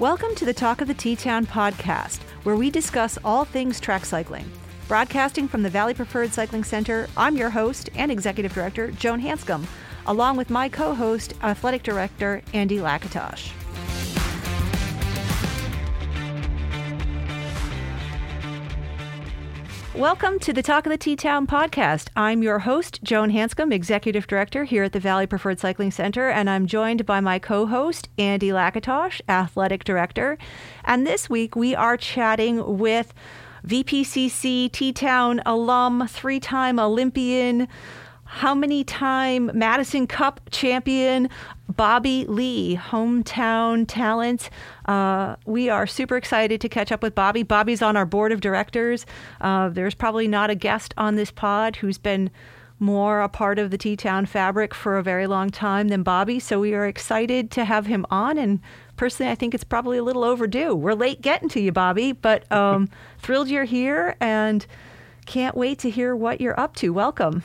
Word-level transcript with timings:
Welcome 0.00 0.34
to 0.36 0.46
the 0.46 0.54
Talk 0.54 0.80
of 0.80 0.88
the 0.88 0.94
T 0.94 1.14
Town 1.14 1.44
podcast, 1.44 2.20
where 2.44 2.56
we 2.56 2.70
discuss 2.70 3.18
all 3.22 3.44
things 3.44 3.78
track 3.78 4.06
cycling. 4.06 4.50
Broadcasting 4.88 5.46
from 5.46 5.62
the 5.62 5.68
Valley 5.68 5.92
Preferred 5.92 6.32
Cycling 6.32 6.64
Center, 6.64 7.06
I'm 7.18 7.36
your 7.36 7.50
host 7.50 7.90
and 7.94 8.10
executive 8.10 8.54
director, 8.54 8.90
Joan 8.92 9.20
Hanscom, 9.20 9.66
along 10.06 10.38
with 10.38 10.48
my 10.48 10.70
co 10.70 10.94
host, 10.94 11.34
athletic 11.42 11.82
director, 11.82 12.40
Andy 12.54 12.78
Lakatosh. 12.78 13.52
Welcome 20.00 20.38
to 20.38 20.54
the 20.54 20.62
Talk 20.62 20.86
of 20.86 20.90
the 20.90 20.96
T 20.96 21.14
Town 21.14 21.46
podcast. 21.46 22.08
I'm 22.16 22.42
your 22.42 22.60
host, 22.60 23.02
Joan 23.02 23.30
Hanscom, 23.30 23.70
Executive 23.70 24.26
Director 24.26 24.64
here 24.64 24.84
at 24.84 24.92
the 24.92 24.98
Valley 24.98 25.26
Preferred 25.26 25.60
Cycling 25.60 25.90
Center, 25.90 26.30
and 26.30 26.48
I'm 26.48 26.66
joined 26.66 27.04
by 27.04 27.20
my 27.20 27.38
co 27.38 27.66
host, 27.66 28.08
Andy 28.16 28.48
Lakatosh, 28.48 29.20
Athletic 29.28 29.84
Director. 29.84 30.38
And 30.86 31.06
this 31.06 31.28
week 31.28 31.54
we 31.54 31.74
are 31.74 31.98
chatting 31.98 32.78
with 32.78 33.12
VPCC 33.66 34.72
T 34.72 34.90
Town 34.94 35.42
alum, 35.44 36.08
three 36.08 36.40
time 36.40 36.80
Olympian, 36.80 37.68
how 38.30 38.54
many 38.54 38.84
time 38.84 39.50
Madison 39.54 40.06
Cup 40.06 40.40
champion, 40.52 41.28
Bobby 41.68 42.24
Lea, 42.28 42.78
hometown 42.80 43.84
talent. 43.88 44.50
Uh, 44.86 45.34
we 45.46 45.68
are 45.68 45.84
super 45.84 46.16
excited 46.16 46.60
to 46.60 46.68
catch 46.68 46.92
up 46.92 47.02
with 47.02 47.12
Bobby. 47.12 47.42
Bobby's 47.42 47.82
on 47.82 47.96
our 47.96 48.06
board 48.06 48.30
of 48.30 48.40
directors. 48.40 49.04
Uh, 49.40 49.68
there's 49.68 49.96
probably 49.96 50.28
not 50.28 50.48
a 50.48 50.54
guest 50.54 50.94
on 50.96 51.16
this 51.16 51.32
pod 51.32 51.74
who's 51.74 51.98
been 51.98 52.30
more 52.78 53.20
a 53.20 53.28
part 53.28 53.58
of 53.58 53.72
the 53.72 53.76
T 53.76 53.96
Town 53.96 54.26
fabric 54.26 54.74
for 54.74 54.96
a 54.96 55.02
very 55.02 55.26
long 55.26 55.50
time 55.50 55.88
than 55.88 56.04
Bobby. 56.04 56.38
So 56.38 56.60
we 56.60 56.72
are 56.72 56.86
excited 56.86 57.50
to 57.50 57.64
have 57.64 57.86
him 57.86 58.06
on. 58.12 58.38
And 58.38 58.60
personally, 58.96 59.32
I 59.32 59.34
think 59.34 59.54
it's 59.54 59.64
probably 59.64 59.98
a 59.98 60.04
little 60.04 60.22
overdue. 60.22 60.76
We're 60.76 60.94
late 60.94 61.20
getting 61.20 61.48
to 61.48 61.60
you, 61.60 61.72
Bobby, 61.72 62.12
but 62.12 62.50
um, 62.52 62.88
thrilled 63.18 63.48
you're 63.48 63.64
here 63.64 64.14
and 64.20 64.64
can't 65.26 65.56
wait 65.56 65.80
to 65.80 65.90
hear 65.90 66.14
what 66.14 66.40
you're 66.40 66.58
up 66.58 66.76
to. 66.76 66.90
Welcome. 66.90 67.42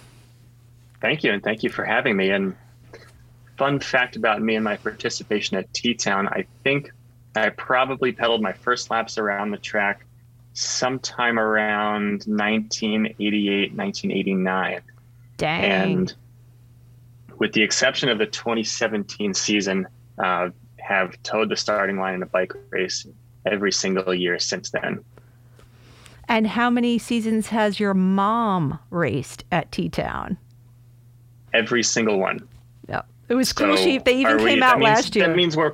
Thank 1.01 1.23
you, 1.23 1.31
and 1.31 1.43
thank 1.43 1.63
you 1.63 1.69
for 1.69 1.85
having 1.85 2.15
me. 2.17 2.29
And 2.29 2.55
fun 3.57 3.79
fact 3.79 4.15
about 4.15 4.41
me 4.41 4.55
and 4.55 4.63
my 4.63 4.77
participation 4.77 5.57
at 5.57 5.71
T 5.73 5.93
Town, 5.93 6.27
I 6.27 6.45
think 6.63 6.91
I 7.35 7.49
probably 7.49 8.11
pedaled 8.11 8.41
my 8.41 8.53
first 8.53 8.89
laps 8.89 9.17
around 9.17 9.51
the 9.51 9.57
track 9.57 10.05
sometime 10.53 11.37
around 11.37 12.23
1988, 12.25 13.73
1989. 13.75 14.81
Dang. 15.37 15.63
And 15.63 16.13
with 17.37 17.51
the 17.51 17.61
exception 17.61 18.09
of 18.09 18.17
the 18.17 18.25
2017 18.25 19.33
season, 19.33 19.87
uh, 20.17 20.49
have 20.77 21.21
towed 21.23 21.49
the 21.49 21.57
starting 21.57 21.97
line 21.97 22.13
in 22.13 22.23
a 22.23 22.27
bike 22.27 22.53
race 22.69 23.05
every 23.45 23.71
single 23.71 24.13
year 24.13 24.39
since 24.39 24.69
then. 24.69 25.03
And 26.27 26.47
how 26.47 26.69
many 26.69 26.97
seasons 26.97 27.47
has 27.47 27.79
your 27.79 27.93
mom 27.93 28.79
raced 28.89 29.43
at 29.51 29.71
T 29.71 29.89
Town? 29.89 30.37
Every 31.55 31.83
single 31.83 32.19
one. 32.19 32.47
Yeah, 32.87 33.01
it 33.29 33.35
was 33.35 33.49
so 33.49 33.65
cool. 33.65 33.77
She 33.77 33.97
they 33.97 34.17
even 34.17 34.37
came 34.37 34.45
we, 34.45 34.61
out 34.61 34.79
means, 34.79 34.89
last 34.89 35.15
year. 35.15 35.27
That 35.27 35.35
means 35.35 35.55
we're 35.55 35.73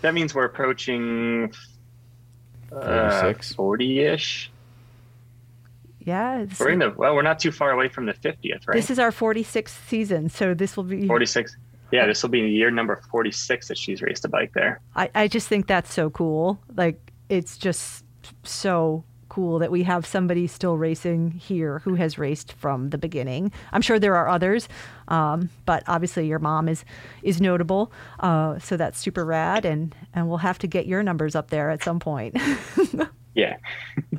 that 0.00 0.14
means 0.14 0.34
we're 0.34 0.44
approaching 0.44 1.52
uh, 2.72 3.34
40-ish. 3.34 4.50
Yeah, 6.00 6.46
we're 6.58 6.70
in 6.70 6.80
the 6.80 6.90
well. 6.90 7.14
We're 7.14 7.22
not 7.22 7.38
too 7.38 7.52
far 7.52 7.70
away 7.70 7.88
from 7.88 8.06
the 8.06 8.14
50th, 8.14 8.66
right? 8.66 8.74
This 8.74 8.90
is 8.90 8.98
our 8.98 9.12
46th 9.12 9.88
season, 9.88 10.28
so 10.28 10.52
this 10.52 10.76
will 10.76 10.82
be 10.82 11.06
46. 11.06 11.56
Yeah, 11.92 12.06
this 12.06 12.22
will 12.22 12.30
be 12.30 12.40
year 12.40 12.70
number 12.70 13.00
46 13.10 13.68
that 13.68 13.78
she's 13.78 14.02
raced 14.02 14.24
a 14.24 14.28
bike 14.28 14.52
there. 14.54 14.80
I, 14.96 15.10
I 15.14 15.28
just 15.28 15.46
think 15.46 15.66
that's 15.66 15.92
so 15.92 16.08
cool. 16.10 16.58
Like, 16.74 17.12
it's 17.28 17.58
just 17.58 18.04
so 18.42 19.04
cool 19.32 19.58
that 19.60 19.70
we 19.70 19.82
have 19.84 20.04
somebody 20.04 20.46
still 20.46 20.76
racing 20.76 21.30
here 21.30 21.78
who 21.78 21.94
has 21.94 22.18
raced 22.18 22.52
from 22.52 22.90
the 22.90 22.98
beginning. 22.98 23.50
I'm 23.72 23.80
sure 23.80 23.98
there 23.98 24.14
are 24.14 24.28
others, 24.28 24.68
um, 25.08 25.48
but 25.64 25.82
obviously 25.86 26.26
your 26.26 26.38
mom 26.38 26.68
is 26.68 26.84
is 27.22 27.40
notable. 27.40 27.90
Uh, 28.20 28.58
so 28.58 28.76
that's 28.76 28.98
super 28.98 29.24
rad, 29.24 29.64
and 29.64 29.94
and 30.12 30.28
we'll 30.28 30.44
have 30.44 30.58
to 30.58 30.66
get 30.66 30.86
your 30.86 31.02
numbers 31.02 31.34
up 31.34 31.48
there 31.48 31.70
at 31.70 31.82
some 31.82 31.98
point. 31.98 32.36
yeah. 33.34 33.56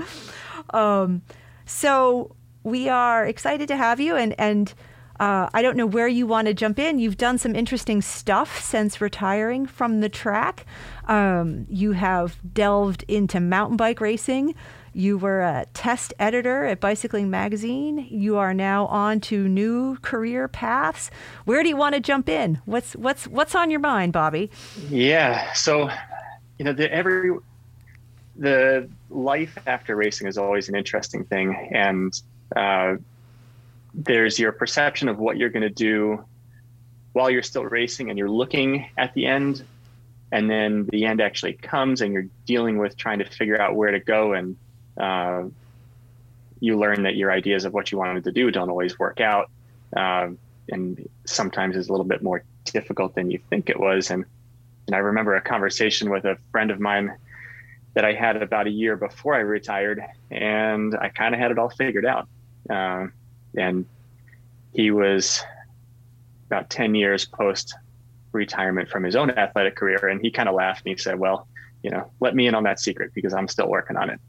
um, 0.71 1.21
so 1.67 2.35
we 2.63 2.89
are 2.89 3.23
excited 3.23 3.67
to 3.67 3.77
have 3.77 3.99
you, 3.99 4.15
and 4.15 4.33
and. 4.39 4.73
Uh, 5.19 5.47
I 5.53 5.61
don't 5.61 5.77
know 5.77 5.85
where 5.85 6.07
you 6.07 6.25
want 6.25 6.47
to 6.47 6.55
jump 6.55 6.79
in. 6.79 6.97
You've 6.97 7.17
done 7.17 7.37
some 7.37 7.55
interesting 7.55 8.01
stuff 8.01 8.59
since 8.59 8.99
retiring 8.99 9.67
from 9.67 10.01
the 10.01 10.09
track. 10.09 10.65
Um, 11.07 11.67
you 11.69 11.91
have 11.91 12.39
delved 12.51 13.05
into 13.07 13.39
mountain 13.39 13.77
bike 13.77 14.01
racing. 14.01 14.55
You 14.93 15.17
were 15.17 15.41
a 15.41 15.65
test 15.73 16.13
editor 16.19 16.65
at 16.65 16.79
Bicycling 16.79 17.31
Magazine. 17.31 18.07
You 18.11 18.37
are 18.37 18.53
now 18.53 18.85
on 18.85 19.19
to 19.21 19.47
new 19.47 19.97
career 19.97 20.47
paths. 20.47 21.09
Where 21.45 21.63
do 21.63 21.69
you 21.69 21.75
want 21.75 21.95
to 21.95 22.01
jump 22.01 22.29
in? 22.29 22.61
What's 22.65 22.95
what's 22.95 23.27
what's 23.27 23.55
on 23.55 23.71
your 23.71 23.79
mind, 23.79 24.13
Bobby? 24.13 24.51
Yeah, 24.89 25.51
so 25.53 25.89
you 26.59 26.65
know, 26.65 26.73
the 26.73 26.93
every 26.93 27.35
the 28.35 28.87
life 29.09 29.57
after 29.65 29.95
racing 29.95 30.27
is 30.27 30.37
always 30.37 30.69
an 30.69 30.75
interesting 30.75 31.23
thing, 31.23 31.71
and 31.73 32.13
uh, 32.55 32.97
there's 33.95 34.37
your 34.37 34.51
perception 34.51 35.09
of 35.09 35.17
what 35.17 35.37
you're 35.37 35.49
going 35.49 35.63
to 35.63 35.69
do 35.69 36.23
while 37.13 37.31
you're 37.31 37.43
still 37.43 37.65
racing, 37.65 38.11
and 38.11 38.19
you're 38.19 38.29
looking 38.29 38.87
at 38.97 39.11
the 39.15 39.25
end, 39.25 39.63
and 40.31 40.47
then 40.47 40.87
the 40.91 41.05
end 41.05 41.19
actually 41.19 41.53
comes, 41.53 42.01
and 42.01 42.13
you're 42.13 42.27
dealing 42.45 42.77
with 42.77 42.95
trying 42.95 43.17
to 43.19 43.25
figure 43.25 43.59
out 43.59 43.75
where 43.75 43.89
to 43.89 43.99
go 43.99 44.33
and 44.33 44.55
uh, 44.97 45.43
you 46.59 46.77
learn 46.77 47.03
that 47.03 47.15
your 47.15 47.31
ideas 47.31 47.65
of 47.65 47.73
what 47.73 47.91
you 47.91 47.97
wanted 47.97 48.23
to 48.23 48.31
do 48.31 48.51
don't 48.51 48.69
always 48.69 48.97
work 48.97 49.19
out. 49.19 49.49
Uh, 49.95 50.29
and 50.69 51.09
sometimes 51.25 51.75
is 51.75 51.89
a 51.89 51.91
little 51.91 52.05
bit 52.05 52.23
more 52.23 52.43
difficult 52.65 53.15
than 53.15 53.29
you 53.29 53.39
think 53.49 53.69
it 53.69 53.79
was. 53.79 54.11
And, 54.11 54.25
and 54.87 54.95
I 54.95 54.99
remember 54.99 55.35
a 55.35 55.41
conversation 55.41 56.09
with 56.09 56.25
a 56.25 56.37
friend 56.51 56.71
of 56.71 56.79
mine 56.79 57.13
that 57.93 58.05
I 58.05 58.13
had 58.13 58.41
about 58.41 58.67
a 58.67 58.71
year 58.71 58.95
before 58.95 59.35
I 59.35 59.39
retired, 59.39 60.03
and 60.31 60.95
I 60.99 61.09
kind 61.09 61.35
of 61.35 61.39
had 61.39 61.51
it 61.51 61.59
all 61.59 61.69
figured 61.69 62.05
out. 62.05 62.27
Uh, 62.69 63.07
and 63.55 63.85
he 64.73 64.89
was 64.89 65.43
about 66.47 66.69
10 66.69 66.95
years 66.95 67.25
post 67.25 67.75
retirement 68.31 68.89
from 68.89 69.03
his 69.03 69.15
own 69.15 69.29
athletic 69.31 69.75
career. 69.75 70.07
And 70.07 70.21
he 70.21 70.31
kind 70.31 70.49
of 70.49 70.55
laughed 70.55 70.81
and 70.85 70.97
he 70.97 71.01
said, 71.01 71.19
Well, 71.19 71.47
you 71.83 71.91
know, 71.91 72.09
let 72.19 72.35
me 72.35 72.47
in 72.47 72.55
on 72.55 72.63
that 72.63 72.79
secret 72.79 73.11
because 73.13 73.33
I'm 73.33 73.47
still 73.47 73.69
working 73.69 73.97
on 73.97 74.09
it. 74.09 74.19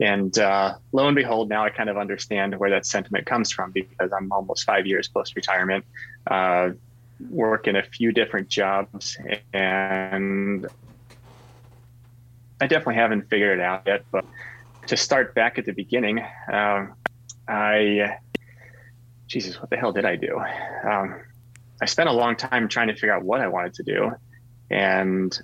And 0.00 0.36
uh, 0.38 0.74
lo 0.92 1.06
and 1.06 1.16
behold, 1.16 1.48
now 1.48 1.64
I 1.64 1.70
kind 1.70 1.88
of 1.88 1.96
understand 1.96 2.58
where 2.58 2.70
that 2.70 2.84
sentiment 2.84 3.26
comes 3.26 3.50
from 3.50 3.72
because 3.72 4.12
I'm 4.12 4.30
almost 4.30 4.64
five 4.64 4.86
years 4.86 5.08
post 5.08 5.34
retirement, 5.36 5.84
uh, 6.30 6.70
work 7.30 7.66
in 7.66 7.76
a 7.76 7.82
few 7.82 8.12
different 8.12 8.48
jobs, 8.48 9.16
and 9.54 10.66
I 12.60 12.66
definitely 12.66 12.96
haven't 12.96 13.28
figured 13.30 13.58
it 13.58 13.62
out 13.62 13.82
yet. 13.86 14.04
But 14.10 14.26
to 14.88 14.96
start 14.96 15.34
back 15.34 15.58
at 15.58 15.64
the 15.64 15.72
beginning, 15.72 16.24
um, 16.52 16.94
I, 17.48 18.18
Jesus, 19.26 19.60
what 19.60 19.70
the 19.70 19.76
hell 19.76 19.92
did 19.92 20.04
I 20.04 20.16
do? 20.16 20.38
Um, 20.84 21.22
I 21.80 21.86
spent 21.86 22.08
a 22.08 22.12
long 22.12 22.36
time 22.36 22.68
trying 22.68 22.88
to 22.88 22.94
figure 22.94 23.14
out 23.14 23.22
what 23.22 23.40
I 23.40 23.48
wanted 23.48 23.74
to 23.74 23.82
do. 23.82 24.12
And 24.70 25.38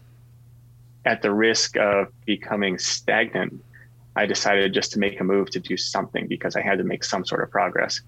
at 1.05 1.23
the 1.23 1.33
risk 1.33 1.77
of 1.77 2.09
becoming 2.25 2.79
stagnant, 2.79 3.62
I 4.15 4.27
decided 4.27 4.75
just 4.75 4.93
to 4.93 4.99
make 4.99 5.21
a 5.21 5.25
move 5.25 5.50
to 5.50 5.61
do 5.61 5.77
something 5.77 6.27
because 6.27 6.56
I 6.56 6.61
had 6.61 6.78
to 6.78 6.84
make 6.84 7.05
some 7.05 7.25
sort 7.25 7.43
of 7.43 7.50
progress. 7.50 8.00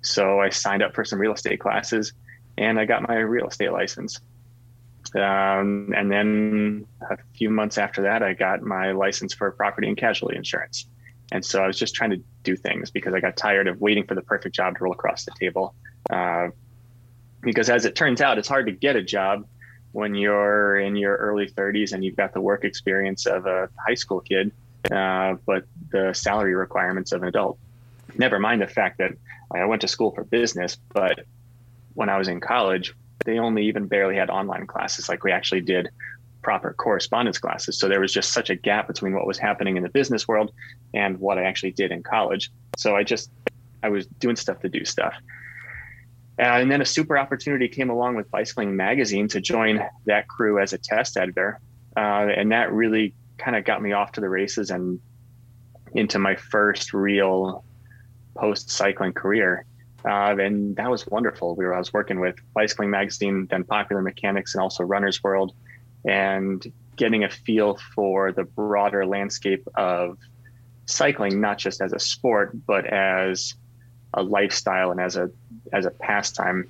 So 0.00 0.40
I 0.40 0.48
signed 0.48 0.82
up 0.82 0.94
for 0.94 1.04
some 1.04 1.20
real 1.20 1.32
estate 1.32 1.60
classes 1.60 2.12
and 2.58 2.78
I 2.78 2.84
got 2.84 3.06
my 3.06 3.16
real 3.16 3.46
estate 3.46 3.72
license. 3.72 4.20
Um, 5.14 5.92
and 5.96 6.10
then 6.10 6.86
a 7.02 7.16
few 7.36 7.50
months 7.50 7.78
after 7.78 8.02
that, 8.02 8.22
I 8.22 8.34
got 8.34 8.62
my 8.62 8.92
license 8.92 9.34
for 9.34 9.50
property 9.52 9.88
and 9.88 9.96
casualty 9.96 10.36
insurance. 10.36 10.86
And 11.30 11.44
so 11.44 11.62
I 11.62 11.66
was 11.66 11.78
just 11.78 11.94
trying 11.94 12.10
to 12.10 12.20
do 12.42 12.56
things 12.56 12.90
because 12.90 13.14
I 13.14 13.20
got 13.20 13.36
tired 13.36 13.68
of 13.68 13.80
waiting 13.80 14.06
for 14.06 14.14
the 14.14 14.22
perfect 14.22 14.54
job 14.54 14.76
to 14.76 14.84
roll 14.84 14.92
across 14.92 15.24
the 15.24 15.32
table. 15.38 15.74
Uh, 16.10 16.48
because 17.40 17.70
as 17.70 17.84
it 17.84 17.94
turns 17.94 18.20
out, 18.20 18.38
it's 18.38 18.48
hard 18.48 18.66
to 18.66 18.72
get 18.72 18.96
a 18.96 19.02
job 19.02 19.46
when 19.92 20.14
you're 20.14 20.78
in 20.78 20.96
your 20.96 21.16
early 21.16 21.46
30s 21.46 21.92
and 21.92 22.04
you've 22.04 22.16
got 22.16 22.32
the 22.34 22.40
work 22.40 22.64
experience 22.64 23.26
of 23.26 23.46
a 23.46 23.68
high 23.86 23.94
school 23.94 24.20
kid 24.20 24.52
uh, 24.90 25.36
but 25.46 25.64
the 25.90 26.12
salary 26.12 26.54
requirements 26.54 27.12
of 27.12 27.22
an 27.22 27.28
adult. 27.28 27.58
Never 28.16 28.38
mind 28.38 28.60
the 28.60 28.66
fact 28.66 28.98
that 28.98 29.12
I 29.54 29.64
went 29.64 29.82
to 29.82 29.88
school 29.88 30.12
for 30.12 30.24
business, 30.24 30.76
but 30.92 31.24
when 31.94 32.08
I 32.08 32.18
was 32.18 32.28
in 32.28 32.40
college, 32.40 32.94
they 33.24 33.38
only 33.38 33.66
even 33.66 33.86
barely 33.86 34.16
had 34.16 34.30
online 34.30 34.66
classes. 34.66 35.08
Like 35.08 35.24
we 35.24 35.30
actually 35.32 35.60
did 35.60 35.90
proper 36.42 36.72
correspondence 36.72 37.38
classes. 37.38 37.78
So 37.78 37.88
there 37.88 38.00
was 38.00 38.12
just 38.12 38.32
such 38.32 38.50
a 38.50 38.56
gap 38.56 38.88
between 38.88 39.14
what 39.14 39.26
was 39.26 39.38
happening 39.38 39.76
in 39.76 39.82
the 39.82 39.88
business 39.88 40.26
world 40.26 40.52
and 40.92 41.18
what 41.20 41.38
I 41.38 41.44
actually 41.44 41.72
did 41.72 41.92
in 41.92 42.02
college. 42.02 42.50
So 42.76 42.96
I 42.96 43.04
just, 43.04 43.30
I 43.82 43.90
was 43.90 44.06
doing 44.18 44.36
stuff 44.36 44.60
to 44.60 44.68
do 44.68 44.84
stuff. 44.84 45.14
Uh, 46.38 46.42
and 46.42 46.72
then 46.72 46.80
a 46.80 46.84
super 46.86 47.16
opportunity 47.16 47.68
came 47.68 47.90
along 47.90 48.16
with 48.16 48.28
Bicycling 48.30 48.74
Magazine 48.74 49.28
to 49.28 49.40
join 49.40 49.84
that 50.06 50.26
crew 50.26 50.58
as 50.58 50.72
a 50.72 50.78
test 50.78 51.16
editor. 51.16 51.60
uh, 51.96 52.00
and 52.00 52.52
that 52.52 52.72
really 52.72 53.14
kind 53.42 53.56
of 53.56 53.64
got 53.64 53.82
me 53.82 53.92
off 53.92 54.12
to 54.12 54.20
the 54.20 54.28
races 54.28 54.70
and 54.70 55.00
into 55.94 56.18
my 56.18 56.36
first 56.36 56.94
real 56.94 57.64
post 58.34 58.70
cycling 58.70 59.12
career. 59.12 59.66
Uh, 60.04 60.36
and 60.38 60.76
that 60.76 60.90
was 60.90 61.06
wonderful. 61.06 61.54
We 61.54 61.64
were 61.64 61.74
I 61.74 61.78
was 61.78 61.92
working 61.92 62.20
with 62.20 62.36
Bicycling 62.54 62.90
Magazine, 62.90 63.46
then 63.50 63.64
Popular 63.64 64.02
Mechanics, 64.02 64.54
and 64.54 64.62
also 64.62 64.82
Runner's 64.82 65.22
World, 65.22 65.54
and 66.04 66.64
getting 66.96 67.24
a 67.24 67.30
feel 67.30 67.78
for 67.94 68.32
the 68.32 68.44
broader 68.44 69.06
landscape 69.06 69.66
of 69.76 70.18
cycling, 70.86 71.40
not 71.40 71.58
just 71.58 71.80
as 71.80 71.92
a 71.92 71.98
sport, 71.98 72.50
but 72.66 72.86
as 72.86 73.54
a 74.14 74.22
lifestyle 74.22 74.90
and 74.90 75.00
as 75.00 75.16
a 75.16 75.30
as 75.72 75.86
a 75.86 75.90
pastime. 75.90 76.68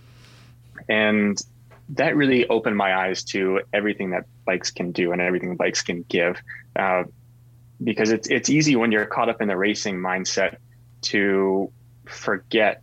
And 0.89 1.41
that 1.93 2.17
really 2.17 2.47
opened 2.47 2.77
my 2.77 3.07
eyes 3.07 3.25
to 3.25 3.61
everything 3.73 4.11
that 4.11 4.25
bikes 4.47 4.71
can 4.71 4.93
do 4.93 5.13
and 5.13 5.21
everything 5.21 5.57
bikes 5.57 5.83
can 5.83 6.05
give. 6.09 6.37
Uh, 6.75 7.05
because 7.83 8.11
it's 8.11 8.29
it's 8.29 8.49
easy 8.49 8.77
when 8.77 8.93
you're 8.93 9.07
caught 9.07 9.29
up 9.29 9.43
in 9.43 9.49
the 9.49 9.57
racing 9.57 9.97
mindset 9.97 10.57
to 11.03 11.71
forget 12.07 12.83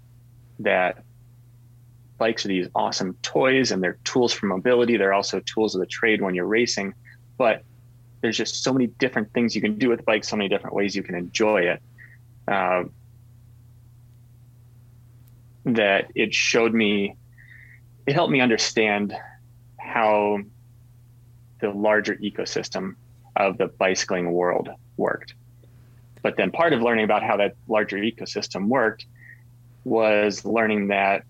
that 0.59 1.03
bikes 2.17 2.45
are 2.45 2.49
these 2.49 2.67
awesome 2.75 3.15
toys 3.21 3.71
and 3.71 3.81
they're 3.81 3.97
tools 4.03 4.33
for 4.33 4.45
mobility. 4.45 4.97
They're 4.97 5.13
also 5.13 5.39
tools 5.39 5.73
of 5.73 5.79
the 5.79 5.87
trade 5.87 6.21
when 6.21 6.35
you're 6.35 6.45
racing, 6.45 6.93
but 7.37 7.63
there's 8.21 8.37
just 8.37 8.61
so 8.63 8.73
many 8.73 8.87
different 8.87 9.33
things 9.33 9.55
you 9.55 9.61
can 9.61 9.77
do 9.77 9.89
with 9.89 10.03
bikes, 10.03 10.27
so 10.27 10.35
many 10.35 10.49
different 10.49 10.75
ways 10.75 10.95
you 10.95 11.03
can 11.03 11.15
enjoy 11.15 11.61
it. 11.61 11.81
Uh, 12.47 12.83
that 15.65 16.11
it 16.15 16.33
showed 16.33 16.73
me, 16.73 17.15
it 18.09 18.15
helped 18.15 18.31
me 18.31 18.41
understand 18.41 19.15
how 19.77 20.39
the 21.61 21.69
larger 21.69 22.15
ecosystem 22.15 22.95
of 23.35 23.59
the 23.59 23.67
bicycling 23.67 24.31
world 24.31 24.67
worked. 24.97 25.35
But 26.23 26.35
then 26.35 26.49
part 26.49 26.73
of 26.73 26.81
learning 26.81 27.05
about 27.05 27.21
how 27.21 27.37
that 27.37 27.53
larger 27.67 27.97
ecosystem 27.97 28.67
worked 28.67 29.05
was 29.83 30.43
learning 30.43 30.87
that 30.87 31.21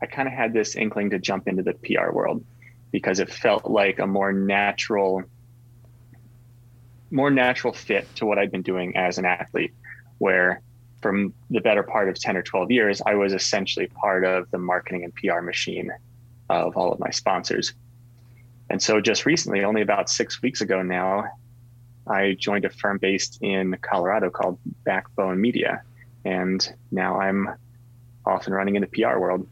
I 0.00 0.06
kind 0.06 0.28
of 0.28 0.32
had 0.32 0.52
this 0.52 0.76
inkling 0.76 1.10
to 1.10 1.18
jump 1.18 1.48
into 1.48 1.64
the 1.64 1.74
PR 1.74 2.12
world 2.12 2.44
because 2.92 3.18
it 3.18 3.28
felt 3.28 3.68
like 3.68 3.98
a 3.98 4.06
more 4.06 4.32
natural 4.32 5.24
more 7.10 7.30
natural 7.30 7.72
fit 7.72 8.06
to 8.14 8.24
what 8.24 8.38
I'd 8.38 8.52
been 8.52 8.62
doing 8.62 8.96
as 8.96 9.18
an 9.18 9.24
athlete 9.24 9.74
where 10.18 10.62
from 11.02 11.34
the 11.50 11.60
better 11.60 11.82
part 11.82 12.08
of 12.08 12.14
10 12.14 12.36
or 12.36 12.42
12 12.42 12.70
years 12.70 13.02
I 13.04 13.16
was 13.16 13.32
essentially 13.32 13.88
part 13.88 14.24
of 14.24 14.48
the 14.52 14.58
marketing 14.58 15.02
and 15.02 15.12
PR 15.16 15.40
machine 15.40 15.90
of 16.54 16.76
all 16.76 16.92
of 16.92 16.98
my 16.98 17.10
sponsors. 17.10 17.72
And 18.68 18.82
so 18.82 19.00
just 19.00 19.26
recently, 19.26 19.64
only 19.64 19.82
about 19.82 20.08
6 20.08 20.42
weeks 20.42 20.60
ago 20.60 20.82
now, 20.82 21.24
I 22.06 22.36
joined 22.38 22.64
a 22.64 22.70
firm 22.70 22.98
based 22.98 23.38
in 23.40 23.76
Colorado 23.82 24.30
called 24.30 24.58
Backbone 24.84 25.40
Media 25.40 25.82
and 26.24 26.74
now 26.90 27.20
I'm 27.20 27.48
off 28.26 28.46
and 28.46 28.54
running 28.54 28.76
in 28.76 28.82
the 28.82 28.88
PR 28.88 29.18
world. 29.18 29.46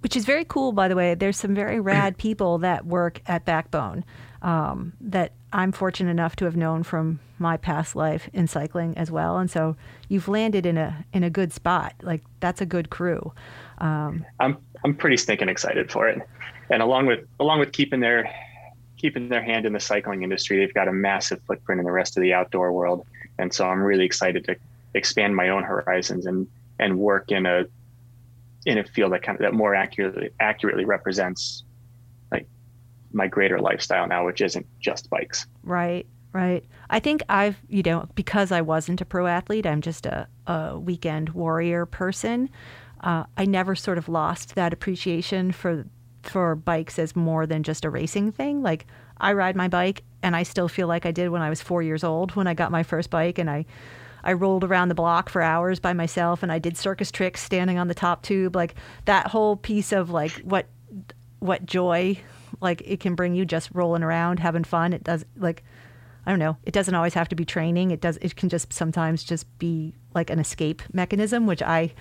Which 0.00 0.16
is 0.16 0.24
very 0.24 0.44
cool, 0.44 0.72
by 0.72 0.88
the 0.88 0.96
way. 0.96 1.14
There's 1.14 1.36
some 1.36 1.54
very 1.54 1.80
rad 1.80 2.18
people 2.18 2.58
that 2.58 2.86
work 2.86 3.20
at 3.26 3.44
Backbone 3.44 4.04
um, 4.42 4.92
that 5.00 5.32
I'm 5.52 5.72
fortunate 5.72 6.10
enough 6.10 6.36
to 6.36 6.44
have 6.44 6.56
known 6.56 6.82
from 6.82 7.20
my 7.38 7.56
past 7.56 7.96
life 7.96 8.28
in 8.32 8.46
cycling 8.46 8.96
as 8.96 9.10
well. 9.10 9.38
And 9.38 9.50
so 9.50 9.76
you've 10.08 10.28
landed 10.28 10.66
in 10.66 10.78
a 10.78 11.04
in 11.12 11.24
a 11.24 11.30
good 11.30 11.52
spot. 11.52 11.94
Like 12.02 12.22
that's 12.40 12.60
a 12.60 12.66
good 12.66 12.90
crew. 12.90 13.32
Um, 13.82 14.24
I'm 14.40 14.56
I'm 14.84 14.94
pretty 14.94 15.18
stinking 15.18 15.48
excited 15.48 15.90
for 15.90 16.08
it. 16.08 16.22
And 16.70 16.82
along 16.82 17.06
with 17.06 17.26
along 17.38 17.58
with 17.60 17.72
keeping 17.72 18.00
their 18.00 18.32
keeping 18.96 19.28
their 19.28 19.42
hand 19.42 19.66
in 19.66 19.72
the 19.72 19.80
cycling 19.80 20.22
industry, 20.22 20.58
they've 20.58 20.72
got 20.72 20.88
a 20.88 20.92
massive 20.92 21.42
footprint 21.46 21.80
in 21.80 21.84
the 21.84 21.92
rest 21.92 22.16
of 22.16 22.22
the 22.22 22.32
outdoor 22.32 22.72
world. 22.72 23.04
And 23.38 23.52
so 23.52 23.68
I'm 23.68 23.82
really 23.82 24.04
excited 24.04 24.44
to 24.44 24.56
expand 24.94 25.34
my 25.34 25.48
own 25.48 25.64
horizons 25.64 26.24
and 26.26 26.46
and 26.78 26.98
work 26.98 27.32
in 27.32 27.44
a 27.44 27.64
in 28.64 28.78
a 28.78 28.84
field 28.84 29.12
that 29.12 29.22
kind 29.22 29.36
of 29.36 29.42
that 29.42 29.52
more 29.52 29.74
accurately 29.74 30.30
accurately 30.38 30.84
represents 30.84 31.64
like 32.30 32.46
my 33.12 33.26
greater 33.26 33.58
lifestyle 33.58 34.06
now, 34.06 34.24
which 34.24 34.40
isn't 34.40 34.66
just 34.80 35.10
bikes. 35.10 35.46
Right, 35.64 36.06
right. 36.32 36.64
I 36.88 37.00
think 37.00 37.24
I've 37.28 37.56
you 37.68 37.82
know 37.82 38.08
because 38.14 38.52
I 38.52 38.60
wasn't 38.60 39.00
a 39.00 39.04
pro 39.04 39.26
athlete, 39.26 39.66
I'm 39.66 39.80
just 39.80 40.06
a, 40.06 40.28
a 40.46 40.78
weekend 40.78 41.30
warrior 41.30 41.84
person. 41.84 42.48
Uh, 43.02 43.24
I 43.36 43.44
never 43.44 43.74
sort 43.74 43.98
of 43.98 44.08
lost 44.08 44.54
that 44.54 44.72
appreciation 44.72 45.52
for 45.52 45.86
for 46.22 46.54
bikes 46.54 46.98
as 46.98 47.16
more 47.16 47.46
than 47.46 47.62
just 47.62 47.84
a 47.84 47.90
racing 47.90 48.32
thing. 48.32 48.62
Like 48.62 48.86
I 49.18 49.32
ride 49.32 49.56
my 49.56 49.68
bike 49.68 50.04
and 50.22 50.36
I 50.36 50.44
still 50.44 50.68
feel 50.68 50.86
like 50.86 51.04
I 51.04 51.10
did 51.10 51.30
when 51.30 51.42
I 51.42 51.50
was 51.50 51.60
four 51.60 51.82
years 51.82 52.04
old 52.04 52.36
when 52.36 52.46
I 52.46 52.54
got 52.54 52.70
my 52.70 52.82
first 52.82 53.10
bike 53.10 53.38
and 53.38 53.50
I 53.50 53.66
I 54.24 54.34
rolled 54.34 54.62
around 54.62 54.88
the 54.88 54.94
block 54.94 55.28
for 55.28 55.42
hours 55.42 55.80
by 55.80 55.92
myself 55.92 56.42
and 56.42 56.52
I 56.52 56.60
did 56.60 56.76
circus 56.76 57.10
tricks 57.10 57.42
standing 57.42 57.78
on 57.78 57.88
the 57.88 57.94
top 57.94 58.22
tube. 58.22 58.54
Like 58.54 58.76
that 59.06 59.28
whole 59.28 59.56
piece 59.56 59.92
of 59.92 60.10
like 60.10 60.32
what 60.42 60.66
what 61.40 61.66
joy 61.66 62.18
like 62.60 62.82
it 62.84 63.00
can 63.00 63.16
bring 63.16 63.34
you 63.34 63.44
just 63.44 63.70
rolling 63.72 64.04
around, 64.04 64.38
having 64.38 64.64
fun. 64.64 64.92
It 64.92 65.02
does 65.02 65.24
like 65.36 65.64
I 66.24 66.30
don't 66.30 66.38
know. 66.38 66.56
It 66.62 66.72
doesn't 66.72 66.94
always 66.94 67.14
have 67.14 67.28
to 67.30 67.34
be 67.34 67.44
training. 67.44 67.90
It 67.90 68.00
does 68.00 68.16
it 68.22 68.36
can 68.36 68.48
just 68.48 68.72
sometimes 68.72 69.24
just 69.24 69.46
be 69.58 69.94
like 70.14 70.30
an 70.30 70.38
escape 70.38 70.82
mechanism, 70.92 71.46
which 71.46 71.62
I 71.62 71.92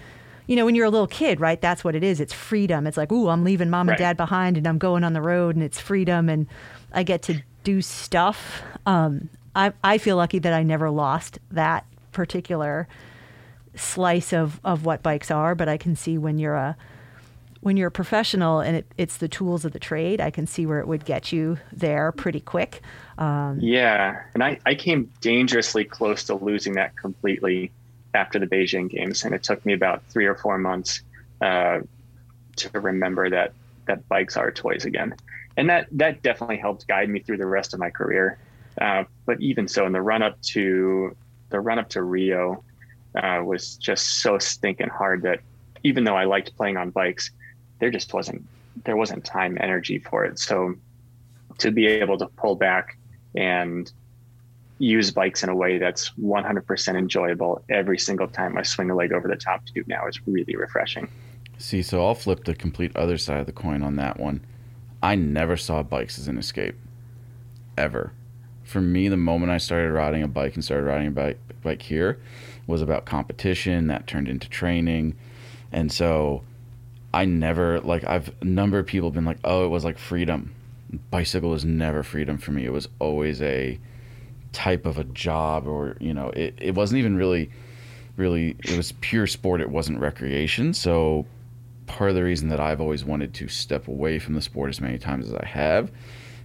you 0.47 0.55
know, 0.55 0.65
when 0.65 0.75
you're 0.75 0.85
a 0.85 0.89
little 0.89 1.07
kid, 1.07 1.39
right? 1.39 1.59
That's 1.59 1.83
what 1.83 1.95
it 1.95 2.03
is. 2.03 2.19
It's 2.19 2.33
freedom. 2.33 2.87
It's 2.87 2.97
like, 2.97 3.11
ooh, 3.11 3.29
I'm 3.29 3.43
leaving 3.43 3.69
mom 3.69 3.89
and 3.89 3.97
dad 3.97 4.17
behind 4.17 4.57
and 4.57 4.67
I'm 4.67 4.77
going 4.77 5.03
on 5.03 5.13
the 5.13 5.21
road 5.21 5.55
and 5.55 5.63
it's 5.63 5.79
freedom 5.79 6.29
and 6.29 6.47
I 6.91 7.03
get 7.03 7.21
to 7.23 7.41
do 7.63 7.81
stuff. 7.81 8.61
Um, 8.85 9.29
I, 9.55 9.73
I 9.83 9.97
feel 9.97 10.17
lucky 10.17 10.39
that 10.39 10.53
I 10.53 10.63
never 10.63 10.89
lost 10.89 11.39
that 11.51 11.85
particular 12.11 12.87
slice 13.75 14.33
of, 14.33 14.59
of 14.63 14.85
what 14.85 15.03
bikes 15.03 15.31
are, 15.31 15.55
but 15.55 15.69
I 15.69 15.77
can 15.77 15.95
see 15.95 16.17
when 16.17 16.37
you're 16.37 16.55
a 16.55 16.75
when 17.61 17.77
you're 17.77 17.89
a 17.89 17.91
professional 17.91 18.59
and 18.59 18.77
it, 18.77 18.87
it's 18.97 19.17
the 19.17 19.27
tools 19.27 19.65
of 19.65 19.71
the 19.71 19.79
trade, 19.79 20.19
I 20.19 20.31
can 20.31 20.47
see 20.47 20.65
where 20.65 20.79
it 20.79 20.87
would 20.87 21.05
get 21.05 21.31
you 21.31 21.59
there 21.71 22.11
pretty 22.11 22.39
quick. 22.39 22.81
Um, 23.19 23.59
yeah, 23.61 24.23
and 24.33 24.43
I, 24.43 24.59
I 24.65 24.73
came 24.73 25.11
dangerously 25.21 25.85
close 25.85 26.23
to 26.23 26.33
losing 26.35 26.73
that 26.73 26.97
completely 26.97 27.71
after 28.13 28.39
the 28.39 28.47
Beijing 28.47 28.89
Games, 28.89 29.23
and 29.23 29.33
it 29.33 29.43
took 29.43 29.65
me 29.65 29.73
about 29.73 30.03
three 30.05 30.25
or 30.25 30.35
four 30.35 30.57
months 30.57 31.01
uh, 31.41 31.79
to 32.57 32.79
remember 32.79 33.29
that 33.29 33.53
that 33.87 34.07
bikes 34.07 34.37
are 34.37 34.51
toys 34.51 34.85
again, 34.85 35.15
and 35.57 35.69
that 35.69 35.87
that 35.91 36.21
definitely 36.21 36.57
helped 36.57 36.87
guide 36.87 37.09
me 37.09 37.19
through 37.19 37.37
the 37.37 37.45
rest 37.45 37.73
of 37.73 37.79
my 37.79 37.89
career. 37.89 38.37
Uh, 38.79 39.03
but 39.25 39.39
even 39.41 39.67
so, 39.67 39.85
in 39.85 39.91
the 39.91 40.01
run 40.01 40.21
up 40.21 40.41
to 40.41 41.15
the 41.49 41.59
run 41.59 41.79
up 41.79 41.89
to 41.89 42.03
Rio 42.03 42.63
uh, 43.15 43.41
was 43.43 43.75
just 43.75 44.21
so 44.21 44.37
stinking 44.37 44.89
hard 44.89 45.21
that 45.23 45.39
even 45.83 46.03
though 46.03 46.15
I 46.15 46.25
liked 46.25 46.55
playing 46.55 46.77
on 46.77 46.91
bikes, 46.91 47.31
there 47.79 47.91
just 47.91 48.13
wasn't 48.13 48.45
there 48.85 48.95
wasn't 48.95 49.25
time 49.25 49.57
energy 49.59 49.99
for 49.99 50.25
it. 50.25 50.39
So 50.39 50.75
to 51.57 51.71
be 51.71 51.87
able 51.87 52.17
to 52.17 52.27
pull 52.27 52.55
back 52.55 52.97
and 53.35 53.91
use 54.81 55.11
bikes 55.11 55.43
in 55.43 55.49
a 55.49 55.55
way 55.55 55.77
that's 55.77 56.11
100% 56.21 56.95
enjoyable 56.97 57.63
every 57.69 57.97
single 57.97 58.27
time 58.27 58.57
I 58.57 58.63
swing 58.63 58.89
a 58.89 58.95
leg 58.95 59.13
over 59.13 59.27
the 59.27 59.35
top 59.35 59.65
tube 59.65 59.87
now 59.87 60.07
is 60.07 60.19
really 60.25 60.55
refreshing. 60.55 61.09
See, 61.57 61.81
so 61.81 62.05
I'll 62.05 62.15
flip 62.15 62.45
the 62.45 62.55
complete 62.55 62.95
other 62.95 63.17
side 63.17 63.39
of 63.39 63.45
the 63.45 63.51
coin 63.51 63.83
on 63.83 63.95
that 63.97 64.19
one. 64.19 64.43
I 65.03 65.15
never 65.15 65.57
saw 65.57 65.83
bikes 65.83 66.17
as 66.17 66.27
an 66.27 66.37
escape, 66.37 66.75
ever 67.77 68.13
for 68.71 68.81
me, 68.81 69.09
the 69.09 69.17
moment 69.17 69.51
I 69.51 69.57
started 69.57 69.91
riding 69.91 70.23
a 70.23 70.27
bike 70.27 70.55
and 70.55 70.63
started 70.63 70.85
riding 70.85 71.07
a 71.07 71.11
bike, 71.11 71.39
bike 71.61 71.81
here 71.81 72.19
was 72.65 72.81
about 72.81 73.05
competition 73.05 73.87
that 73.87 74.07
turned 74.07 74.29
into 74.29 74.49
training. 74.49 75.15
And 75.71 75.91
so 75.91 76.43
I 77.13 77.25
never, 77.25 77.81
like, 77.81 78.05
I've, 78.05 78.33
a 78.41 78.45
number 78.45 78.79
of 78.79 78.85
people 78.85 79.11
been 79.11 79.25
like, 79.25 79.39
oh, 79.43 79.65
it 79.65 79.69
was 79.69 79.83
like 79.83 79.97
freedom. 79.97 80.55
Bicycle 81.09 81.49
was 81.49 81.65
never 81.65 82.01
freedom 82.01 82.37
for 82.37 82.51
me. 82.51 82.65
It 82.65 82.71
was 82.71 82.87
always 82.99 83.41
a 83.41 83.77
type 84.51 84.85
of 84.85 84.97
a 84.97 85.03
job, 85.03 85.67
or, 85.67 85.97
you 85.99 86.13
know, 86.13 86.29
it, 86.29 86.55
it 86.59 86.75
wasn't 86.75 86.99
even 86.99 87.15
really, 87.15 87.49
really, 88.17 88.55
it 88.63 88.77
was 88.77 88.91
pure 88.93 89.27
sport. 89.27 89.61
It 89.61 89.69
wasn't 89.69 89.99
recreation. 89.99 90.73
So 90.73 91.25
part 91.87 92.09
of 92.09 92.15
the 92.15 92.23
reason 92.23 92.49
that 92.49 92.59
I've 92.59 92.81
always 92.81 93.03
wanted 93.03 93.33
to 93.35 93.47
step 93.47 93.87
away 93.87 94.19
from 94.19 94.33
the 94.33 94.41
sport 94.41 94.69
as 94.69 94.81
many 94.81 94.97
times 94.97 95.27
as 95.27 95.33
I 95.33 95.45
have 95.45 95.91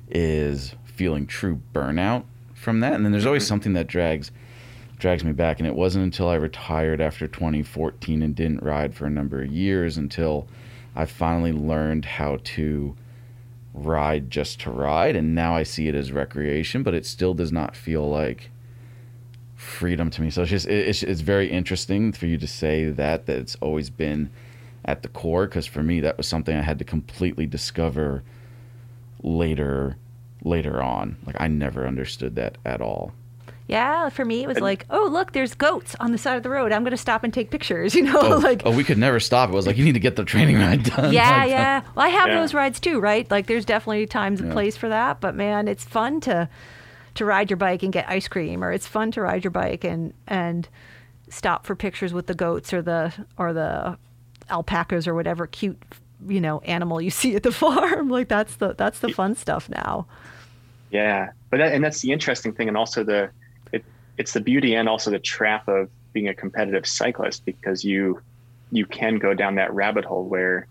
is 0.08 0.74
feeling 0.84 1.26
true 1.26 1.60
burnout 1.72 2.24
from 2.54 2.80
that. 2.80 2.94
And 2.94 3.04
then 3.04 3.12
there's 3.12 3.26
always 3.26 3.44
mm-hmm. 3.44 3.48
something 3.48 3.72
that 3.74 3.86
drags 3.86 4.30
drags 4.98 5.22
me 5.24 5.32
back. 5.32 5.58
And 5.58 5.66
it 5.66 5.74
wasn't 5.74 6.04
until 6.04 6.28
I 6.28 6.34
retired 6.34 7.00
after 7.00 7.28
2014 7.28 8.22
and 8.22 8.34
didn't 8.34 8.62
ride 8.62 8.94
for 8.94 9.06
a 9.06 9.10
number 9.10 9.42
of 9.42 9.52
years 9.52 9.98
until 9.98 10.48
I 10.94 11.04
finally 11.04 11.52
learned 11.52 12.06
how 12.06 12.38
to 12.42 12.96
ride 13.76 14.30
just 14.30 14.60
to 14.60 14.70
ride. 14.70 15.14
And 15.14 15.34
now 15.34 15.54
I 15.54 15.62
see 15.62 15.88
it 15.88 15.94
as 15.94 16.10
recreation, 16.10 16.82
but 16.82 16.94
it 16.94 17.06
still 17.06 17.34
does 17.34 17.52
not 17.52 17.76
feel 17.76 18.08
like 18.08 18.50
freedom 19.54 20.10
to 20.10 20.22
me. 20.22 20.30
So 20.30 20.42
it's 20.42 20.50
just 20.50 20.66
it's 20.66 21.02
it's 21.02 21.20
very 21.20 21.50
interesting 21.50 22.12
for 22.12 22.26
you 22.26 22.38
to 22.38 22.46
say 22.46 22.86
that 22.86 23.26
that 23.26 23.38
it's 23.38 23.56
always 23.60 23.90
been 23.90 24.30
at 24.84 25.02
the 25.02 25.08
core 25.08 25.46
because 25.46 25.66
for 25.66 25.82
me 25.82 26.00
that 26.00 26.16
was 26.16 26.26
something 26.26 26.56
I 26.56 26.62
had 26.62 26.78
to 26.78 26.84
completely 26.84 27.46
discover 27.46 28.22
later 29.22 29.96
later 30.44 30.82
on. 30.82 31.16
Like 31.26 31.36
I 31.38 31.48
never 31.48 31.86
understood 31.86 32.36
that 32.36 32.58
at 32.64 32.80
all. 32.80 33.12
Yeah, 33.68 34.10
for 34.10 34.24
me 34.24 34.42
it 34.44 34.46
was 34.46 34.60
like, 34.60 34.86
oh 34.90 35.08
look, 35.10 35.32
there's 35.32 35.54
goats 35.54 35.96
on 35.98 36.12
the 36.12 36.18
side 36.18 36.36
of 36.36 36.42
the 36.44 36.50
road. 36.50 36.70
I'm 36.70 36.84
gonna 36.84 36.96
stop 36.96 37.24
and 37.24 37.34
take 37.34 37.50
pictures. 37.50 37.94
You 37.96 38.02
know, 38.04 38.20
Oh, 38.20 38.36
like 38.38 38.62
oh, 38.64 38.70
we 38.70 38.84
could 38.84 38.98
never 38.98 39.18
stop. 39.18 39.50
It 39.50 39.54
was 39.54 39.66
like 39.66 39.76
you 39.76 39.84
need 39.84 39.94
to 39.94 40.00
get 40.00 40.14
the 40.16 40.24
training 40.24 40.56
ride 40.56 40.84
done. 40.84 41.12
yeah, 41.12 41.38
Like, 41.40 41.50
yeah. 41.50 41.82
Well, 41.96 42.06
I 42.06 42.08
have 42.10 42.28
Yeah. 42.28 42.40
those 42.40 42.54
rides 42.54 42.78
too, 42.78 43.00
right? 43.00 43.28
Like 43.30 43.46
there's 43.48 43.64
definitely 43.64 44.06
times 44.06 44.40
and 44.40 44.50
Yeah. 44.50 44.54
place 44.54 44.76
for 44.76 44.88
that. 44.88 45.20
But 45.20 45.34
man, 45.34 45.66
it's 45.68 45.84
fun 45.84 46.20
to 46.22 46.48
to 47.14 47.24
ride 47.24 47.50
your 47.50 47.56
bike 47.56 47.82
and 47.82 47.92
get 47.92 48.08
ice 48.08 48.28
cream, 48.28 48.62
or 48.62 48.70
it's 48.72 48.86
fun 48.86 49.10
to 49.12 49.20
ride 49.22 49.42
your 49.42 49.50
bike 49.50 49.82
and 49.84 50.12
and 50.28 50.68
stop 51.28 51.66
for 51.66 51.74
pictures 51.74 52.12
with 52.12 52.28
the 52.28 52.34
goats 52.34 52.72
or 52.72 52.82
the 52.82 53.12
or 53.36 53.52
the 53.52 53.98
alpacas 54.48 55.08
or 55.08 55.14
whatever 55.14 55.44
cute 55.48 55.76
you 56.28 56.40
know 56.40 56.60
animal 56.60 57.00
you 57.00 57.10
see 57.22 57.34
at 57.34 57.42
the 57.42 57.50
farm. 57.50 58.10
Like 58.10 58.28
that's 58.28 58.56
the 58.56 58.74
that's 58.74 59.00
the 59.00 59.08
fun 59.08 59.34
stuff 59.34 59.68
now. 59.68 60.06
Yeah, 60.90 61.30
but 61.50 61.56
that, 61.56 61.72
and 61.72 61.82
that's 61.82 62.00
the 62.00 62.12
interesting 62.12 62.52
thing, 62.52 62.68
and 62.68 62.76
also 62.76 63.02
the 63.02 63.30
it's 64.18 64.32
the 64.32 64.40
beauty 64.40 64.74
and 64.74 64.88
also 64.88 65.10
the 65.10 65.18
trap 65.18 65.68
of 65.68 65.90
being 66.12 66.28
a 66.28 66.34
competitive 66.34 66.86
cyclist 66.86 67.44
because 67.44 67.84
you 67.84 68.20
you 68.70 68.86
can 68.86 69.18
go 69.18 69.34
down 69.34 69.56
that 69.56 69.72
rabbit 69.72 70.04
hole 70.04 70.24
where 70.24 70.66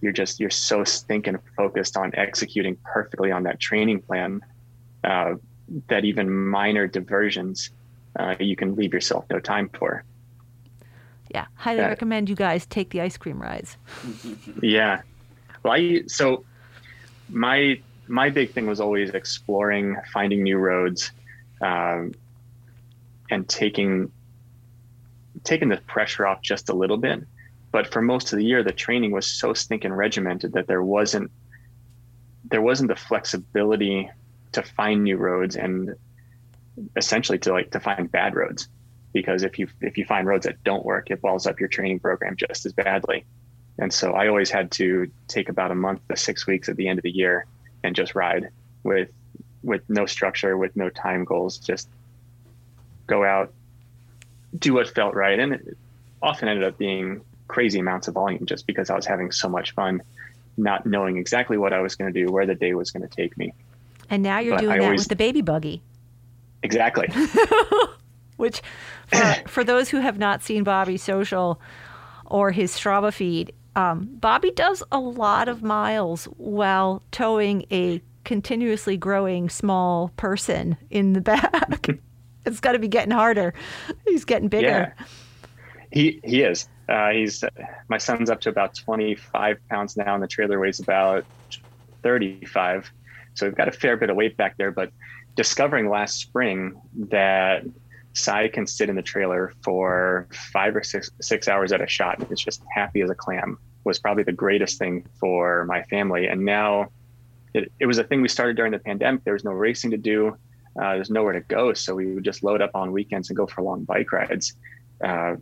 you're 0.00 0.12
just 0.12 0.38
you're 0.40 0.50
so 0.50 0.84
stinking 0.84 1.38
focused 1.56 1.96
on 1.96 2.12
executing 2.14 2.76
perfectly 2.84 3.30
on 3.32 3.44
that 3.44 3.58
training 3.58 4.00
plan 4.02 4.40
uh, 5.04 5.34
that 5.88 6.04
even 6.04 6.30
minor 6.30 6.86
diversions 6.86 7.70
uh, 8.18 8.34
you 8.40 8.56
can 8.56 8.74
leave 8.74 8.92
yourself 8.92 9.24
no 9.30 9.38
time 9.38 9.68
for. 9.78 10.04
Yeah, 11.34 11.46
highly 11.54 11.80
Yeah. 11.80 11.88
recommend 11.88 12.28
you 12.28 12.36
guys 12.36 12.66
take 12.66 12.90
the 12.90 13.00
ice 13.00 13.16
cream 13.16 13.40
rides. 13.40 13.76
Yeah. 14.62 15.02
Well, 15.62 15.72
I 15.74 16.02
so 16.06 16.44
my 17.28 17.80
my 18.08 18.30
big 18.30 18.52
thing 18.54 18.66
was 18.66 18.80
always 18.80 19.10
exploring, 19.10 19.96
finding 20.12 20.42
new 20.42 20.58
roads, 20.58 21.10
um, 21.60 22.12
and 23.30 23.48
taking 23.48 24.10
taking 25.44 25.68
the 25.68 25.76
pressure 25.76 26.26
off 26.26 26.42
just 26.42 26.68
a 26.68 26.74
little 26.74 26.96
bit. 26.96 27.22
But 27.72 27.92
for 27.92 28.00
most 28.00 28.32
of 28.32 28.38
the 28.38 28.44
year, 28.44 28.62
the 28.62 28.72
training 28.72 29.10
was 29.10 29.26
so 29.26 29.52
stinking 29.52 29.92
regimented 29.92 30.52
that 30.52 30.66
there 30.66 30.82
wasn't 30.82 31.30
there 32.44 32.62
wasn't 32.62 32.88
the 32.88 32.96
flexibility 32.96 34.10
to 34.52 34.62
find 34.62 35.04
new 35.04 35.16
roads 35.16 35.56
and 35.56 35.94
essentially 36.96 37.38
to 37.38 37.52
like 37.52 37.70
to 37.72 37.80
find 37.80 38.10
bad 38.10 38.34
roads 38.34 38.68
because 39.12 39.42
if 39.42 39.58
you 39.58 39.68
if 39.80 39.98
you 39.98 40.04
find 40.04 40.26
roads 40.26 40.46
that 40.46 40.62
don't 40.62 40.84
work 40.84 41.10
it 41.10 41.20
balls 41.20 41.46
up 41.46 41.58
your 41.58 41.68
training 41.68 41.98
program 41.98 42.36
just 42.36 42.66
as 42.66 42.72
badly 42.72 43.24
and 43.78 43.92
so 43.92 44.12
I 44.12 44.28
always 44.28 44.50
had 44.50 44.70
to 44.72 45.10
take 45.28 45.48
about 45.48 45.70
a 45.70 45.74
month 45.74 46.00
to 46.08 46.16
six 46.16 46.46
weeks 46.46 46.68
at 46.68 46.76
the 46.76 46.88
end 46.88 46.98
of 46.98 47.02
the 47.02 47.10
year 47.10 47.46
and 47.82 47.94
just 47.94 48.14
ride 48.14 48.48
with 48.82 49.10
with 49.62 49.82
no 49.88 50.06
structure, 50.06 50.56
with 50.56 50.76
no 50.76 50.88
time 50.88 51.24
goals, 51.24 51.58
just 51.58 51.88
go 53.06 53.24
out, 53.24 53.52
do 54.58 54.74
what 54.74 54.88
felt 54.88 55.14
right. 55.14 55.38
And 55.38 55.52
it 55.54 55.76
often 56.22 56.48
ended 56.48 56.64
up 56.64 56.78
being 56.78 57.22
crazy 57.48 57.78
amounts 57.78 58.08
of 58.08 58.14
volume 58.14 58.46
just 58.46 58.66
because 58.66 58.90
I 58.90 58.96
was 58.96 59.06
having 59.06 59.30
so 59.30 59.48
much 59.48 59.72
fun, 59.74 60.02
not 60.56 60.86
knowing 60.86 61.16
exactly 61.16 61.56
what 61.58 61.72
I 61.72 61.80
was 61.80 61.94
going 61.94 62.12
to 62.12 62.24
do, 62.26 62.32
where 62.32 62.46
the 62.46 62.54
day 62.54 62.74
was 62.74 62.90
going 62.90 63.08
to 63.08 63.14
take 63.14 63.36
me. 63.36 63.52
And 64.10 64.22
now 64.22 64.38
you're 64.38 64.54
But 64.56 64.60
doing 64.62 64.72
I 64.72 64.78
that 64.78 64.84
always- 64.84 65.00
with 65.02 65.08
the 65.08 65.16
baby 65.16 65.42
buggy. 65.42 65.82
Exactly. 66.62 67.08
Which, 68.36 68.60
for, 69.08 69.34
for 69.48 69.64
those 69.64 69.88
who 69.90 69.98
have 69.98 70.18
not 70.18 70.42
seen 70.42 70.64
Bobby's 70.64 71.02
social 71.02 71.60
or 72.24 72.50
his 72.50 72.72
Strava 72.72 73.12
feed, 73.12 73.52
um, 73.76 74.08
Bobby 74.20 74.50
does 74.50 74.82
a 74.90 74.98
lot 74.98 75.48
of 75.48 75.62
miles 75.62 76.24
while 76.36 77.02
towing 77.12 77.66
a 77.70 78.00
continuously 78.24 78.96
growing 78.96 79.48
small 79.48 80.08
person 80.16 80.76
in 80.90 81.12
the 81.12 81.20
back. 81.20 81.88
it's 82.52 82.60
got 82.60 82.72
to 82.72 82.78
be 82.78 82.88
getting 82.88 83.10
harder. 83.10 83.52
He's 84.06 84.24
getting 84.24 84.48
bigger. 84.48 84.94
Yeah. 84.98 85.04
He 85.92 86.20
he 86.24 86.42
is. 86.42 86.68
Uh, 86.88 87.10
he's 87.10 87.44
my 87.88 87.98
son's 87.98 88.30
up 88.30 88.40
to 88.42 88.48
about 88.48 88.74
25 88.74 89.58
pounds 89.68 89.96
now, 89.96 90.14
and 90.14 90.22
the 90.22 90.28
trailer 90.28 90.58
weighs 90.60 90.80
about 90.80 91.24
35. 92.02 92.90
So 93.34 93.46
we've 93.46 93.56
got 93.56 93.68
a 93.68 93.72
fair 93.72 93.96
bit 93.96 94.10
of 94.10 94.16
weight 94.16 94.36
back 94.36 94.56
there. 94.56 94.70
But 94.70 94.90
discovering 95.34 95.88
last 95.88 96.18
spring 96.20 96.80
that 97.10 97.64
Sai 98.14 98.48
can 98.48 98.66
sit 98.66 98.88
in 98.88 98.96
the 98.96 99.02
trailer 99.02 99.52
for 99.62 100.28
five 100.52 100.74
or 100.74 100.82
six 100.82 101.10
six 101.20 101.48
hours 101.48 101.72
at 101.72 101.80
a 101.80 101.88
shot, 101.88 102.18
and 102.18 102.30
is 102.30 102.40
just 102.40 102.62
happy 102.74 103.00
as 103.02 103.10
a 103.10 103.14
clam, 103.14 103.58
was 103.84 103.98
probably 103.98 104.22
the 104.22 104.32
greatest 104.32 104.78
thing 104.78 105.04
for 105.18 105.64
my 105.66 105.82
family. 105.84 106.26
And 106.26 106.44
now, 106.44 106.88
it, 107.54 107.72
it 107.80 107.86
was 107.86 107.98
a 107.98 108.04
thing 108.04 108.22
we 108.22 108.28
started 108.28 108.56
during 108.56 108.72
the 108.72 108.78
pandemic. 108.78 109.24
There 109.24 109.34
was 109.34 109.44
no 109.44 109.52
racing 109.52 109.90
to 109.92 109.96
do. 109.96 110.36
Uh, 110.80 110.94
there's 110.94 111.10
nowhere 111.10 111.32
to 111.32 111.40
go, 111.40 111.72
so 111.72 111.94
we 111.94 112.14
would 112.14 112.24
just 112.24 112.42
load 112.42 112.60
up 112.60 112.72
on 112.74 112.92
weekends 112.92 113.30
and 113.30 113.36
go 113.36 113.46
for 113.46 113.62
long 113.62 113.84
bike 113.84 114.12
rides. 114.12 114.54
Uh, 115.02 115.36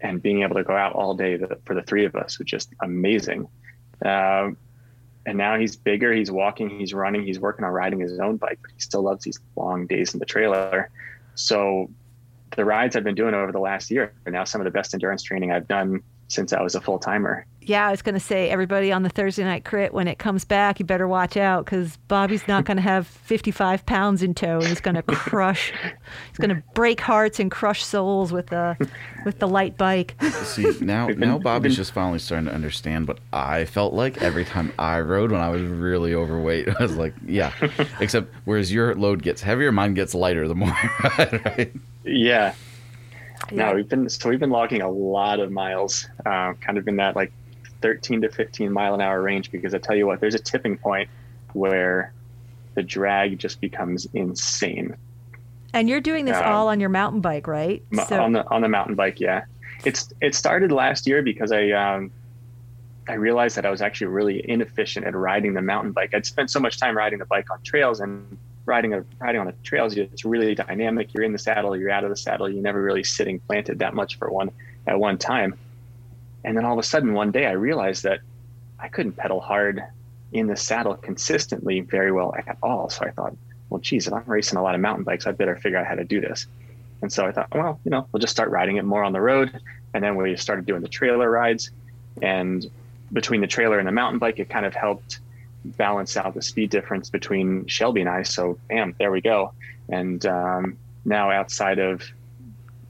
and 0.00 0.22
being 0.22 0.42
able 0.42 0.56
to 0.56 0.64
go 0.64 0.74
out 0.74 0.94
all 0.94 1.14
day 1.14 1.38
for 1.64 1.74
the 1.74 1.82
three 1.82 2.04
of 2.04 2.14
us 2.14 2.38
was 2.38 2.46
just 2.46 2.72
amazing. 2.82 3.48
Um, 4.04 4.56
and 5.26 5.38
now 5.38 5.58
he's 5.58 5.76
bigger. 5.76 6.12
He's 6.12 6.30
walking. 6.30 6.68
He's 6.78 6.92
running. 6.92 7.24
He's 7.24 7.40
working 7.40 7.64
on 7.64 7.72
riding 7.72 8.00
his 8.00 8.18
own 8.18 8.36
bike, 8.36 8.58
but 8.60 8.70
he 8.72 8.80
still 8.80 9.02
loves 9.02 9.24
these 9.24 9.40
long 9.56 9.86
days 9.86 10.12
in 10.12 10.20
the 10.20 10.26
trailer. 10.26 10.90
So 11.34 11.90
the 12.56 12.64
rides 12.64 12.96
I've 12.96 13.04
been 13.04 13.14
doing 13.14 13.34
over 13.34 13.50
the 13.50 13.60
last 13.60 13.90
year 13.90 14.12
are 14.26 14.32
now 14.32 14.44
some 14.44 14.60
of 14.60 14.66
the 14.66 14.70
best 14.70 14.92
endurance 14.92 15.22
training 15.22 15.50
I've 15.50 15.68
done 15.68 16.02
since 16.28 16.52
I 16.52 16.62
was 16.62 16.74
a 16.74 16.80
full 16.80 16.98
timer. 16.98 17.46
Yeah, 17.66 17.88
I 17.88 17.90
was 17.90 18.02
going 18.02 18.14
to 18.14 18.20
say, 18.20 18.50
everybody 18.50 18.92
on 18.92 19.02
the 19.04 19.08
Thursday 19.08 19.42
night 19.42 19.64
crit, 19.64 19.94
when 19.94 20.06
it 20.06 20.18
comes 20.18 20.44
back, 20.44 20.78
you 20.78 20.84
better 20.84 21.08
watch 21.08 21.36
out 21.36 21.64
because 21.64 21.96
Bobby's 22.08 22.46
not 22.46 22.64
going 22.66 22.76
to 22.76 22.82
have 22.82 23.06
55 23.06 23.86
pounds 23.86 24.22
in 24.22 24.34
tow. 24.34 24.60
He's 24.60 24.80
going 24.80 24.94
to 24.96 25.02
crush, 25.02 25.72
he's 26.28 26.38
going 26.38 26.54
to 26.54 26.62
break 26.74 27.00
hearts 27.00 27.40
and 27.40 27.50
crush 27.50 27.82
souls 27.84 28.32
with 28.32 28.48
the, 28.48 28.76
with 29.24 29.38
the 29.38 29.48
light 29.48 29.78
bike. 29.78 30.14
See 30.44 30.70
now, 30.80 31.06
We've 31.06 31.18
now 31.18 31.36
we've 31.36 31.42
Bobby's 31.44 31.72
been- 31.72 31.76
just 31.76 31.92
finally 31.92 32.18
starting 32.18 32.46
to 32.46 32.54
understand 32.54 33.08
what 33.08 33.18
I 33.32 33.64
felt 33.64 33.94
like 33.94 34.20
every 34.20 34.44
time 34.44 34.72
I 34.78 35.00
rode 35.00 35.32
when 35.32 35.40
I 35.40 35.48
was 35.48 35.62
really 35.62 36.14
overweight. 36.14 36.68
I 36.78 36.82
was 36.82 36.96
like, 36.96 37.14
yeah. 37.26 37.52
Except 38.00 38.32
whereas 38.44 38.72
your 38.72 38.94
load 38.94 39.22
gets 39.22 39.40
heavier, 39.40 39.72
mine 39.72 39.94
gets 39.94 40.14
lighter 40.14 40.46
the 40.48 40.54
more 40.54 40.68
I 40.70 40.90
ride. 41.18 41.46
Right? 41.46 41.72
Yeah. 42.04 42.54
Yeah. 43.50 43.68
No, 43.70 43.74
we've 43.74 43.88
been 43.88 44.08
so 44.08 44.30
we've 44.30 44.40
been 44.40 44.50
logging 44.50 44.80
a 44.80 44.90
lot 44.90 45.38
of 45.40 45.50
miles, 45.52 46.08
uh, 46.24 46.54
kind 46.60 46.78
of 46.78 46.88
in 46.88 46.96
that 46.96 47.14
like 47.14 47.30
13 47.84 48.22
to 48.22 48.30
15 48.30 48.72
mile 48.72 48.94
an 48.94 49.02
hour 49.02 49.20
range. 49.20 49.52
Because 49.52 49.74
I 49.74 49.78
tell 49.78 49.94
you 49.94 50.06
what, 50.06 50.18
there's 50.18 50.34
a 50.34 50.38
tipping 50.38 50.78
point 50.78 51.10
where 51.52 52.14
the 52.74 52.82
drag 52.82 53.38
just 53.38 53.60
becomes 53.60 54.08
insane. 54.14 54.96
And 55.74 55.88
you're 55.88 56.00
doing 56.00 56.24
this 56.24 56.38
Um, 56.38 56.44
all 56.44 56.68
on 56.68 56.80
your 56.80 56.88
mountain 56.88 57.20
bike, 57.20 57.46
right? 57.46 57.82
M- 57.92 57.98
on 58.20 58.32
the 58.32 58.48
on 58.50 58.62
the 58.62 58.68
mountain 58.68 58.94
bike 58.94 59.20
yeah 59.20 59.44
it's 59.84 60.12
it 60.20 60.34
started 60.34 60.72
last 60.72 61.06
year 61.06 61.22
because 61.22 61.52
i 61.52 61.70
um 61.72 62.10
i 63.08 63.14
realized 63.14 63.56
that 63.56 63.66
i 63.66 63.70
was 63.70 63.82
actually 63.82 64.06
really 64.06 64.48
inefficient 64.48 65.06
at 65.06 65.14
riding 65.14 65.52
the 65.52 65.60
mountain 65.62 65.92
bike 65.92 66.14
i'd 66.14 66.24
spent 66.24 66.50
so 66.50 66.60
much 66.60 66.78
time 66.78 66.96
riding 66.96 67.18
the 67.18 67.26
bike 67.26 67.50
on 67.50 67.60
trails 67.62 68.00
and 68.00 68.38
riding 68.66 68.94
a 68.94 69.04
riding 69.20 69.40
on 69.40 69.46
the 69.46 69.54
trails 69.62 69.96
it's 69.96 70.24
really 70.24 70.54
dynamic 70.54 71.12
you're 71.12 71.24
in 71.24 71.32
the 71.32 71.38
saddle 71.38 71.76
you're 71.76 71.90
out 71.90 72.04
of 72.04 72.10
the 72.10 72.16
saddle 72.16 72.48
you're 72.48 72.62
never 72.62 72.80
really 72.82 73.04
sitting 73.04 73.38
planted 73.40 73.78
that 73.80 73.94
much 73.94 74.16
for 74.16 74.30
one 74.30 74.50
at 74.86 74.98
one 74.98 75.18
time 75.18 75.54
and 76.44 76.56
then 76.56 76.64
all 76.64 76.72
of 76.72 76.78
a 76.78 76.82
sudden 76.82 77.12
one 77.12 77.30
day 77.30 77.46
i 77.46 77.52
realized 77.52 78.02
that 78.02 78.20
i 78.78 78.88
couldn't 78.88 79.12
pedal 79.12 79.40
hard 79.40 79.82
in 80.32 80.46
the 80.46 80.56
saddle 80.56 80.94
consistently 80.94 81.80
very 81.80 82.12
well 82.12 82.34
at 82.34 82.56
all 82.62 82.88
so 82.88 83.04
i 83.04 83.10
thought 83.10 83.34
well 83.70 83.80
geez 83.80 84.06
if 84.06 84.12
i'm 84.12 84.24
racing 84.26 84.58
a 84.58 84.62
lot 84.62 84.74
of 84.74 84.80
mountain 84.80 85.04
bikes 85.04 85.26
i 85.26 85.32
better 85.32 85.56
figure 85.56 85.78
out 85.78 85.86
how 85.86 85.94
to 85.94 86.04
do 86.04 86.20
this 86.20 86.46
and 87.04 87.12
so 87.12 87.26
I 87.26 87.32
thought, 87.32 87.48
well, 87.54 87.78
you 87.84 87.90
know, 87.90 88.08
we'll 88.10 88.20
just 88.20 88.30
start 88.30 88.48
riding 88.48 88.76
it 88.76 88.84
more 88.86 89.04
on 89.04 89.12
the 89.12 89.20
road. 89.20 89.60
And 89.92 90.02
then 90.02 90.16
we 90.16 90.36
started 90.38 90.64
doing 90.64 90.80
the 90.80 90.88
trailer 90.88 91.30
rides. 91.30 91.70
And 92.22 92.64
between 93.12 93.42
the 93.42 93.46
trailer 93.46 93.78
and 93.78 93.86
the 93.86 93.92
mountain 93.92 94.18
bike, 94.18 94.38
it 94.38 94.48
kind 94.48 94.64
of 94.64 94.74
helped 94.74 95.18
balance 95.66 96.16
out 96.16 96.32
the 96.32 96.40
speed 96.40 96.70
difference 96.70 97.10
between 97.10 97.66
Shelby 97.66 98.00
and 98.00 98.08
I. 98.08 98.22
So, 98.22 98.58
bam, 98.70 98.94
there 98.98 99.10
we 99.10 99.20
go. 99.20 99.52
And 99.90 100.24
um, 100.24 100.78
now, 101.04 101.30
outside 101.30 101.78
of 101.78 102.02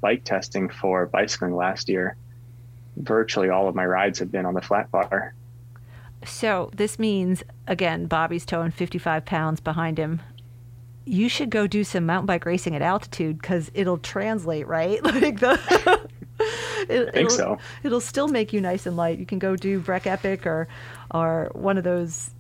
bike 0.01 0.23
testing 0.23 0.69
for 0.69 1.07
bicycling 1.07 1.57
last 1.57 1.89
year, 1.89 2.15
virtually 2.97 3.49
all 3.49 3.69
of 3.69 3.75
my 3.75 3.85
rides 3.85 4.19
have 4.19 4.31
been 4.31 4.47
on 4.47 4.55
the 4.55 4.61
flat 4.61 4.91
bar. 4.91 5.35
So 6.25 6.71
this 6.75 6.99
means, 6.99 7.43
again, 7.67 8.07
Bobby's 8.07 8.47
towing 8.47 8.71
55 8.71 9.25
pounds 9.25 9.61
behind 9.61 9.99
him. 9.99 10.23
You 11.05 11.29
should 11.29 11.51
go 11.51 11.67
do 11.67 11.85
some 11.85 12.07
mountain 12.07 12.27
bike 12.27 12.47
racing 12.47 12.75
at 12.75 12.81
altitude 12.81 13.41
because 13.41 13.71
it'll 13.75 13.99
translate, 13.99 14.67
right? 14.67 15.03
Like 15.05 15.41
the. 15.41 16.09
It, 16.89 17.09
I 17.09 17.13
think 17.13 17.17
it'll, 17.17 17.31
so. 17.31 17.59
It'll 17.83 18.01
still 18.01 18.29
make 18.29 18.53
you 18.53 18.61
nice 18.61 18.87
and 18.87 18.97
light. 18.97 19.19
You 19.19 19.27
can 19.27 19.39
go 19.39 19.57
do 19.57 19.79
Breck 19.79 20.07
Epic 20.07 20.47
or, 20.47 20.69
or 21.13 21.51
one 21.53 21.79
of 21.79 21.85
those 21.85 22.31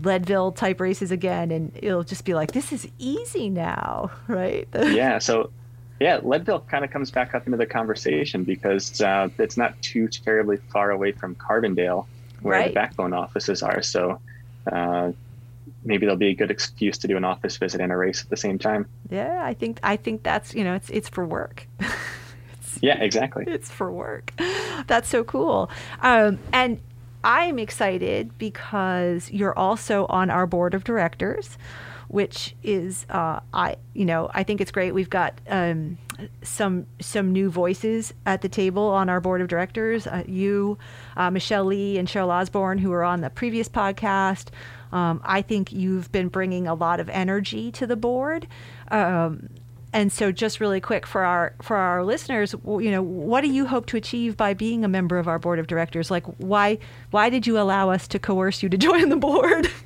Leadville 0.00 0.52
type 0.52 0.80
races 0.80 1.10
again, 1.10 1.50
and 1.50 1.72
it'll 1.80 2.02
just 2.02 2.24
be 2.24 2.34
like, 2.34 2.52
this 2.52 2.72
is 2.72 2.88
easy 2.98 3.48
now, 3.48 4.10
right? 4.28 4.68
yeah. 4.74 5.18
So, 5.18 5.50
yeah, 6.02 6.20
Leadville 6.22 6.60
kind 6.60 6.84
of 6.84 6.90
comes 6.90 7.10
back 7.10 7.34
up 7.34 7.46
into 7.46 7.56
the 7.56 7.66
conversation 7.66 8.44
because 8.44 9.00
uh, 9.00 9.28
it's 9.38 9.56
not 9.56 9.80
too 9.82 10.08
terribly 10.08 10.56
far 10.72 10.90
away 10.90 11.12
from 11.12 11.34
Carbondale, 11.34 12.06
where 12.40 12.58
Right. 12.58 12.68
the 12.68 12.74
backbone 12.74 13.12
offices 13.12 13.62
are. 13.62 13.82
So, 13.82 14.20
uh, 14.70 15.12
maybe 15.84 16.06
there'll 16.06 16.16
be 16.16 16.28
a 16.28 16.34
good 16.34 16.50
excuse 16.50 16.98
to 16.98 17.08
do 17.08 17.16
an 17.16 17.24
office 17.24 17.56
visit 17.56 17.80
and 17.80 17.92
a 17.92 17.96
race 17.96 18.22
at 18.22 18.30
the 18.30 18.36
same 18.36 18.58
time. 18.58 18.86
Yeah, 19.10 19.40
I 19.44 19.54
think 19.54 19.80
I 19.82 19.96
think 19.96 20.22
that's 20.22 20.54
you 20.54 20.64
know 20.64 20.74
it's 20.74 20.90
it's 20.90 21.08
for 21.08 21.24
work. 21.26 21.66
yeah, 22.80 23.00
exactly. 23.02 23.44
It's 23.46 23.70
for 23.70 23.90
work. 23.92 24.32
That's 24.86 25.08
so 25.08 25.24
cool. 25.24 25.70
Um, 26.00 26.38
and 26.52 26.80
I'm 27.24 27.58
excited 27.58 28.36
because 28.38 29.30
you're 29.30 29.56
also 29.56 30.06
on 30.08 30.30
our 30.30 30.46
board 30.46 30.74
of 30.74 30.84
directors, 30.84 31.56
which 32.12 32.54
is 32.62 33.06
uh, 33.08 33.40
I 33.52 33.76
you 33.94 34.04
know 34.04 34.30
I 34.32 34.44
think 34.44 34.60
it's 34.60 34.70
great. 34.70 34.92
We've 34.92 35.10
got 35.10 35.40
um, 35.48 35.98
some 36.42 36.86
some 37.00 37.32
new 37.32 37.50
voices 37.50 38.12
at 38.26 38.42
the 38.42 38.48
table 38.48 38.84
on 38.88 39.08
our 39.08 39.18
board 39.18 39.40
of 39.40 39.48
directors. 39.48 40.06
Uh, 40.06 40.22
you, 40.26 40.78
uh, 41.16 41.30
Michelle 41.30 41.64
Lee, 41.64 41.98
and 41.98 42.06
Cheryl 42.06 42.28
Osborne, 42.28 42.78
who 42.78 42.90
were 42.90 43.02
on 43.02 43.22
the 43.22 43.30
previous 43.30 43.68
podcast. 43.68 44.48
Um, 44.92 45.22
I 45.24 45.40
think 45.40 45.72
you've 45.72 46.12
been 46.12 46.28
bringing 46.28 46.68
a 46.68 46.74
lot 46.74 47.00
of 47.00 47.08
energy 47.08 47.72
to 47.72 47.86
the 47.86 47.96
board. 47.96 48.46
Um, 48.90 49.48
and 49.94 50.12
so, 50.12 50.32
just 50.32 50.60
really 50.60 50.82
quick 50.82 51.06
for 51.06 51.24
our 51.24 51.54
for 51.62 51.78
our 51.78 52.04
listeners, 52.04 52.54
you 52.66 52.90
know, 52.90 53.02
what 53.02 53.40
do 53.40 53.48
you 53.48 53.66
hope 53.66 53.86
to 53.86 53.96
achieve 53.96 54.36
by 54.36 54.52
being 54.52 54.84
a 54.84 54.88
member 54.88 55.18
of 55.18 55.28
our 55.28 55.38
board 55.38 55.58
of 55.58 55.66
directors? 55.66 56.10
Like, 56.10 56.26
why 56.36 56.78
why 57.10 57.30
did 57.30 57.46
you 57.46 57.58
allow 57.58 57.88
us 57.88 58.06
to 58.08 58.18
coerce 58.18 58.62
you 58.62 58.68
to 58.68 58.76
join 58.88 59.08
the 59.08 59.16
board? 59.16 59.70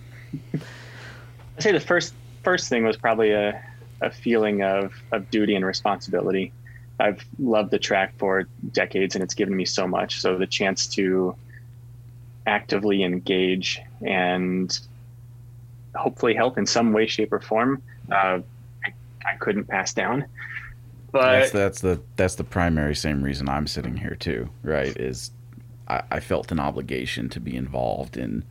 I'd 1.56 1.62
say 1.62 1.72
the 1.72 1.80
first 1.80 2.14
first 2.42 2.68
thing 2.68 2.84
was 2.84 2.96
probably 2.96 3.32
a, 3.32 3.62
a 4.00 4.10
feeling 4.10 4.62
of 4.62 4.92
of 5.12 5.30
duty 5.30 5.54
and 5.54 5.64
responsibility. 5.64 6.52
I've 6.98 7.24
loved 7.38 7.70
the 7.70 7.78
track 7.78 8.14
for 8.18 8.48
decades, 8.72 9.14
and 9.14 9.22
it's 9.22 9.34
given 9.34 9.54
me 9.54 9.64
so 9.66 9.86
much. 9.86 10.20
So 10.20 10.38
the 10.38 10.46
chance 10.46 10.86
to 10.88 11.36
actively 12.46 13.02
engage 13.02 13.80
and 14.00 14.78
hopefully 15.94 16.34
help 16.34 16.58
in 16.58 16.66
some 16.66 16.92
way, 16.92 17.06
shape, 17.06 17.32
or 17.32 17.40
form. 17.40 17.82
Uh, 18.10 18.40
I 19.26 19.36
couldn't 19.36 19.64
pass 19.64 19.92
down. 19.92 20.26
But 21.12 21.32
that's, 21.32 21.50
that's 21.50 21.80
the 21.80 22.00
that's 22.16 22.34
the 22.36 22.44
primary 22.44 22.94
same 22.94 23.22
reason 23.22 23.48
I'm 23.48 23.66
sitting 23.66 23.96
here 23.96 24.14
too, 24.14 24.50
right? 24.62 24.96
Is 24.96 25.30
I, 25.88 26.02
I 26.10 26.20
felt 26.20 26.52
an 26.52 26.60
obligation 26.60 27.28
to 27.30 27.40
be 27.40 27.56
involved 27.56 28.16
in 28.16 28.44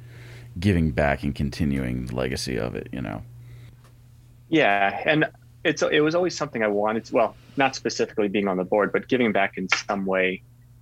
giving 0.59 0.91
back 0.91 1.23
and 1.23 1.35
continuing 1.35 2.05
the 2.05 2.15
legacy 2.15 2.57
of 2.57 2.75
it, 2.75 2.89
you 2.91 3.01
know. 3.01 3.21
Yeah, 4.49 5.01
and 5.05 5.25
it's 5.63 5.81
it 5.81 6.01
was 6.01 6.15
always 6.15 6.35
something 6.35 6.63
I 6.63 6.67
wanted. 6.67 7.05
To, 7.05 7.15
well, 7.15 7.35
not 7.57 7.75
specifically 7.75 8.27
being 8.27 8.47
on 8.47 8.57
the 8.57 8.63
board, 8.63 8.91
but 8.91 9.07
giving 9.07 9.31
back 9.31 9.57
in 9.57 9.67
some 9.69 10.05
way 10.05 10.41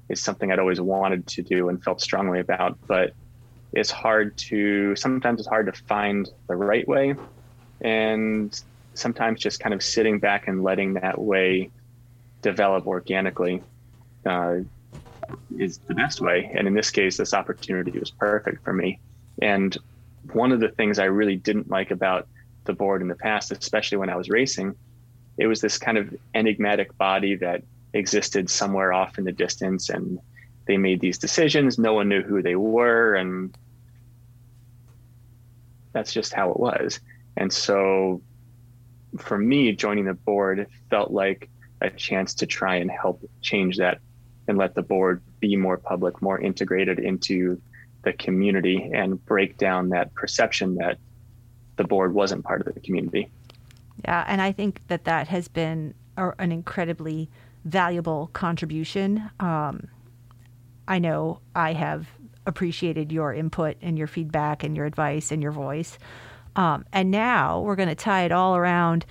is 0.09 0.21
something 0.21 0.51
I'd 0.51 0.59
always 0.59 0.81
wanted 0.81 1.25
to 1.27 1.41
do 1.41 1.69
and 1.69 1.83
felt 1.83 2.01
strongly 2.01 2.39
about. 2.39 2.77
But 2.87 3.13
it's 3.71 3.89
hard 3.89 4.37
to 4.49 4.95
sometimes 4.95 5.39
it's 5.39 5.49
hard 5.49 5.65
to 5.67 5.83
find 5.87 6.29
the 6.47 6.55
right 6.55 6.87
way, 6.87 7.15
and 7.81 8.61
sometimes 8.93 9.39
just 9.39 9.59
kind 9.59 9.73
of 9.73 9.81
sitting 9.81 10.19
back 10.19 10.47
and 10.47 10.63
letting 10.63 10.93
that 10.93 11.19
way 11.19 11.71
develop 12.41 12.85
organically 12.85 13.63
uh, 14.25 14.57
is 15.57 15.79
the 15.87 15.95
best 15.95 16.21
way. 16.21 16.51
And 16.53 16.67
in 16.67 16.73
this 16.73 16.91
case, 16.91 17.17
this 17.17 17.33
opportunity 17.33 17.97
was 17.97 18.11
perfect 18.11 18.63
for 18.63 18.73
me. 18.73 18.99
And 19.41 19.75
one 20.31 20.51
of 20.51 20.59
the 20.59 20.69
things 20.69 20.99
I 20.99 21.05
really 21.05 21.35
didn't 21.35 21.69
like 21.69 21.91
about 21.91 22.27
the 22.65 22.73
board 22.73 23.01
in 23.01 23.07
the 23.07 23.15
past, 23.15 23.51
especially 23.51 23.97
when 23.97 24.09
I 24.09 24.15
was 24.15 24.29
racing, 24.29 24.75
it 25.37 25.47
was 25.47 25.61
this 25.61 25.77
kind 25.77 25.97
of 25.97 26.13
enigmatic 26.33 26.97
body 26.97 27.35
that 27.37 27.63
existed 27.93 28.49
somewhere 28.49 28.93
off 28.93 29.17
in 29.17 29.23
the 29.23 29.31
distance 29.31 29.89
and 29.89 30.19
they 30.65 30.77
made 30.77 31.01
these 31.01 31.17
decisions. 31.17 31.77
No 31.77 31.93
one 31.93 32.07
knew 32.07 32.21
who 32.21 32.41
they 32.41 32.55
were. 32.55 33.15
And 33.15 33.55
that's 35.91 36.13
just 36.13 36.33
how 36.33 36.51
it 36.51 36.59
was. 36.59 36.99
And 37.35 37.51
so 37.51 38.21
for 39.17 39.37
me, 39.37 39.73
joining 39.73 40.05
the 40.05 40.13
board 40.13 40.67
felt 40.89 41.11
like 41.11 41.49
a 41.81 41.89
chance 41.89 42.33
to 42.35 42.45
try 42.47 42.77
and 42.77 42.89
help 42.89 43.21
change 43.41 43.77
that 43.77 43.99
and 44.47 44.57
let 44.57 44.75
the 44.75 44.81
board 44.81 45.21
be 45.39 45.55
more 45.55 45.77
public, 45.77 46.21
more 46.21 46.39
integrated 46.39 46.99
into 46.99 47.61
the 48.03 48.13
community 48.13 48.91
and 48.93 49.23
break 49.25 49.57
down 49.57 49.89
that 49.89 50.13
perception 50.13 50.75
that 50.75 50.97
the 51.75 51.83
board 51.83 52.13
wasn't 52.13 52.43
part 52.43 52.65
of 52.67 52.73
the 52.73 52.79
community. 52.79 53.29
Yeah, 54.05 54.23
and 54.27 54.41
I 54.41 54.51
think 54.51 54.81
that 54.87 55.05
that 55.05 55.27
has 55.27 55.47
been 55.47 55.93
an 56.17 56.51
incredibly 56.51 57.29
valuable 57.65 58.29
contribution. 58.33 59.29
Um, 59.39 59.87
I 60.87 60.99
know 60.99 61.39
I 61.55 61.73
have 61.73 62.07
appreciated 62.45 63.11
your 63.11 63.33
input 63.33 63.77
and 63.81 63.97
your 63.97 64.07
feedback 64.07 64.63
and 64.63 64.75
your 64.75 64.85
advice 64.85 65.31
and 65.31 65.41
your 65.41 65.53
voice. 65.53 65.97
Um, 66.55 66.85
and 66.91 67.09
now 67.09 67.61
we're 67.61 67.77
going 67.77 67.89
to 67.89 67.95
tie 67.95 68.25
it 68.25 68.31
all 68.31 68.55
around. 68.55 69.05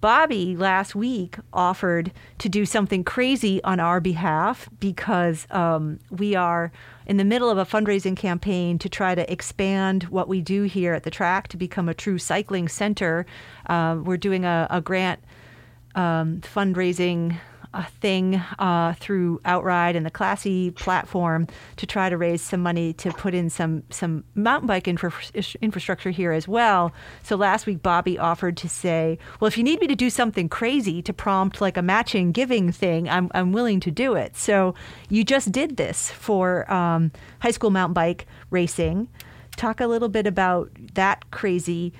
Bobby 0.00 0.56
last 0.56 0.94
week 0.94 1.36
offered 1.52 2.10
to 2.38 2.48
do 2.48 2.64
something 2.64 3.04
crazy 3.04 3.62
on 3.64 3.80
our 3.80 4.00
behalf 4.00 4.68
because 4.80 5.46
um, 5.50 5.98
we 6.10 6.34
are 6.34 6.72
in 7.06 7.18
the 7.18 7.24
middle 7.24 7.50
of 7.50 7.58
a 7.58 7.66
fundraising 7.66 8.16
campaign 8.16 8.78
to 8.78 8.88
try 8.88 9.14
to 9.14 9.30
expand 9.30 10.04
what 10.04 10.28
we 10.28 10.40
do 10.40 10.62
here 10.62 10.94
at 10.94 11.02
the 11.02 11.10
track 11.10 11.48
to 11.48 11.56
become 11.56 11.88
a 11.88 11.94
true 11.94 12.18
cycling 12.18 12.66
center. 12.66 13.26
Um, 13.66 14.04
we're 14.04 14.16
doing 14.16 14.44
a, 14.44 14.66
a 14.70 14.80
grant 14.80 15.20
um, 15.94 16.40
fundraising 16.40 17.38
a 17.72 17.84
thing 17.84 18.42
uh, 18.58 18.94
through 18.94 19.40
Outride 19.44 19.94
and 19.94 20.04
the 20.04 20.10
Classy 20.10 20.70
platform 20.72 21.46
to 21.76 21.86
try 21.86 22.08
to 22.08 22.16
raise 22.16 22.42
some 22.42 22.60
money 22.60 22.92
to 22.94 23.12
put 23.12 23.34
in 23.34 23.48
some 23.48 23.84
some 23.90 24.24
mountain 24.34 24.66
bike 24.66 24.88
infra- 24.88 25.12
infrastructure 25.60 26.10
here 26.10 26.32
as 26.32 26.48
well. 26.48 26.92
So 27.22 27.36
last 27.36 27.66
week, 27.66 27.82
Bobby 27.82 28.18
offered 28.18 28.56
to 28.58 28.68
say, 28.68 29.18
"Well, 29.38 29.46
if 29.46 29.56
you 29.56 29.62
need 29.62 29.80
me 29.80 29.86
to 29.86 29.94
do 29.94 30.10
something 30.10 30.48
crazy 30.48 31.00
to 31.02 31.12
prompt 31.12 31.60
like 31.60 31.76
a 31.76 31.82
matching 31.82 32.32
giving 32.32 32.72
thing, 32.72 33.08
I'm 33.08 33.30
I'm 33.34 33.52
willing 33.52 33.80
to 33.80 33.90
do 33.90 34.14
it." 34.14 34.36
So 34.36 34.74
you 35.08 35.22
just 35.22 35.52
did 35.52 35.76
this 35.76 36.10
for 36.10 36.70
um, 36.72 37.12
high 37.40 37.52
school 37.52 37.70
mountain 37.70 37.94
bike 37.94 38.26
racing. 38.50 39.08
Talk 39.56 39.80
a 39.80 39.86
little 39.86 40.08
bit 40.08 40.26
about 40.26 40.70
that 40.94 41.30
crazy 41.30 41.92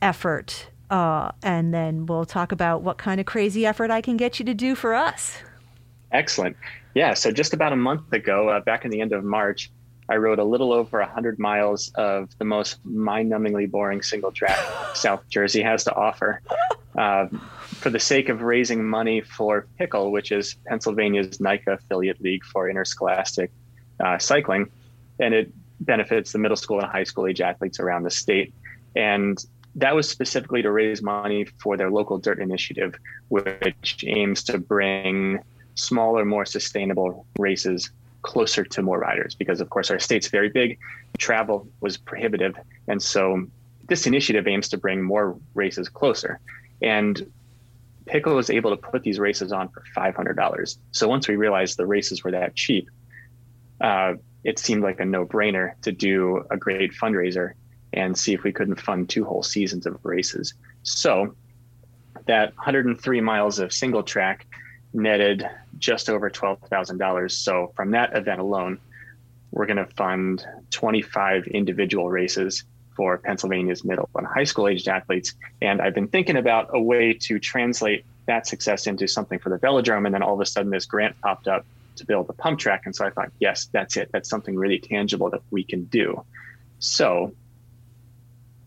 effort 0.00 0.68
uh, 0.94 1.32
and 1.42 1.74
then 1.74 2.06
we'll 2.06 2.24
talk 2.24 2.52
about 2.52 2.82
what 2.82 2.98
kind 2.98 3.18
of 3.18 3.26
crazy 3.26 3.66
effort 3.66 3.90
I 3.90 4.00
can 4.00 4.16
get 4.16 4.38
you 4.38 4.44
to 4.44 4.54
do 4.54 4.76
for 4.76 4.94
us. 4.94 5.38
Excellent. 6.12 6.56
Yeah. 6.94 7.14
So 7.14 7.32
just 7.32 7.52
about 7.52 7.72
a 7.72 7.76
month 7.76 8.12
ago, 8.12 8.48
uh, 8.48 8.60
back 8.60 8.84
in 8.84 8.92
the 8.92 9.00
end 9.00 9.12
of 9.12 9.24
March, 9.24 9.72
I 10.08 10.18
rode 10.18 10.38
a 10.38 10.44
little 10.44 10.72
over 10.72 11.00
100 11.00 11.40
miles 11.40 11.90
of 11.96 12.28
the 12.38 12.44
most 12.44 12.78
mind 12.84 13.32
numbingly 13.32 13.68
boring 13.68 14.02
single 14.02 14.30
track 14.30 14.56
South 14.94 15.28
Jersey 15.28 15.62
has 15.62 15.82
to 15.82 15.94
offer. 15.96 16.40
Uh, 16.96 17.26
for 17.80 17.90
the 17.90 17.98
sake 17.98 18.28
of 18.28 18.42
raising 18.42 18.84
money 18.84 19.20
for 19.20 19.66
PICL, 19.80 20.12
which 20.12 20.30
is 20.30 20.54
Pennsylvania's 20.64 21.40
NICA 21.40 21.72
affiliate 21.72 22.20
league 22.20 22.44
for 22.44 22.70
interscholastic 22.70 23.50
uh, 23.98 24.16
cycling, 24.18 24.70
and 25.18 25.34
it 25.34 25.52
benefits 25.80 26.30
the 26.30 26.38
middle 26.38 26.56
school 26.56 26.78
and 26.78 26.88
high 26.88 27.02
school 27.02 27.26
age 27.26 27.40
athletes 27.40 27.80
around 27.80 28.04
the 28.04 28.12
state. 28.12 28.54
And 28.94 29.44
that 29.76 29.94
was 29.94 30.08
specifically 30.08 30.62
to 30.62 30.70
raise 30.70 31.02
money 31.02 31.44
for 31.44 31.76
their 31.76 31.90
local 31.90 32.18
dirt 32.18 32.38
initiative, 32.38 32.94
which 33.28 34.04
aims 34.06 34.44
to 34.44 34.58
bring 34.58 35.40
smaller, 35.74 36.24
more 36.24 36.44
sustainable 36.44 37.26
races 37.38 37.90
closer 38.22 38.64
to 38.64 38.82
more 38.82 38.98
riders. 38.98 39.34
Because, 39.34 39.60
of 39.60 39.70
course, 39.70 39.90
our 39.90 39.98
state's 39.98 40.28
very 40.28 40.48
big, 40.48 40.78
travel 41.18 41.66
was 41.80 41.96
prohibitive. 41.96 42.56
And 42.88 43.02
so 43.02 43.46
this 43.88 44.06
initiative 44.06 44.46
aims 44.46 44.68
to 44.70 44.78
bring 44.78 45.02
more 45.02 45.36
races 45.54 45.88
closer. 45.88 46.40
And 46.80 47.30
PICL 48.06 48.34
was 48.34 48.50
able 48.50 48.70
to 48.70 48.76
put 48.76 49.02
these 49.02 49.18
races 49.18 49.52
on 49.52 49.68
for 49.68 49.82
$500. 49.96 50.78
So 50.92 51.08
once 51.08 51.26
we 51.26 51.36
realized 51.36 51.76
the 51.76 51.86
races 51.86 52.22
were 52.22 52.30
that 52.30 52.54
cheap, 52.54 52.88
uh, 53.80 54.14
it 54.44 54.58
seemed 54.58 54.82
like 54.82 55.00
a 55.00 55.04
no 55.04 55.24
brainer 55.26 55.72
to 55.82 55.90
do 55.90 56.44
a 56.50 56.56
great 56.56 56.92
fundraiser 56.92 57.54
and 57.94 58.16
see 58.16 58.34
if 58.34 58.42
we 58.42 58.52
couldn't 58.52 58.80
fund 58.80 59.08
two 59.08 59.24
whole 59.24 59.42
seasons 59.42 59.86
of 59.86 59.98
races. 60.04 60.54
So 60.82 61.34
that 62.26 62.54
103 62.56 63.20
miles 63.20 63.58
of 63.58 63.72
single 63.72 64.02
track 64.02 64.46
netted 64.92 65.48
just 65.78 66.08
over 66.08 66.30
$12,000. 66.30 67.30
So 67.30 67.72
from 67.74 67.92
that 67.92 68.16
event 68.16 68.40
alone, 68.40 68.78
we're 69.50 69.66
going 69.66 69.76
to 69.76 69.86
fund 69.86 70.44
25 70.70 71.46
individual 71.46 72.10
races 72.10 72.64
for 72.96 73.18
Pennsylvania's 73.18 73.84
middle 73.84 74.08
and 74.14 74.26
high 74.26 74.44
school 74.44 74.68
aged 74.68 74.88
athletes. 74.88 75.34
And 75.60 75.80
I've 75.80 75.94
been 75.94 76.08
thinking 76.08 76.36
about 76.36 76.70
a 76.72 76.80
way 76.80 77.12
to 77.12 77.38
translate 77.38 78.04
that 78.26 78.46
success 78.46 78.86
into 78.86 79.06
something 79.08 79.38
for 79.38 79.50
the 79.50 79.58
velodrome. 79.58 80.06
And 80.06 80.14
then 80.14 80.22
all 80.22 80.34
of 80.34 80.40
a 80.40 80.46
sudden, 80.46 80.70
this 80.70 80.86
grant 80.86 81.20
popped 81.20 81.48
up 81.48 81.66
to 81.96 82.06
build 82.06 82.28
a 82.28 82.32
pump 82.32 82.58
track. 82.58 82.82
And 82.84 82.94
so 82.94 83.04
I 83.04 83.10
thought, 83.10 83.30
yes, 83.38 83.68
that's 83.72 83.96
it. 83.96 84.10
That's 84.12 84.28
something 84.28 84.56
really 84.56 84.78
tangible 84.78 85.30
that 85.30 85.42
we 85.50 85.64
can 85.64 85.84
do. 85.84 86.24
So 86.78 87.34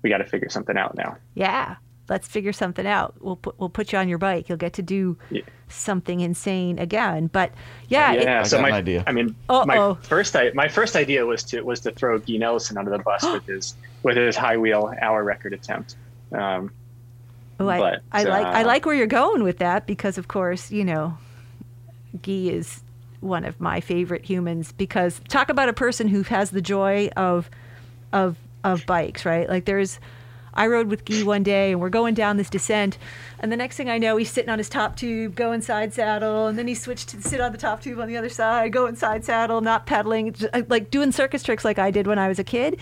we 0.02 0.10
got 0.10 0.18
to 0.20 0.26
figure 0.26 0.50
something 0.50 0.78
out 0.78 0.96
now. 0.96 1.18
Yeah. 1.36 1.76
let's 2.10 2.26
figure 2.28 2.54
something 2.54 2.88
out. 2.88 3.16
We'll 3.20 3.36
put 3.36 3.60
we'll 3.60 3.68
put 3.70 3.92
you 3.92 4.00
on 4.00 4.08
your 4.08 4.18
bike. 4.18 4.48
You'll 4.48 4.58
get 4.58 4.72
to 4.74 4.82
do 4.82 5.18
Yeah. 5.30 5.42
something 5.68 6.22
insane 6.22 6.80
again. 6.80 7.28
But 7.28 7.52
yeah, 7.90 8.14
it- 8.14 8.24
yeah. 8.24 8.40
I 8.40 8.44
so 8.44 8.58
got 8.58 8.62
my 8.62 8.70
an 8.70 8.76
idea. 8.76 9.04
I 9.06 9.12
mean, 9.12 9.36
Uh-oh. 9.50 9.66
my 9.66 9.98
first 10.04 10.34
I, 10.36 10.52
my 10.54 10.70
first 10.70 10.96
idea 10.96 11.26
was 11.26 11.44
to 11.46 11.62
was 11.64 11.82
to 11.82 11.92
throw 11.92 12.18
Guy 12.20 12.38
Nelson 12.38 12.78
under 12.78 12.92
the 12.92 13.00
bus 13.00 13.24
with 13.34 13.46
his 13.46 13.76
with 14.04 14.16
his 14.16 14.38
high 14.38 14.56
wheel 14.56 14.94
hour 15.02 15.22
record 15.24 15.52
attempt. 15.54 15.96
Um, 16.32 16.72
Oh, 17.60 17.68
I, 17.68 17.80
But, 17.80 18.02
I 18.12 18.24
like 18.24 18.46
I 18.46 18.62
uh, 18.62 18.68
like 18.68 18.86
where 18.86 18.94
you're 18.96 19.08
going 19.08 19.44
with 19.44 19.58
that 19.58 19.88
because, 19.88 20.18
of 20.20 20.28
course, 20.28 20.72
you 20.72 20.86
know, 20.86 21.18
Guy 22.22 22.50
is 22.52 22.84
one 23.20 23.44
of 23.44 23.60
my 23.60 23.82
favorite 23.82 24.24
humans. 24.24 24.72
Because 24.72 25.20
talk 25.28 25.50
about 25.50 25.68
a 25.68 25.74
person 25.74 26.08
who 26.08 26.22
has 26.24 26.52
the 26.52 26.62
joy 26.62 27.10
of 27.18 27.50
of 28.14 28.38
of 28.64 28.86
bikes, 28.86 29.26
right? 29.26 29.48
Like 29.50 29.66
there's, 29.66 30.00
I 30.54 30.68
rode 30.68 30.88
with 30.88 31.06
Guy 31.06 31.24
one 31.24 31.44
day 31.44 31.72
and 31.72 31.80
we're 31.80 31.90
going 31.90 32.14
down 32.14 32.38
this 32.38 32.50
descent, 32.50 32.98
and 33.40 33.52
the 33.52 33.58
next 33.58 33.78
thing 33.78 33.90
I 33.90 33.98
know, 33.98 34.18
he's 34.18 34.32
sitting 34.32 34.50
on 34.50 34.58
his 34.58 34.70
top 34.70 34.96
tube, 34.96 35.36
going 35.36 35.62
side 35.62 35.94
saddle, 35.94 36.48
and 36.48 36.58
then 36.58 36.68
he 36.68 36.74
switched 36.74 37.10
to 37.10 37.22
sit 37.22 37.40
on 37.40 37.52
the 37.52 37.58
top 37.58 37.82
tube 37.82 38.00
on 38.00 38.08
the 38.08 38.18
other 38.18 38.30
side, 38.30 38.74
going 38.74 38.96
side 38.96 39.24
saddle, 39.24 39.62
not 39.62 39.86
pedaling, 39.86 40.36
uh, 40.54 40.64
like 40.68 40.90
doing 40.90 41.12
circus 41.12 41.44
tricks 41.44 41.64
like 41.64 41.78
I 41.78 41.92
did 41.92 42.08
when 42.08 42.18
I 42.18 42.28
was 42.28 42.40
a 42.40 42.44
kid. 42.44 42.80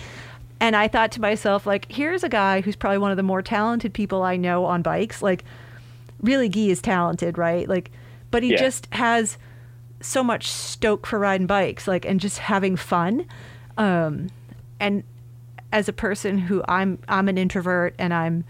And 0.61 0.73
I 0.73 0.87
thought 0.87 1.11
to 1.11 1.21
myself, 1.21 1.65
like, 1.65 1.91
here's 1.91 2.23
a 2.23 2.29
guy 2.29 2.61
who's 2.61 2.77
probably 2.77 2.99
one 2.99 3.11
of 3.11 3.17
the 3.17 3.23
more 3.23 3.41
talented 3.41 3.93
people 3.93 4.23
I 4.23 4.37
know 4.37 4.63
on 4.63 4.81
bikes. 4.81 5.21
Like, 5.21 5.43
really, 6.21 6.47
Guy 6.47 6.67
is 6.69 6.81
talented, 6.81 7.37
right? 7.37 7.67
Like, 7.67 7.91
but 8.31 8.41
he 8.41 8.51
Yeah. 8.51 8.59
just 8.59 8.87
has 8.93 9.37
so 9.99 10.23
much 10.23 10.49
stoke 10.49 11.05
for 11.05 11.19
riding 11.19 11.45
bikes, 11.45 11.89
like, 11.89 12.05
and 12.05 12.21
just 12.21 12.37
having 12.37 12.77
fun. 12.77 13.25
Um, 13.77 14.29
and 14.79 15.03
as 15.75 15.89
a 15.89 15.93
person 15.93 16.37
who 16.37 16.63
I'm, 16.69 16.97
I'm 17.09 17.27
an 17.27 17.37
introvert 17.37 17.95
and 17.99 18.13
I'm 18.13 18.45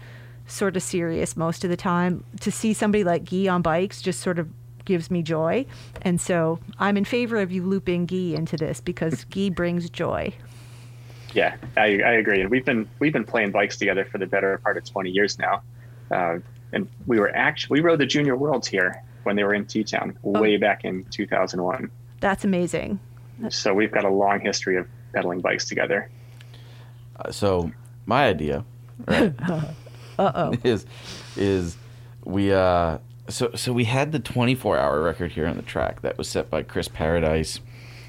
sort 0.46 0.76
of 0.76 0.82
serious 0.84 1.36
most 1.36 1.64
of 1.64 1.70
the 1.70 1.76
time. 1.76 2.22
To 2.42 2.52
see 2.52 2.72
somebody 2.72 3.02
like 3.02 3.24
Guy 3.28 3.48
on 3.48 3.62
bikes 3.62 4.00
just 4.00 4.20
sort 4.20 4.38
of 4.38 4.48
gives 4.84 5.10
me 5.10 5.22
joy. 5.22 5.66
And 6.02 6.20
so 6.20 6.60
I'm 6.78 6.96
in 6.96 7.04
favor 7.04 7.38
of 7.38 7.50
you 7.50 7.64
looping 7.64 8.06
Guy 8.06 8.36
into 8.36 8.56
this 8.56 8.80
because 8.80 9.24
Guy 9.24 9.48
brings 9.48 9.90
joy. 9.90 10.32
yeah, 11.34 11.56
I, 11.76 12.00
I 12.00 12.12
agree. 12.12 12.40
And 12.40 12.48
we've 12.48 12.64
been 12.64 12.88
we've 13.00 13.12
been 13.12 13.24
playing 13.24 13.50
bikes 13.50 13.76
together 13.76 14.04
for 14.04 14.18
the 14.18 14.26
better 14.26 14.58
part 14.58 14.76
of 14.76 14.84
20 14.84 15.10
years 15.10 15.36
now. 15.36 15.62
Uh, 16.12 16.38
and 16.72 16.88
we 17.08 17.18
were 17.18 17.34
actually 17.34 17.80
we 17.80 17.84
rode 17.84 17.98
the 17.98 18.06
Junior 18.06 18.36
Worlds 18.36 18.68
here 18.68 19.02
when 19.24 19.34
they 19.34 19.42
were 19.42 19.52
in 19.52 19.66
T 19.66 19.82
Town 19.82 20.16
way 20.22 20.58
back 20.58 20.84
in 20.84 21.04
2001. 21.10 21.90
That's 22.20 22.44
amazing. 22.44 23.00
So 23.48 23.74
we've 23.74 23.90
got 23.90 24.04
a 24.04 24.10
long 24.10 24.38
history 24.40 24.76
of 24.76 24.86
pedaling 25.12 25.40
bikes 25.40 25.64
together. 25.64 26.08
Uh, 27.18 27.30
so 27.30 27.70
my 28.04 28.26
idea, 28.26 28.64
right, 29.06 29.34
Uh 30.18 30.32
oh. 30.34 30.54
is 30.64 30.86
is 31.36 31.76
we 32.24 32.52
uh 32.52 32.98
so 33.28 33.50
so 33.54 33.72
we 33.72 33.84
had 33.84 34.12
the 34.12 34.18
24 34.18 34.78
hour 34.78 35.02
record 35.02 35.32
here 35.32 35.46
on 35.46 35.56
the 35.56 35.62
track 35.62 36.02
that 36.02 36.16
was 36.16 36.28
set 36.28 36.48
by 36.50 36.62
Chris 36.62 36.88
Paradise 36.88 37.60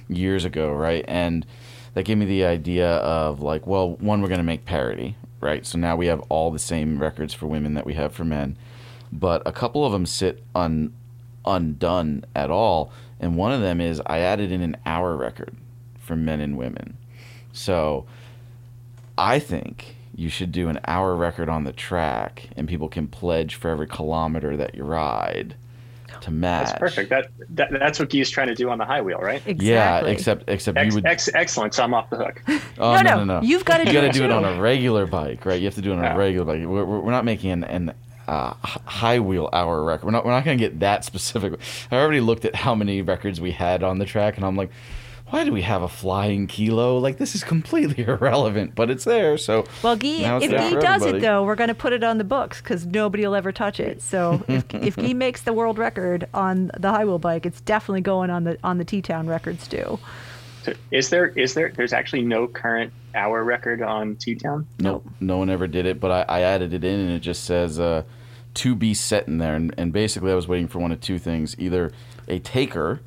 years 0.07 0.45
ago, 0.45 0.71
right? 0.71 1.03
And 1.07 1.45
that 1.93 2.03
gave 2.03 2.17
me 2.17 2.25
the 2.25 2.45
idea 2.45 2.87
of 2.97 3.41
like, 3.41 3.65
well, 3.65 3.95
one 3.95 4.21
we're 4.21 4.27
going 4.27 4.39
to 4.39 4.43
make 4.43 4.65
parody, 4.65 5.15
right? 5.41 5.65
So 5.65 5.77
now 5.77 5.95
we 5.95 6.05
have 6.07 6.21
all 6.29 6.51
the 6.51 6.59
same 6.59 6.99
records 6.99 7.33
for 7.33 7.47
women 7.47 7.73
that 7.73 7.85
we 7.85 7.95
have 7.95 8.13
for 8.13 8.23
men, 8.23 8.57
but 9.11 9.41
a 9.45 9.51
couple 9.51 9.85
of 9.85 9.91
them 9.91 10.05
sit 10.05 10.43
un 10.55 10.93
undone 11.45 12.25
at 12.35 12.51
all, 12.51 12.91
and 13.19 13.37
one 13.37 13.51
of 13.51 13.61
them 13.61 13.81
is 13.81 14.01
I 14.05 14.19
added 14.19 14.51
in 14.51 14.61
an 14.61 14.77
hour 14.85 15.15
record 15.15 15.55
for 15.99 16.15
men 16.15 16.39
and 16.39 16.57
women. 16.57 16.97
So 17.53 18.05
I 19.17 19.39
think 19.39 19.95
you 20.15 20.29
should 20.29 20.51
do 20.51 20.69
an 20.69 20.79
hour 20.85 21.15
record 21.15 21.49
on 21.49 21.63
the 21.63 21.73
track, 21.73 22.49
and 22.55 22.67
people 22.67 22.89
can 22.89 23.07
pledge 23.07 23.55
for 23.55 23.69
every 23.69 23.87
kilometer 23.87 24.57
that 24.57 24.75
you 24.75 24.83
ride 24.83 25.55
to 26.21 26.31
match. 26.31 26.67
That's 26.67 26.79
perfect. 26.79 27.09
That, 27.11 27.27
that 27.49 27.69
that's 27.71 27.99
what 27.99 28.09
Guy's 28.09 28.29
trying 28.29 28.47
to 28.47 28.55
do 28.55 28.69
on 28.69 28.77
the 28.79 28.85
high 28.85 29.01
wheel, 29.01 29.19
right? 29.19 29.41
Exactly. 29.45 29.67
Yeah, 29.67 30.05
except 30.05 30.49
except 30.49 30.77
Ex, 30.77 30.87
you 30.89 30.95
would. 30.95 31.05
ex, 31.05 31.29
excellent. 31.33 31.73
So 31.75 31.83
I'm 31.83 31.93
off 31.93 32.09
the 32.09 32.17
hook. 32.17 32.41
oh, 32.79 32.95
No, 32.95 33.01
no, 33.01 33.01
no, 33.01 33.23
no, 33.23 33.39
no. 33.39 33.45
you've 33.45 33.65
gotta 33.65 33.83
you 33.83 33.89
do 33.89 33.93
gotta 33.93 34.07
it 34.07 34.13
do 34.13 34.23
it 34.23 34.31
on 34.31 34.43
a 34.43 34.59
regular 34.59 35.05
bike, 35.05 35.45
right? 35.45 35.59
You 35.59 35.65
have 35.65 35.75
to 35.75 35.81
do 35.81 35.91
it 35.91 35.97
on 35.97 36.03
Yeah. 36.03 36.15
a 36.15 36.17
regular 36.17 36.45
bike. 36.45 36.67
We're, 36.67 36.85
we're 36.85 36.99
we're 37.01 37.11
not 37.11 37.25
making 37.25 37.51
an, 37.51 37.63
an 37.65 37.93
uh, 38.27 38.53
high 38.53 39.19
wheel 39.19 39.49
hour 39.53 39.83
record. 39.83 40.05
We're 40.05 40.11
not 40.11 40.25
we're 40.25 40.31
not 40.31 40.43
gonna 40.43 40.57
get 40.57 40.79
that 40.79 41.05
specific. 41.05 41.53
I 41.91 41.97
already 41.97 42.21
looked 42.21 42.45
at 42.45 42.55
how 42.55 42.73
many 42.73 43.01
records 43.03 43.39
we 43.39 43.51
had 43.51 43.83
on 43.83 43.99
the 43.99 44.05
track, 44.05 44.37
and 44.37 44.45
I'm 44.45 44.55
like. 44.55 44.71
Why 45.29 45.43
do 45.43 45.51
we 45.51 45.61
have 45.63 45.81
a 45.81 45.89
flying 45.89 46.47
kilo? 46.47 46.97
Like 46.97 47.17
this 47.17 47.35
is 47.35 47.43
completely 47.43 48.03
irrelevant, 48.07 48.75
but 48.75 48.89
it's 48.89 49.03
there. 49.03 49.37
So 49.37 49.65
Well, 49.83 49.95
Guy, 49.95 50.37
if 50.41 50.49
there 50.49 50.59
Guy 50.59 50.71
for 50.71 50.79
does 50.79 51.05
it 51.05 51.21
though, 51.21 51.43
we're 51.43 51.55
going 51.55 51.67
to 51.67 51.75
put 51.75 51.93
it 51.93 52.03
on 52.03 52.17
the 52.17 52.23
books 52.23 52.61
because 52.61 52.85
nobody 52.85 53.25
will 53.25 53.35
ever 53.35 53.51
touch 53.51 53.79
it. 53.79 54.01
So 54.01 54.43
if, 54.47 54.73
if 54.73 54.95
Guy 54.95 55.13
makes 55.13 55.41
the 55.41 55.53
world 55.53 55.77
record 55.77 56.27
on 56.33 56.71
the 56.77 56.91
high 56.91 57.05
wheel 57.05 57.19
bike, 57.19 57.45
it's 57.45 57.61
definitely 57.61 58.01
going 58.01 58.29
on 58.29 58.45
the 58.45 58.57
on 58.63 58.77
the 58.77 58.85
T 58.85 59.01
Town 59.01 59.27
records 59.27 59.67
too. 59.67 59.99
So 60.63 60.73
is 60.91 61.09
there 61.09 61.27
is 61.27 61.53
there 61.53 61.71
there's 61.75 61.93
actually 61.93 62.23
no 62.23 62.47
current 62.47 62.93
hour 63.13 63.43
record 63.43 63.81
on 63.81 64.15
T 64.15 64.35
Town? 64.35 64.65
Nope, 64.79 65.05
no 65.19 65.37
one 65.37 65.49
ever 65.49 65.67
did 65.67 65.85
it, 65.85 65.99
but 65.99 66.29
I, 66.29 66.39
I 66.39 66.41
added 66.41 66.73
it 66.73 66.83
in 66.83 66.99
and 66.99 67.11
it 67.11 67.19
just 67.19 67.43
says 67.43 67.79
uh, 67.79 68.03
to 68.55 68.75
be 68.75 68.93
set 68.93 69.27
in 69.27 69.39
there. 69.39 69.55
And, 69.55 69.73
and 69.77 69.91
basically, 69.91 70.31
I 70.31 70.35
was 70.35 70.47
waiting 70.47 70.67
for 70.67 70.79
one 70.79 70.91
of 70.91 71.01
two 71.01 71.19
things 71.19 71.55
either 71.59 71.91
a 72.27 72.39
taker 72.39 73.01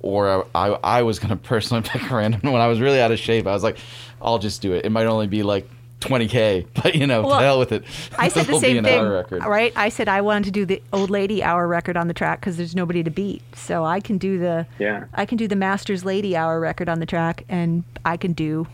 or 0.00 0.46
I, 0.54 0.68
I, 0.68 0.78
I 0.98 1.02
was 1.02 1.18
going 1.18 1.30
to 1.30 1.36
personally 1.36 1.82
pick 1.82 2.10
a 2.10 2.14
random. 2.14 2.52
When 2.52 2.60
I 2.62 2.66
was 2.68 2.80
really 2.80 3.00
out 3.00 3.12
of 3.12 3.18
shape, 3.18 3.46
I 3.46 3.52
was 3.52 3.62
like, 3.62 3.78
I'll 4.20 4.38
just 4.38 4.62
do 4.62 4.72
it. 4.74 4.84
It 4.84 4.90
might 4.90 5.06
only 5.06 5.26
be 5.26 5.42
like 5.42 5.68
20K, 6.00 6.66
but 6.74 6.94
you 6.94 7.06
know, 7.06 7.22
Well, 7.22 7.38
to 7.38 7.44
hell 7.44 7.58
with 7.58 7.72
it. 7.72 7.84
I 8.18 8.28
said 8.28 8.46
the 8.46 8.58
same 8.60 8.84
thing, 8.84 9.08
record. 9.08 9.44
right? 9.44 9.72
I 9.76 9.88
said 9.88 10.08
I 10.08 10.20
wanted 10.20 10.44
to 10.44 10.50
do 10.50 10.64
the 10.66 10.82
old 10.92 11.10
lady 11.10 11.42
hour 11.42 11.66
record 11.66 11.96
on 11.96 12.06
the 12.08 12.14
track 12.14 12.40
because 12.40 12.56
there's 12.56 12.74
nobody 12.76 13.02
to 13.02 13.10
beat. 13.10 13.42
So 13.56 13.84
I 13.84 14.00
can 14.00 14.18
do 14.18 14.38
the 14.38 14.66
Yeah. 14.78 15.04
I 15.14 15.24
can 15.26 15.38
do 15.38 15.48
the 15.48 15.56
Masters 15.56 16.04
lady 16.04 16.36
hour 16.36 16.60
record 16.60 16.88
on 16.88 17.00
the 17.00 17.06
track, 17.06 17.44
and 17.48 17.82
I 18.04 18.16
can 18.18 18.32
do 18.34 18.66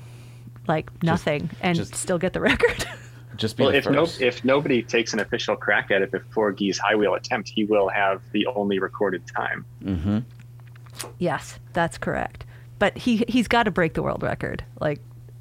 like 0.69 0.91
nothing 1.03 1.51
and 1.61 1.77
just- 1.77 1.95
still 1.95 2.19
get 2.19 2.33
the 2.33 2.41
record. 2.41 2.87
Just 3.37 3.57
be 3.57 3.65
Well, 3.65 3.75
if 3.75 3.89
no 3.89 4.07
if 4.21 4.45
nobody 4.45 4.83
takes 4.83 5.15
an 5.15 5.19
official 5.21 5.57
crack 5.57 5.91
at 5.91 6.03
it 6.03 6.11
before 6.11 6.53
Guy's 6.53 6.77
high 6.77 6.95
wheel 6.97 7.15
attempt, 7.15 7.49
he 7.49 7.65
will 7.65 7.89
have 7.89 8.21
the 8.33 8.47
only 8.47 8.79
recorded 8.79 9.23
time. 9.27 9.65
hmm 9.83 10.19
yes, 11.19 11.59
that's 11.73 11.99
correct. 11.99 12.45
But 12.79 12.97
he 12.99 13.25
he's 13.29 13.49
got 13.49 13.65
to 13.65 13.71
break 13.71 13.95
the 13.95 14.03
world 14.03 14.23
record. 14.23 14.65
Like, 14.81 15.01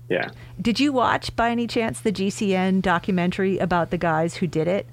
Yeah. 0.10 0.30
did 0.62 0.80
you 0.80 0.94
watch 0.94 1.36
by 1.36 1.50
any 1.50 1.68
chance 1.68 2.00
the 2.02 2.12
GCN 2.12 2.82
documentary 2.82 3.58
about 3.58 3.90
the 3.92 3.98
guys 3.98 4.36
who 4.36 4.48
did 4.48 4.68
it? 4.68 4.88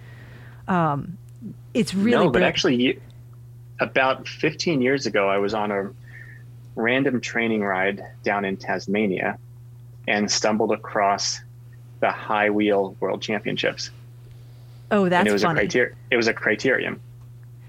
Um, 0.66 1.18
it's 1.74 1.94
really 1.94 2.12
no, 2.12 2.24
but 2.26 2.33
brilliant. 2.33 2.48
actually, 2.54 3.00
about 3.81 4.26
15 4.28 4.81
years 4.83 5.07
ago, 5.07 5.28
I 5.28 5.38
was 5.38 5.54
on 5.54 5.70
a 5.70 5.90
random 6.74 7.20
training 7.20 7.62
ride 7.62 8.02
down 8.22 8.44
in 8.44 8.57
Tasmania 8.57 9.38
and 10.07 10.31
stumbled 10.31 10.72
across 10.72 11.40
the 12.00 12.11
high 12.11 12.50
wheel 12.50 12.96
world 13.00 13.20
championships. 13.20 13.90
oh, 14.90 15.04
and 15.04 15.12
that's 15.12 15.28
it 15.28 15.33
was 15.33 15.42
funny. 15.42 15.59
a 15.59 15.62
criteria. 15.62 15.94
It 16.11 16.16
was 16.16 16.28
a 16.28 16.35
criterium. 16.35 16.98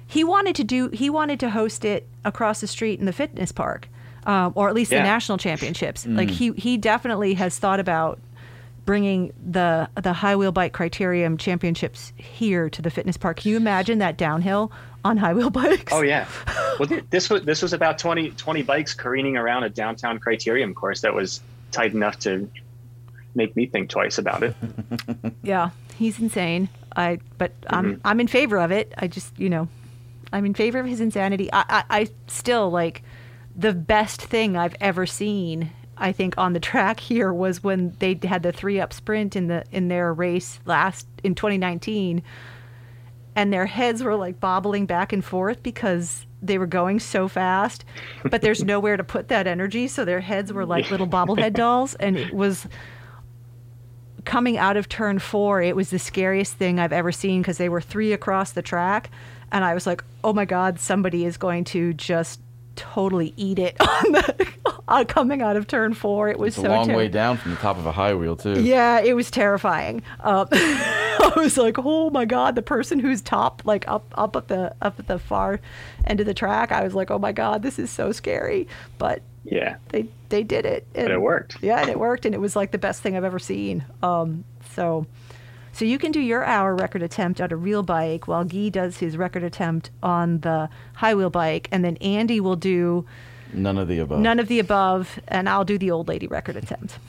He 0.09 0.23
wanted 0.23 0.55
to 0.55 0.63
do 0.63 0.89
he 0.89 1.09
wanted 1.09 1.39
to 1.39 1.49
host 1.51 1.85
it 1.85 2.07
across 2.25 2.61
the 2.61 2.67
street 2.67 2.99
in 2.99 3.05
the 3.05 3.13
fitness 3.13 3.51
park 3.51 3.87
um, 4.25 4.51
or 4.55 4.67
at 4.67 4.73
least 4.75 4.89
the 4.89 4.97
national 4.97 5.37
championships. 5.37 6.05
Like 6.05 6.29
he 6.29 6.51
he 6.53 6.77
definitely 6.77 7.35
has 7.35 7.57
thought 7.59 7.79
about 7.79 8.19
bringing 8.85 9.31
the 9.51 9.87
the 10.01 10.13
high 10.13 10.35
wheel 10.35 10.51
bike 10.51 10.73
criterium 10.73 11.37
championships 11.37 12.11
here 12.17 12.69
to 12.71 12.81
the 12.81 12.89
fitness 12.89 13.17
park. 13.17 13.37
Can 13.37 13.51
you 13.51 13.57
imagine 13.57 13.99
that 13.99 14.17
downhill 14.17 14.71
on 15.05 15.15
high 15.17 15.33
wheel 15.33 15.49
bikes? 15.61 15.93
Oh 15.93 16.01
yeah. 16.01 16.27
Well, 16.79 16.89
this 17.11 17.29
was 17.29 17.43
this 17.43 17.61
was 17.61 17.71
about 17.73 17.99
20, 17.99 18.31
20 18.31 18.63
bikes 18.63 18.93
careening 18.95 19.37
around 19.37 19.63
a 19.63 19.69
downtown 19.69 20.19
criterium 20.19 20.73
course 20.73 21.01
that 21.01 21.13
was 21.13 21.39
tight 21.71 21.93
enough 21.93 22.17
to 22.19 22.49
make 23.35 23.55
me 23.55 23.67
think 23.67 23.89
twice 23.89 24.17
about 24.17 24.41
it. 24.43 24.55
yeah 25.43 25.69
he's 25.97 26.19
insane. 26.19 26.67
I 26.95 27.19
but 27.37 27.51
i'm 27.69 27.95
Mhm. 27.95 27.99
i'm 28.03 28.19
in 28.19 28.27
favor 28.27 28.57
of 28.57 28.71
it. 28.71 28.91
I 28.97 29.07
just 29.07 29.37
you 29.39 29.49
know 29.49 29.67
i'm 30.31 30.45
in 30.45 30.53
favor 30.53 30.79
of 30.79 30.85
his 30.85 30.99
insanity. 31.01 31.51
I 31.51 31.65
i, 31.69 31.83
I 32.01 32.09
still 32.27 32.69
like 32.69 33.03
the 33.55 33.73
best 33.73 34.21
thing 34.21 34.55
i've 34.55 34.75
ever 34.79 35.05
seen 35.05 35.71
i 35.97 36.11
think 36.11 36.37
on 36.37 36.53
the 36.53 36.59
track 36.71 36.99
here 36.99 37.33
was 37.33 37.63
when 37.63 37.95
they 37.99 38.19
had 38.23 38.43
the 38.43 38.51
three 38.51 38.79
up 38.79 38.93
sprint 38.93 39.35
in 39.35 39.47
the 39.47 39.63
in 39.71 39.87
their 39.87 40.13
race 40.13 40.59
last 40.65 41.07
in 41.23 41.35
2019 41.35 42.21
and 43.35 43.53
their 43.53 43.65
heads 43.67 44.03
were 44.03 44.15
like 44.15 44.39
bobbling 44.39 44.85
back 44.85 45.13
and 45.13 45.23
forth 45.23 45.63
because 45.63 46.25
they 46.41 46.57
were 46.57 46.67
going 46.67 46.99
so 46.99 47.27
fast 47.27 47.85
but 48.29 48.41
there's 48.41 48.63
nowhere 48.65 48.97
to 48.97 49.03
put 49.03 49.27
that 49.29 49.47
energy. 49.47 49.87
So 49.87 50.05
their 50.05 50.21
heads 50.21 50.51
were 50.51 50.65
like 50.65 50.91
little 50.91 51.07
bobblehead 51.07 51.53
dolls 51.53 51.95
and 51.95 52.17
it 52.17 52.33
was 52.33 52.67
coming 54.25 54.57
out 54.57 54.77
of 54.77 54.89
turn 54.89 55.19
four, 55.19 55.61
it 55.61 55.75
was 55.75 55.89
the 55.89 55.99
scariest 55.99 56.55
thing 56.55 56.79
I've 56.79 56.93
ever 56.93 57.11
seen 57.11 57.41
because 57.41 57.57
they 57.57 57.69
were 57.69 57.81
three 57.81 58.13
across 58.13 58.51
the 58.51 58.61
track. 58.61 59.09
And 59.51 59.63
I 59.63 59.73
was 59.73 59.87
like, 59.87 60.03
oh 60.23 60.33
my 60.33 60.45
God, 60.45 60.79
somebody 60.79 61.25
is 61.25 61.37
going 61.37 61.63
to 61.65 61.93
just 61.93 62.39
totally 62.75 63.33
eat 63.35 63.59
it 63.59 63.75
on 63.81 64.11
the, 64.11 64.47
uh, 64.87 65.03
coming 65.05 65.41
out 65.41 65.55
of 65.57 65.67
turn 65.67 65.93
four. 65.93 66.29
It 66.29 66.39
was 66.39 66.49
It's 66.55 66.59
a 66.59 66.67
so 66.67 66.69
long 66.69 66.87
ter- 66.87 66.95
way 66.95 67.07
down 67.07 67.37
from 67.37 67.51
the 67.51 67.57
top 67.57 67.77
of 67.77 67.85
a 67.85 67.91
high 67.91 68.13
wheel, 68.13 68.35
too. 68.35 68.61
Yeah, 68.61 68.99
it 69.01 69.15
was 69.15 69.29
terrifying. 69.29 70.01
Uh, 70.19 70.45
I 70.51 71.33
was 71.35 71.57
like, 71.57 71.75
oh 71.77 72.09
my 72.09 72.25
god, 72.25 72.55
the 72.55 72.61
person 72.61 72.99
who's 72.99 73.21
top, 73.21 73.61
like 73.65 73.87
up 73.87 74.05
up 74.17 74.35
at 74.35 74.47
the 74.47 74.73
up 74.81 74.99
at 74.99 75.07
the 75.07 75.19
far 75.19 75.59
end 76.05 76.19
of 76.21 76.25
the 76.25 76.33
track. 76.33 76.71
I 76.71 76.83
was 76.83 76.95
like, 76.95 77.11
oh 77.11 77.19
my 77.19 77.31
god, 77.33 77.61
this 77.61 77.77
is 77.77 77.89
so 77.91 78.11
scary. 78.11 78.67
But 78.97 79.21
yeah, 79.43 79.75
they 79.89 80.07
they 80.29 80.43
did 80.43 80.65
it. 80.65 80.87
And, 80.95 81.07
but 81.07 81.11
it 81.11 81.21
worked. 81.21 81.57
Yeah, 81.61 81.81
and 81.81 81.89
it 81.89 81.99
worked, 81.99 82.25
and 82.25 82.33
it 82.33 82.39
was 82.39 82.55
like 82.55 82.71
the 82.71 82.77
best 82.77 83.01
thing 83.01 83.17
I've 83.17 83.23
ever 83.25 83.39
seen. 83.39 83.83
Um, 84.01 84.45
so. 84.73 85.05
So 85.79 85.85
you 85.85 85.97
can 85.97 86.11
do 86.11 86.19
your 86.19 86.43
hour 86.43 86.75
record 86.75 87.01
attempt 87.03 87.39
on 87.39 87.53
a 87.53 87.55
real 87.55 87.83
bike 87.83 88.27
while 88.27 88.43
Guy 88.43 88.67
does 88.67 88.97
his 88.97 89.15
record 89.15 89.43
attempt 89.43 89.91
on 90.03 90.41
the 90.41 90.67
high 90.95 91.15
wheel 91.15 91.29
bike, 91.29 91.69
and 91.71 91.85
then 91.85 91.95
Andy 92.01 92.41
will 92.41 92.57
do 92.57 93.05
none 93.53 93.77
of 93.77 93.87
the 93.87 93.99
above. 93.99 94.19
None 94.19 94.39
of 94.39 94.49
the 94.49 94.59
above, 94.59 95.21
and 95.29 95.47
I'll 95.47 95.63
do 95.63 95.77
the 95.77 95.89
old 95.89 96.09
lady 96.09 96.27
record 96.27 96.57
attempt. 96.57 96.99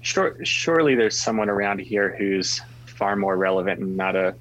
Sure, 0.00 0.36
surely 0.44 0.94
there's 0.94 1.18
someone 1.18 1.50
around 1.50 1.80
here 1.80 2.14
who's 2.16 2.60
far 2.86 3.16
more 3.16 3.36
relevant 3.36 3.80
and 3.80 3.96
not 3.96 4.14
a 4.14 4.36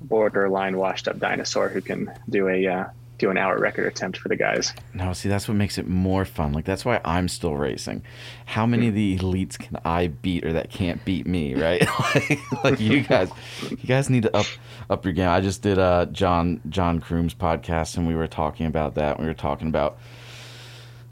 borderline 0.00 0.78
washed 0.78 1.06
up 1.06 1.18
dinosaur 1.18 1.68
who 1.68 1.82
can 1.82 2.10
do 2.30 2.48
a 2.48 2.66
uh, 2.66 2.84
do 3.20 3.30
an 3.30 3.36
hour 3.36 3.58
record 3.58 3.86
attempt 3.86 4.18
for 4.18 4.28
the 4.28 4.36
guys. 4.36 4.72
No, 4.94 5.12
see, 5.12 5.28
that's 5.28 5.46
what 5.46 5.56
makes 5.56 5.78
it 5.78 5.86
more 5.86 6.24
fun. 6.24 6.52
Like 6.52 6.64
that's 6.64 6.84
why 6.84 7.00
I'm 7.04 7.28
still 7.28 7.54
racing. 7.54 8.02
How 8.46 8.66
many 8.66 8.88
of 8.88 8.94
the 8.94 9.18
elites 9.18 9.58
can 9.58 9.78
I 9.84 10.08
beat 10.08 10.44
or 10.44 10.52
that 10.54 10.70
can't 10.70 11.04
beat 11.04 11.26
me, 11.26 11.54
right? 11.54 11.86
like, 12.14 12.64
like, 12.64 12.80
you 12.80 13.02
guys, 13.02 13.30
you 13.70 13.76
guys 13.76 14.10
need 14.10 14.24
to 14.24 14.36
up 14.36 14.46
up 14.88 15.04
your 15.04 15.12
game. 15.12 15.28
I 15.28 15.40
just 15.40 15.62
did 15.62 15.78
uh 15.78 16.06
John 16.06 16.60
John 16.68 17.00
Croom's 17.00 17.34
podcast 17.34 17.96
and 17.96 18.08
we 18.08 18.14
were 18.14 18.26
talking 18.26 18.66
about 18.66 18.96
that. 18.96 19.20
We 19.20 19.26
were 19.26 19.34
talking 19.34 19.68
about 19.68 19.98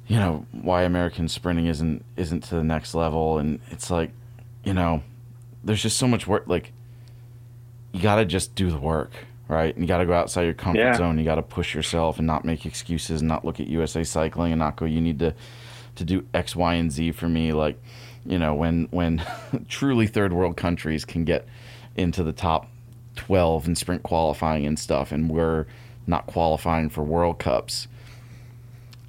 you 0.09 0.17
know 0.17 0.47
why 0.53 0.83
American 0.83 1.29
sprinting 1.29 1.67
isn't 1.67 2.05
isn't 2.17 2.45
to 2.45 2.55
the 2.57 2.65
next 2.65 2.95
level, 2.95 3.39
and 3.39 3.61
it's 3.71 3.91
like, 3.91 4.11
you 4.65 4.73
know, 4.73 5.03
there's 5.63 5.83
just 5.83 5.99
so 5.99 6.09
much 6.09 6.27
work. 6.27 6.45
Like, 6.47 6.73
you 7.93 8.01
got 8.01 8.17
to 8.17 8.25
just 8.25 8.55
do 8.55 8.71
the 8.71 8.79
work 8.79 9.13
right? 9.49 9.75
And 9.75 9.83
you 9.83 9.89
got 9.89 9.99
to 9.99 10.07
go 10.07 10.13
outside 10.13 10.43
your 10.43 10.55
comfort 10.55 10.81
yeah. 10.81 10.95
zone. 10.95 11.19
You 11.19 11.25
got 11.25 11.37
to 11.37 11.43
push 11.43 11.75
yourself 11.75 12.19
and 12.19 12.27
not 12.27 12.45
make 12.45 12.67
excuses 12.67 13.23
and 13.23 13.29
not 13.29 13.45
look 13.45 13.59
at 13.59 13.67
USA 13.67 14.05
Cycling 14.05 14.53
and 14.53 14.59
not 14.59 14.77
go, 14.77 14.85
you 14.85 15.01
need 15.01 15.19
to, 15.19 15.35
to 15.97 16.05
do 16.05 16.27
X, 16.35 16.55
Y, 16.55 16.75
and 16.75 16.93
Z 16.93 17.13
for 17.13 17.29
me. 17.29 17.53
Like, 17.53 17.83
you 18.27 18.39
know, 18.39 18.55
when, 18.55 18.89
when 18.91 19.23
truly 19.69 20.07
third 20.07 20.33
world 20.33 20.57
countries 20.57 21.05
can 21.05 21.25
get 21.25 21.47
into 21.97 22.23
the 22.23 22.33
top 22.33 22.69
12 23.17 23.69
in 23.69 23.75
sprint 23.75 24.03
qualifying 24.03 24.67
and 24.67 24.79
stuff, 24.79 25.11
and 25.11 25.31
we're 25.31 25.67
not 26.07 26.27
qualifying 26.27 26.91
for 26.91 27.03
World 27.03 27.39
Cups. 27.39 27.89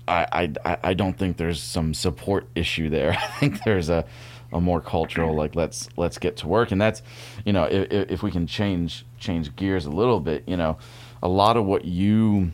I, 0.08 0.52
I, 0.66 0.78
I 0.84 0.94
don't 0.96 1.16
think 1.18 1.38
there's 1.38 1.62
some 1.62 1.94
support 1.94 2.48
issue 2.56 2.90
there. 2.90 3.12
I 3.20 3.28
think 3.40 3.64
there's 3.64 3.90
a, 3.90 4.06
a 4.52 4.60
more 4.60 4.82
cultural 4.82 5.36
like 5.36 5.56
let's 5.56 5.90
let's 5.98 6.18
get 6.18 6.38
to 6.38 6.48
work. 6.48 6.72
And 6.72 6.80
that's 6.80 7.02
you 7.46 7.54
know 7.54 7.66
if, 7.66 8.10
if 8.12 8.24
we 8.24 8.32
can 8.32 8.48
change 8.48 9.06
change 9.20 9.56
gears 9.56 9.86
a 9.86 9.90
little 9.90 10.20
bit 10.20 10.44
you 10.48 10.58
know 10.58 10.78
a 11.22 11.28
lot 11.28 11.58
of 11.58 11.66
what 11.66 11.86
you 11.86 12.52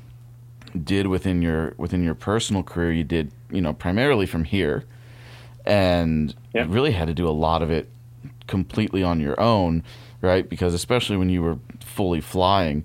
did 0.84 1.08
within 1.08 1.42
your 1.42 1.74
within 1.78 2.04
your 2.04 2.16
personal 2.16 2.64
career 2.64 2.92
you 2.92 3.04
did 3.04 3.32
you 3.50 3.62
know 3.62 3.74
primarily 3.74 4.26
from 4.26 4.44
here. 4.44 4.84
And 5.66 6.36
yep. 6.54 6.68
you 6.68 6.74
really 6.74 6.92
had 6.92 7.08
to 7.08 7.14
do 7.14 7.28
a 7.28 7.32
lot 7.32 7.64
of 7.64 7.72
it 7.72 7.90
completely 8.46 9.02
on 9.02 9.20
your 9.20 9.40
own 9.40 9.84
right? 10.22 10.50
Because 10.50 10.74
especially 10.74 11.18
when 11.18 11.30
you 11.30 11.42
were 11.42 11.60
fully 11.80 12.22
flying 12.22 12.84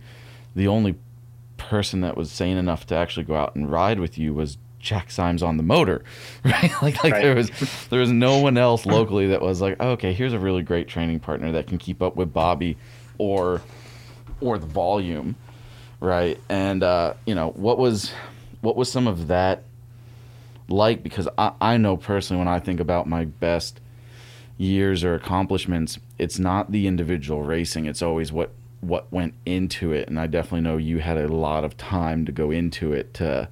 the 0.55 0.68
only 0.68 0.96
person 1.57 2.01
that 2.01 2.16
was 2.16 2.31
sane 2.31 2.57
enough 2.57 2.87
to 2.87 2.94
actually 2.94 3.25
go 3.25 3.37
out 3.37 3.55
and 3.55 3.70
ride 3.70 3.99
with 3.99 4.18
you 4.18 4.35
was 4.35 4.59
Jack 4.80 5.10
Simes 5.10 5.42
on 5.42 5.56
the 5.56 5.62
motor, 5.62 6.02
right? 6.44 6.72
like 6.82 7.04
like 7.04 7.12
right. 7.12 7.22
there 7.22 7.34
was 7.34 7.50
there 7.90 8.00
was 8.00 8.10
no 8.10 8.38
one 8.38 8.58
else 8.58 8.86
locally 8.86 9.28
that 9.28 9.40
was 9.40 9.60
like, 9.60 9.76
oh, 9.80 9.90
okay, 9.90 10.12
here's 10.12 10.32
a 10.32 10.38
really 10.38 10.62
great 10.62 10.88
training 10.88 11.20
partner 11.20 11.52
that 11.52 11.66
can 11.66 11.78
keep 11.78 12.02
up 12.02 12.16
with 12.16 12.32
Bobby, 12.32 12.76
or 13.18 13.62
or 14.40 14.58
the 14.58 14.66
volume, 14.66 15.36
right? 16.00 16.40
And 16.48 16.82
uh, 16.82 17.14
you 17.26 17.34
know 17.34 17.50
what 17.50 17.78
was 17.78 18.12
what 18.62 18.76
was 18.76 18.90
some 18.90 19.06
of 19.06 19.28
that 19.28 19.64
like? 20.68 21.02
Because 21.02 21.28
I, 21.38 21.52
I 21.60 21.76
know 21.76 21.96
personally 21.96 22.38
when 22.38 22.48
I 22.48 22.58
think 22.58 22.80
about 22.80 23.06
my 23.06 23.26
best 23.26 23.80
years 24.56 25.04
or 25.04 25.14
accomplishments, 25.14 25.98
it's 26.18 26.38
not 26.38 26.72
the 26.72 26.86
individual 26.86 27.42
racing; 27.42 27.84
it's 27.84 28.02
always 28.02 28.32
what 28.32 28.52
what 28.80 29.12
went 29.12 29.34
into 29.44 29.92
it. 29.92 30.08
And 30.08 30.18
I 30.18 30.26
definitely 30.26 30.62
know 30.62 30.78
you 30.78 31.00
had 31.00 31.18
a 31.18 31.28
lot 31.28 31.64
of 31.64 31.76
time 31.76 32.24
to 32.24 32.32
go 32.32 32.50
into 32.50 32.94
it 32.94 33.12
to 33.14 33.48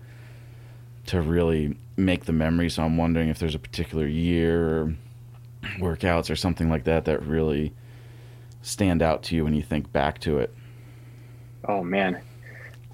to 1.09 1.23
really 1.23 1.77
make 1.97 2.27
the 2.27 2.33
memory. 2.33 2.69
So 2.69 2.83
I'm 2.83 2.97
wondering 2.97 3.29
if 3.29 3.39
there's 3.39 3.55
a 3.55 3.59
particular 3.59 4.07
year 4.07 4.69
or 4.69 4.95
workouts 5.79 6.31
or 6.31 6.37
something 6.37 6.69
like 6.69 6.85
that 6.85 7.07
that 7.07 7.23
really 7.23 7.73
stand 8.63 9.03
out 9.03 9.23
to 9.25 9.37
you 9.37 9.45
when 9.45 9.55
you 9.55 9.63
think 9.63 9.93
back 9.93 10.21
to 10.21 10.39
it. 10.39 10.55
Oh 11.67 11.83
man. 11.83 12.21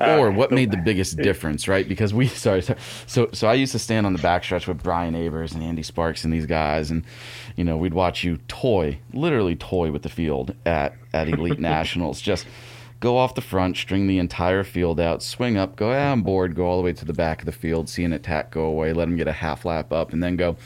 Uh, 0.00 0.16
or 0.18 0.31
what 0.31 0.50
made 0.50 0.70
the 0.70 0.77
biggest 0.77 1.16
difference, 1.22 1.68
right? 1.68 1.88
Because 1.88 2.14
we 2.14 2.27
sorry, 2.29 2.62
so 3.07 3.29
so 3.33 3.48
I 3.48 3.55
used 3.55 3.72
to 3.72 3.79
stand 3.79 4.07
on 4.07 4.12
the 4.12 4.18
backstretch 4.18 4.66
with 4.66 4.83
Brian 4.83 5.14
Abers 5.14 5.53
and 5.53 5.62
Andy 5.62 5.83
Sparks 5.83 6.24
and 6.24 6.33
these 6.33 6.46
guys, 6.46 6.90
and 6.90 7.05
you 7.57 7.64
know 7.64 7.77
we'd 7.77 7.94
watch 7.94 8.24
you 8.24 8.38
toy, 8.48 8.98
literally 9.12 9.57
toy 9.57 9.90
with 9.90 10.03
the 10.03 10.09
field 10.09 10.55
at 10.66 10.96
at 11.12 11.29
Elite 11.29 11.59
Nationals, 11.61 12.20
just 12.20 12.46
go 13.00 13.18
off 13.18 13.35
the 13.35 13.40
front, 13.40 13.76
string 13.76 14.07
the 14.07 14.18
entire 14.18 14.64
field 14.64 14.98
out, 14.98 15.22
swing 15.22 15.57
up, 15.57 15.76
go 15.76 15.92
on 15.92 16.22
board, 16.22 16.54
go 16.54 16.66
all 16.66 16.78
the 16.78 16.83
way 16.83 16.92
to 16.92 17.04
the 17.04 17.12
back 17.12 17.40
of 17.40 17.46
the 17.46 17.52
field, 17.52 17.88
see 17.88 18.04
an 18.04 18.12
attack 18.12 18.50
go 18.50 18.64
away, 18.64 18.92
let 18.92 19.07
them 19.07 19.16
get 19.16 19.28
a 19.28 19.33
half 19.33 19.64
lap 19.64 19.92
up, 19.92 20.12
and 20.12 20.22
then 20.22 20.37
go, 20.37 20.57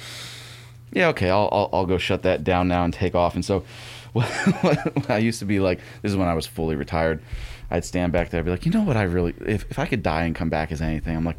yeah, 0.93 1.09
okay, 1.09 1.31
I'll, 1.31 1.49
I'll, 1.53 1.71
I'll 1.73 1.87
go 1.87 1.99
shut 1.99 2.23
that 2.23 2.45
down 2.45 2.69
now 2.69 2.85
and 2.85 2.95
take 2.95 3.14
off. 3.14 3.35
And 3.35 3.45
so 3.45 3.64
I 5.09 5.19
used 5.19 5.41
to 5.41 5.45
be 5.45 5.61
like, 5.61 5.81
this 6.03 6.12
is 6.12 6.17
when 6.17 6.29
I 6.29 6.35
was 6.35 6.47
fully 6.47 6.77
retired. 6.77 7.21
I'd 7.71 7.85
stand 7.85 8.12
back 8.12 8.31
there 8.31 8.41
and 8.41 8.47
be 8.47 8.51
like, 8.51 8.64
you 8.64 8.73
know 8.73 8.83
what, 8.83 8.97
I 8.97 9.03
really, 9.03 9.35
if, 9.45 9.71
if 9.71 9.79
I 9.79 9.87
could 9.87 10.03
die 10.03 10.25
and 10.25 10.35
come 10.35 10.49
back 10.49 10.73
as 10.73 10.81
anything, 10.81 11.17
I'm 11.17 11.25
like, 11.25 11.38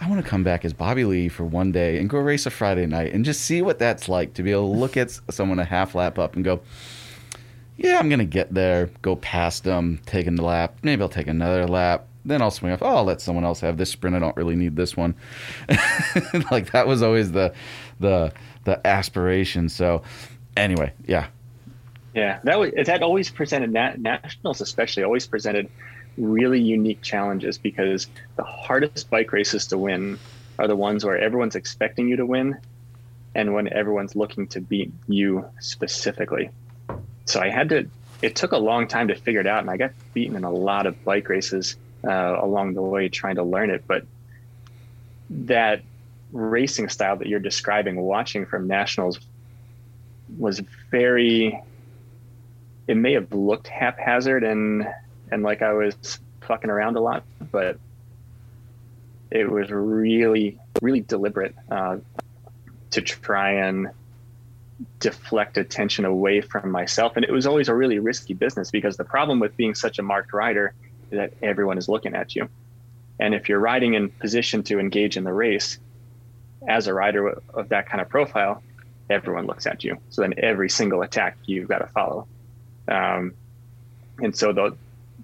I 0.00 0.08
want 0.08 0.22
to 0.22 0.28
come 0.28 0.44
back 0.44 0.64
as 0.64 0.72
Bobby 0.72 1.04
Lea 1.04 1.28
for 1.28 1.44
one 1.44 1.72
day 1.72 1.98
and 1.98 2.10
go 2.10 2.18
race 2.18 2.46
a 2.46 2.50
Friday 2.50 2.86
night 2.86 3.12
and 3.12 3.24
just 3.24 3.40
see 3.40 3.62
what 3.62 3.78
that's 3.78 4.08
like 4.08 4.34
to 4.34 4.42
be 4.42 4.52
able 4.52 4.72
to 4.72 4.78
look 4.78 4.96
at 4.96 5.18
someone 5.30 5.58
a 5.58 5.64
half 5.64 5.94
lap 5.94 6.18
up 6.18 6.34
and 6.34 6.44
go, 6.44 6.60
yeah, 7.76 7.98
I'm 7.98 8.08
gonna 8.08 8.24
get 8.24 8.54
there, 8.54 8.90
go 9.02 9.16
past 9.16 9.64
them, 9.64 10.00
take 10.06 10.26
a 10.26 10.30
lap. 10.30 10.78
Maybe 10.82 11.02
I'll 11.02 11.08
take 11.08 11.26
another 11.26 11.66
lap. 11.66 12.06
Then 12.24 12.40
I'll 12.40 12.50
swing 12.50 12.72
off. 12.72 12.82
Oh, 12.82 12.96
I'll 12.96 13.04
let 13.04 13.20
someone 13.20 13.44
else 13.44 13.60
have 13.60 13.76
this 13.76 13.90
sprint. 13.90 14.16
I 14.16 14.18
don't 14.18 14.36
really 14.36 14.56
need 14.56 14.76
this 14.76 14.96
one. 14.96 15.14
like 16.50 16.72
that 16.72 16.86
was 16.86 17.02
always 17.02 17.32
the 17.32 17.52
the 18.00 18.32
the 18.64 18.84
aspiration. 18.86 19.68
So 19.68 20.02
anyway, 20.56 20.92
yeah. 21.06 21.26
Yeah, 22.14 22.38
that 22.44 22.58
was 22.58 22.70
that 22.86 23.02
always 23.02 23.28
presented 23.30 23.72
nat- 23.72 24.00
nationals, 24.00 24.60
especially 24.60 25.02
always 25.02 25.26
presented 25.26 25.68
really 26.16 26.60
unique 26.60 27.02
challenges 27.02 27.58
because 27.58 28.06
the 28.36 28.44
hardest 28.44 29.10
bike 29.10 29.32
races 29.32 29.66
to 29.66 29.78
win 29.78 30.18
are 30.60 30.68
the 30.68 30.76
ones 30.76 31.04
where 31.04 31.18
everyone's 31.18 31.56
expecting 31.56 32.08
you 32.08 32.16
to 32.16 32.24
win, 32.24 32.56
and 33.34 33.52
when 33.52 33.70
everyone's 33.72 34.14
looking 34.14 34.46
to 34.46 34.60
beat 34.60 34.92
you 35.08 35.44
specifically 35.58 36.50
so 37.24 37.40
I 37.40 37.48
had 37.48 37.68
to. 37.70 37.88
It 38.22 38.36
took 38.36 38.52
a 38.52 38.58
long 38.58 38.88
time 38.88 39.08
to 39.08 39.14
figure 39.14 39.40
it 39.40 39.46
out, 39.46 39.60
and 39.60 39.70
I 39.70 39.76
got 39.76 39.92
beaten 40.12 40.36
in 40.36 40.44
a 40.44 40.50
lot 40.50 40.86
of 40.86 41.04
bike 41.04 41.28
races 41.28 41.76
uh, 42.06 42.38
along 42.40 42.74
the 42.74 42.82
way 42.82 43.08
trying 43.08 43.36
to 43.36 43.42
learn 43.42 43.70
it. 43.70 43.84
But 43.86 44.06
that 45.30 45.82
racing 46.32 46.88
style 46.88 47.16
that 47.16 47.28
you're 47.28 47.40
describing, 47.40 48.00
watching 48.00 48.46
from 48.46 48.66
nationals, 48.66 49.18
was 50.38 50.60
very. 50.90 51.60
It 52.86 52.96
may 52.96 53.14
have 53.14 53.32
looked 53.32 53.68
haphazard 53.68 54.44
and 54.44 54.86
and 55.30 55.42
like 55.42 55.62
I 55.62 55.72
was 55.72 56.18
fucking 56.42 56.70
around 56.70 56.96
a 56.96 57.00
lot, 57.00 57.24
but 57.50 57.78
it 59.30 59.50
was 59.50 59.70
really 59.70 60.58
really 60.82 61.00
deliberate 61.00 61.54
uh, 61.70 61.98
to 62.90 63.00
try 63.00 63.52
and 63.52 63.88
deflect 64.98 65.56
attention 65.56 66.04
away 66.04 66.40
from 66.40 66.70
myself. 66.70 67.16
And 67.16 67.24
it 67.24 67.30
was 67.30 67.46
always 67.46 67.68
a 67.68 67.74
really 67.74 67.98
risky 67.98 68.34
business 68.34 68.70
because 68.70 68.96
the 68.96 69.04
problem 69.04 69.38
with 69.38 69.56
being 69.56 69.74
such 69.74 69.98
a 69.98 70.02
marked 70.02 70.32
rider 70.32 70.74
is 71.10 71.18
that 71.18 71.32
everyone 71.42 71.78
is 71.78 71.88
looking 71.88 72.14
at 72.14 72.34
you. 72.34 72.48
And 73.20 73.34
if 73.34 73.48
you're 73.48 73.60
riding 73.60 73.94
in 73.94 74.08
position 74.08 74.62
to 74.64 74.80
engage 74.80 75.16
in 75.16 75.24
the 75.24 75.32
race 75.32 75.78
as 76.66 76.86
a 76.86 76.94
rider 76.94 77.40
of 77.54 77.68
that 77.68 77.88
kind 77.88 78.00
of 78.00 78.08
profile, 78.08 78.62
everyone 79.08 79.46
looks 79.46 79.66
at 79.66 79.84
you. 79.84 79.98
So 80.10 80.22
then 80.22 80.34
every 80.38 80.68
single 80.68 81.02
attack 81.02 81.36
you've 81.46 81.68
got 81.68 81.78
to 81.78 81.86
follow. 81.86 82.26
Um, 82.88 83.34
and 84.18 84.36
so 84.36 84.52
the 84.52 84.76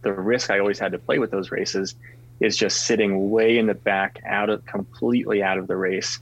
the 0.03 0.13
risk 0.13 0.51
I 0.51 0.59
always 0.59 0.79
had 0.79 0.93
to 0.93 0.99
play 0.99 1.19
with 1.19 1.31
those 1.31 1.51
races 1.51 1.95
is 2.41 2.57
just 2.57 2.87
sitting 2.87 3.31
way 3.31 3.59
in 3.59 3.67
the 3.67 3.75
back, 3.75 4.19
out 4.25 4.49
of 4.49 4.65
completely 4.65 5.43
out 5.43 5.59
of 5.59 5.67
the 5.67 5.77
race, 5.77 6.21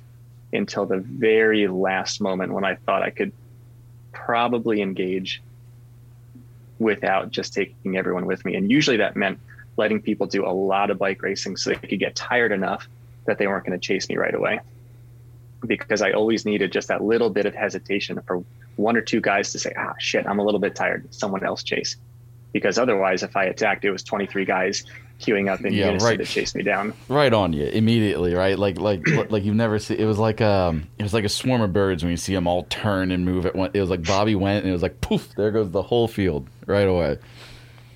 until 0.53 0.87
the 0.87 0.99
very 0.99 1.67
last 1.69 2.21
moment 2.21 2.53
when 2.53 2.65
I 2.65 2.77
thought 2.77 3.03
I 3.03 3.11
could 3.11 3.33
probably 4.13 4.81
engage 4.81 5.43
without 6.79 7.31
just 7.31 7.55
taking 7.55 7.97
everyone 7.97 8.27
with 8.27 8.45
me. 8.45 8.55
And 8.55 8.71
usually 8.71 8.99
that 8.99 9.17
meant 9.17 9.39
letting 9.77 10.01
people 10.01 10.27
do 10.27 10.47
a 10.47 10.51
lot 10.51 10.91
of 10.91 10.99
bike 10.99 11.23
racing 11.23 11.57
so 11.57 11.71
they 11.71 11.77
could 11.77 11.99
get 11.99 12.15
tired 12.15 12.53
enough 12.53 12.89
that 13.27 13.39
they 13.39 13.47
weren't 13.47 13.67
going 13.67 13.79
to 13.79 13.85
chase 13.85 14.09
me 14.09 14.17
right 14.17 14.35
away. 14.35 14.61
Because 15.67 16.03
I 16.03 16.13
always 16.13 16.45
needed 16.45 16.73
just 16.73 16.89
that 16.89 17.03
little 17.03 17.31
bit 17.31 17.47
of 17.47 17.55
hesitation 17.55 18.21
for 18.27 18.45
one 18.77 18.97
or 18.97 19.01
two 19.01 19.21
guys 19.21 19.53
to 19.53 19.59
say, 19.59 19.73
ah, 19.77 19.95
shit, 19.99 20.27
I'm 20.27 20.39
a 20.39 20.45
little 20.45 20.61
bit 20.61 20.75
tired. 20.75 21.13
Someone 21.13 21.45
else 21.45 21.63
chase. 21.63 21.97
because 22.53 22.79
otherwise, 22.79 23.23
if 23.23 23.37
I 23.37 23.45
attacked, 23.45 23.85
it 23.85 23.91
was 23.91 24.03
23 24.03 24.45
guys 24.45 24.85
queuing 25.21 25.51
up 25.53 25.61
in 25.65 25.73
Yeah, 25.73 25.87
unison 25.87 26.09
right. 26.09 26.19
to 26.19 26.25
chase 26.25 26.55
me 26.55 26.63
down. 26.63 26.93
right 27.09 27.33
on 27.33 27.53
you 27.53 27.65
immediately, 27.67 28.35
right? 28.35 28.59
Like 28.59 28.79
like 28.79 29.07
like 29.31 29.45
you've 29.45 29.57
never 29.57 29.79
seen. 29.79 29.99
It 29.99 30.05
was 30.05 30.19
like 30.19 30.41
um, 30.41 30.87
it 30.99 31.03
was 31.03 31.15
like 31.15 31.25
a 31.25 31.29
swarm 31.29 31.61
of 31.61 31.73
birds 31.73 32.03
when 32.05 32.11
you 32.11 32.17
see 32.17 32.35
them 32.35 32.47
all 32.47 32.65
turn 32.65 33.11
and 33.11 33.25
move 33.25 33.47
at 33.47 33.55
one. 33.57 33.71
It 33.75 33.81
was 33.81 33.91
like 33.91 34.03
Bobby 34.05 34.35
went 34.35 34.65
and 34.65 34.69
it 34.71 34.73
was 34.73 34.83
like 34.83 35.01
poof, 35.01 35.29
there 35.37 35.51
goes 35.51 35.71
the 35.71 35.83
whole 35.83 36.09
field 36.09 36.49
right 36.67 36.87
away. 36.89 37.19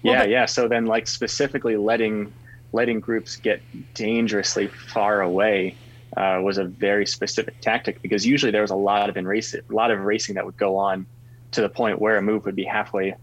Well, 0.02 0.14
yeah, 0.14 0.18
but- 0.20 0.30
yeah. 0.30 0.46
So 0.46 0.66
then, 0.68 0.86
like 0.86 1.06
specifically 1.06 1.76
letting 1.76 2.32
letting 2.72 3.00
groups 3.00 3.36
get 3.36 3.60
dangerously 3.94 4.66
far 4.66 5.20
away 5.20 5.76
uh, 6.16 6.40
was 6.42 6.58
a 6.58 6.64
very 6.64 7.06
specific 7.06 7.60
tactic 7.60 8.00
because 8.02 8.26
usually 8.26 8.50
there 8.50 8.62
was 8.62 8.70
a 8.70 8.76
lot 8.76 9.08
of 9.10 9.16
in 9.16 9.26
race, 9.26 9.54
a 9.54 9.60
lot 9.72 9.90
of 9.90 10.00
racing 10.00 10.34
that 10.36 10.44
would 10.46 10.56
go 10.56 10.76
on 10.76 11.06
to 11.52 11.60
the 11.60 11.68
point 11.68 12.00
where 12.00 12.16
a 12.16 12.22
move 12.22 12.46
would 12.46 12.56
be 12.56 12.64
halfway 12.64 13.14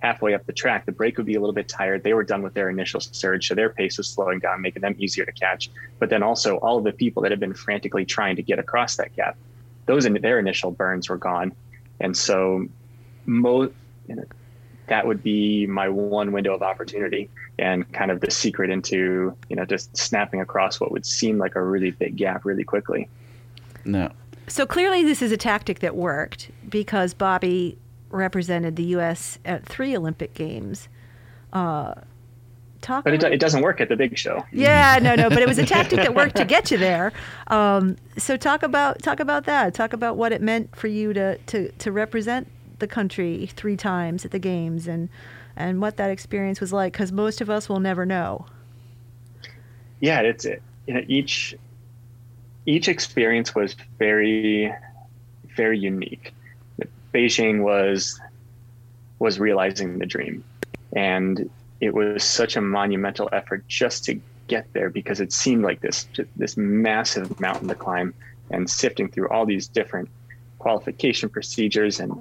halfway 0.00 0.34
up 0.34 0.44
the 0.46 0.52
track. 0.52 0.86
The 0.86 0.92
break 0.92 1.16
would 1.16 1.26
be 1.26 1.34
a 1.34 1.40
little 1.40 1.54
bit 1.54 1.68
tired. 1.68 2.02
They 2.02 2.14
were 2.14 2.24
done 2.24 2.42
with 2.42 2.54
their 2.54 2.68
initial 2.68 3.00
surge, 3.00 3.48
so 3.48 3.54
their 3.54 3.70
pace 3.70 3.98
was 3.98 4.08
slowing 4.08 4.38
down, 4.38 4.60
making 4.60 4.82
them 4.82 4.96
easier 4.98 5.24
to 5.24 5.32
catch. 5.32 5.70
But 5.98 6.10
then 6.10 6.22
also 6.22 6.56
all 6.58 6.78
of 6.78 6.84
the 6.84 6.92
people 6.92 7.22
that 7.22 7.30
had 7.30 7.40
been 7.40 7.54
frantically 7.54 8.04
trying 8.04 8.36
to 8.36 8.42
get 8.42 8.58
across 8.58 8.96
that 8.96 9.14
gap, 9.14 9.36
those 9.86 10.04
in 10.04 10.14
their 10.14 10.38
initial 10.38 10.70
burns 10.70 11.08
were 11.08 11.18
gone, 11.18 11.52
and 12.00 12.16
so 12.16 12.66
most 13.26 13.72
that 14.86 15.06
would 15.06 15.22
be 15.22 15.66
my 15.66 15.88
one 15.88 16.32
window 16.32 16.52
of 16.52 16.62
opportunity 16.62 17.30
and 17.60 17.90
kind 17.92 18.10
of 18.10 18.20
the 18.20 18.30
secret 18.30 18.70
into 18.70 19.36
you 19.48 19.54
know 19.54 19.64
just 19.64 19.96
snapping 19.96 20.40
across 20.40 20.80
what 20.80 20.90
would 20.90 21.06
seem 21.06 21.38
like 21.38 21.54
a 21.54 21.62
really 21.62 21.92
big 21.92 22.16
gap 22.16 22.44
really 22.44 22.64
quickly 22.64 23.08
No, 23.84 24.10
So 24.48 24.66
clearly, 24.66 25.04
this 25.04 25.22
is 25.22 25.32
a 25.32 25.36
tactic 25.36 25.78
that 25.80 25.94
worked 25.94 26.50
because 26.68 27.14
Bobby 27.14 27.78
represented 28.10 28.76
the 28.76 28.84
U.S. 28.84 29.38
at 29.44 29.64
three 29.64 29.96
Olympic 29.96 30.34
Games. 30.34 30.88
Uh, 31.52 31.94
talk. 32.80 33.04
but 33.04 33.14
it, 33.14 33.22
it 33.24 33.40
doesn't 33.40 33.62
work 33.62 33.80
at 33.80 33.88
the 33.88 33.96
big 33.96 34.16
show 34.16 34.44
yeah, 34.52 34.98
no, 35.02 35.14
no, 35.14 35.28
but 35.28 35.38
it 35.38 35.48
was 35.48 35.58
a 35.58 35.66
tactic 35.66 35.98
that 35.98 36.14
worked 36.14 36.36
to 36.36 36.44
get 36.56 36.70
you 36.70 36.78
there. 36.78 37.12
Um, 37.48 37.96
so 38.16 38.36
talk 38.36 38.62
about 38.62 39.02
talk 39.02 39.20
about 39.20 39.44
that. 39.44 39.74
Talk 39.74 39.92
about 39.92 40.16
what 40.16 40.32
it 40.32 40.40
meant 40.40 40.74
for 40.76 40.86
you 40.88 41.12
to 41.12 41.38
to 41.38 41.70
to 41.72 41.92
represent 41.92 42.48
the 42.78 42.86
country 42.86 43.46
three 43.54 43.76
times 43.76 44.24
at 44.24 44.30
the 44.30 44.38
games 44.38 44.86
and 44.86 45.08
and 45.56 45.80
what 45.80 45.96
that 45.96 46.10
experience 46.10 46.60
was 46.60 46.72
like. 46.72 46.92
Because 46.92 47.12
most 47.12 47.40
of 47.40 47.50
us 47.50 47.68
will 47.68 47.80
never 47.80 48.06
know. 48.06 48.46
yeah 50.00 50.20
it's 50.20 50.44
it 50.44 50.62
you 50.86 50.94
know 50.94 51.04
each 51.08 51.54
each 52.66 52.88
experience 52.88 53.54
was 53.54 53.76
very 53.98 54.72
very 55.56 55.78
unique 55.78 56.32
beijing 57.12 57.62
was 57.62 58.20
was 59.18 59.38
realizing 59.38 59.98
the 59.98 60.06
dream 60.06 60.42
and 60.94 61.50
it 61.80 61.94
was 61.94 62.22
such 62.24 62.56
a 62.56 62.60
monumental 62.60 63.28
effort 63.32 63.66
just 63.68 64.04
to 64.04 64.20
get 64.48 64.66
there 64.72 64.90
because 64.90 65.20
it 65.20 65.32
seemed 65.32 65.62
like 65.62 65.80
this 65.80 66.06
this 66.36 66.56
massive 66.56 67.38
mountain 67.40 67.68
to 67.68 67.74
climb 67.74 68.12
and 68.50 68.68
sifting 68.68 69.08
through 69.08 69.28
all 69.28 69.46
these 69.46 69.68
different 69.68 70.08
qualification 70.58 71.28
procedures 71.28 72.00
and 72.00 72.12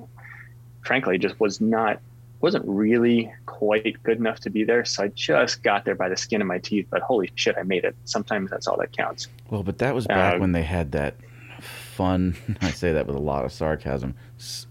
frankly 0.81 1.17
just 1.17 1.39
was 1.39 1.59
not 1.59 1.99
wasn't 2.41 2.63
really 2.67 3.31
quite 3.47 4.01
good 4.03 4.17
enough 4.17 4.39
to 4.39 4.49
be 4.49 4.63
there 4.63 4.85
so 4.85 5.03
i 5.03 5.07
just 5.09 5.61
got 5.63 5.83
there 5.85 5.95
by 5.95 6.07
the 6.07 6.15
skin 6.15 6.39
of 6.41 6.47
my 6.47 6.59
teeth 6.59 6.85
but 6.89 7.01
holy 7.01 7.29
shit 7.35 7.55
i 7.57 7.63
made 7.63 7.83
it 7.83 7.95
sometimes 8.05 8.49
that's 8.49 8.67
all 8.67 8.77
that 8.77 8.91
counts 8.95 9.27
well, 9.49 9.63
but 9.63 9.79
that 9.79 9.95
was 9.95 10.05
back 10.05 10.35
Uh, 10.35 10.39
when 10.39 10.51
they 10.51 10.61
had 10.63 10.91
that 10.91 11.15
fun. 11.59 12.35
I 12.61 12.69
say 12.69 12.93
that 12.93 13.07
with 13.07 13.15
a 13.15 13.19
lot 13.19 13.45
of 13.45 13.51
sarcasm. 13.51 14.13
S- 14.37 14.67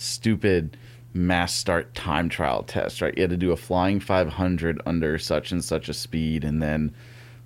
stupid 0.00 0.76
mass 1.12 1.52
start 1.54 1.94
time 1.94 2.28
trial 2.28 2.62
test, 2.62 3.00
right? 3.02 3.14
You 3.16 3.22
had 3.22 3.30
to 3.30 3.36
do 3.36 3.52
a 3.52 3.56
flying 3.56 4.00
500 4.00 4.80
under 4.86 5.18
such 5.18 5.52
and 5.52 5.64
such 5.64 5.88
a 5.88 5.94
speed, 5.94 6.44
and 6.44 6.62
then 6.62 6.94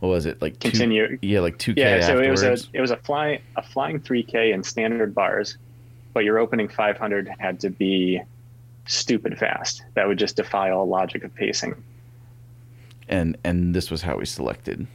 what 0.00 0.08
was 0.10 0.26
it 0.26 0.40
like? 0.42 0.58
two- 0.58 0.70
Continue. 0.70 1.18
yeah, 1.22 1.40
like 1.40 1.56
two 1.58 1.74
k 1.74 1.80
yeah 1.80 2.06
so 2.06 2.18
it 2.20 2.30
was 2.30 2.42
a 2.42 2.56
it 2.74 2.80
was 2.80 2.90
a 2.90 2.96
fly 2.98 3.40
a 3.56 3.62
flying 3.62 3.98
3k 4.00 4.52
in 4.52 4.62
standard 4.62 5.14
bars 5.14 5.56
but 6.12 6.24
your 6.24 6.38
opening 6.38 6.68
500 6.68 7.28
had 7.38 7.58
to 7.60 7.70
be 7.70 8.20
stupid 8.86 9.38
fast 9.38 9.82
that 9.94 10.06
would 10.06 10.18
just 10.18 10.36
defy 10.36 10.70
all 10.70 10.86
logic 10.86 11.24
of 11.24 11.34
pacing 11.34 11.74
and 13.08 13.38
and 13.44 13.74
this 13.74 13.90
was 13.90 14.02
how 14.02 14.16
we 14.18 14.26
selected 14.26 14.86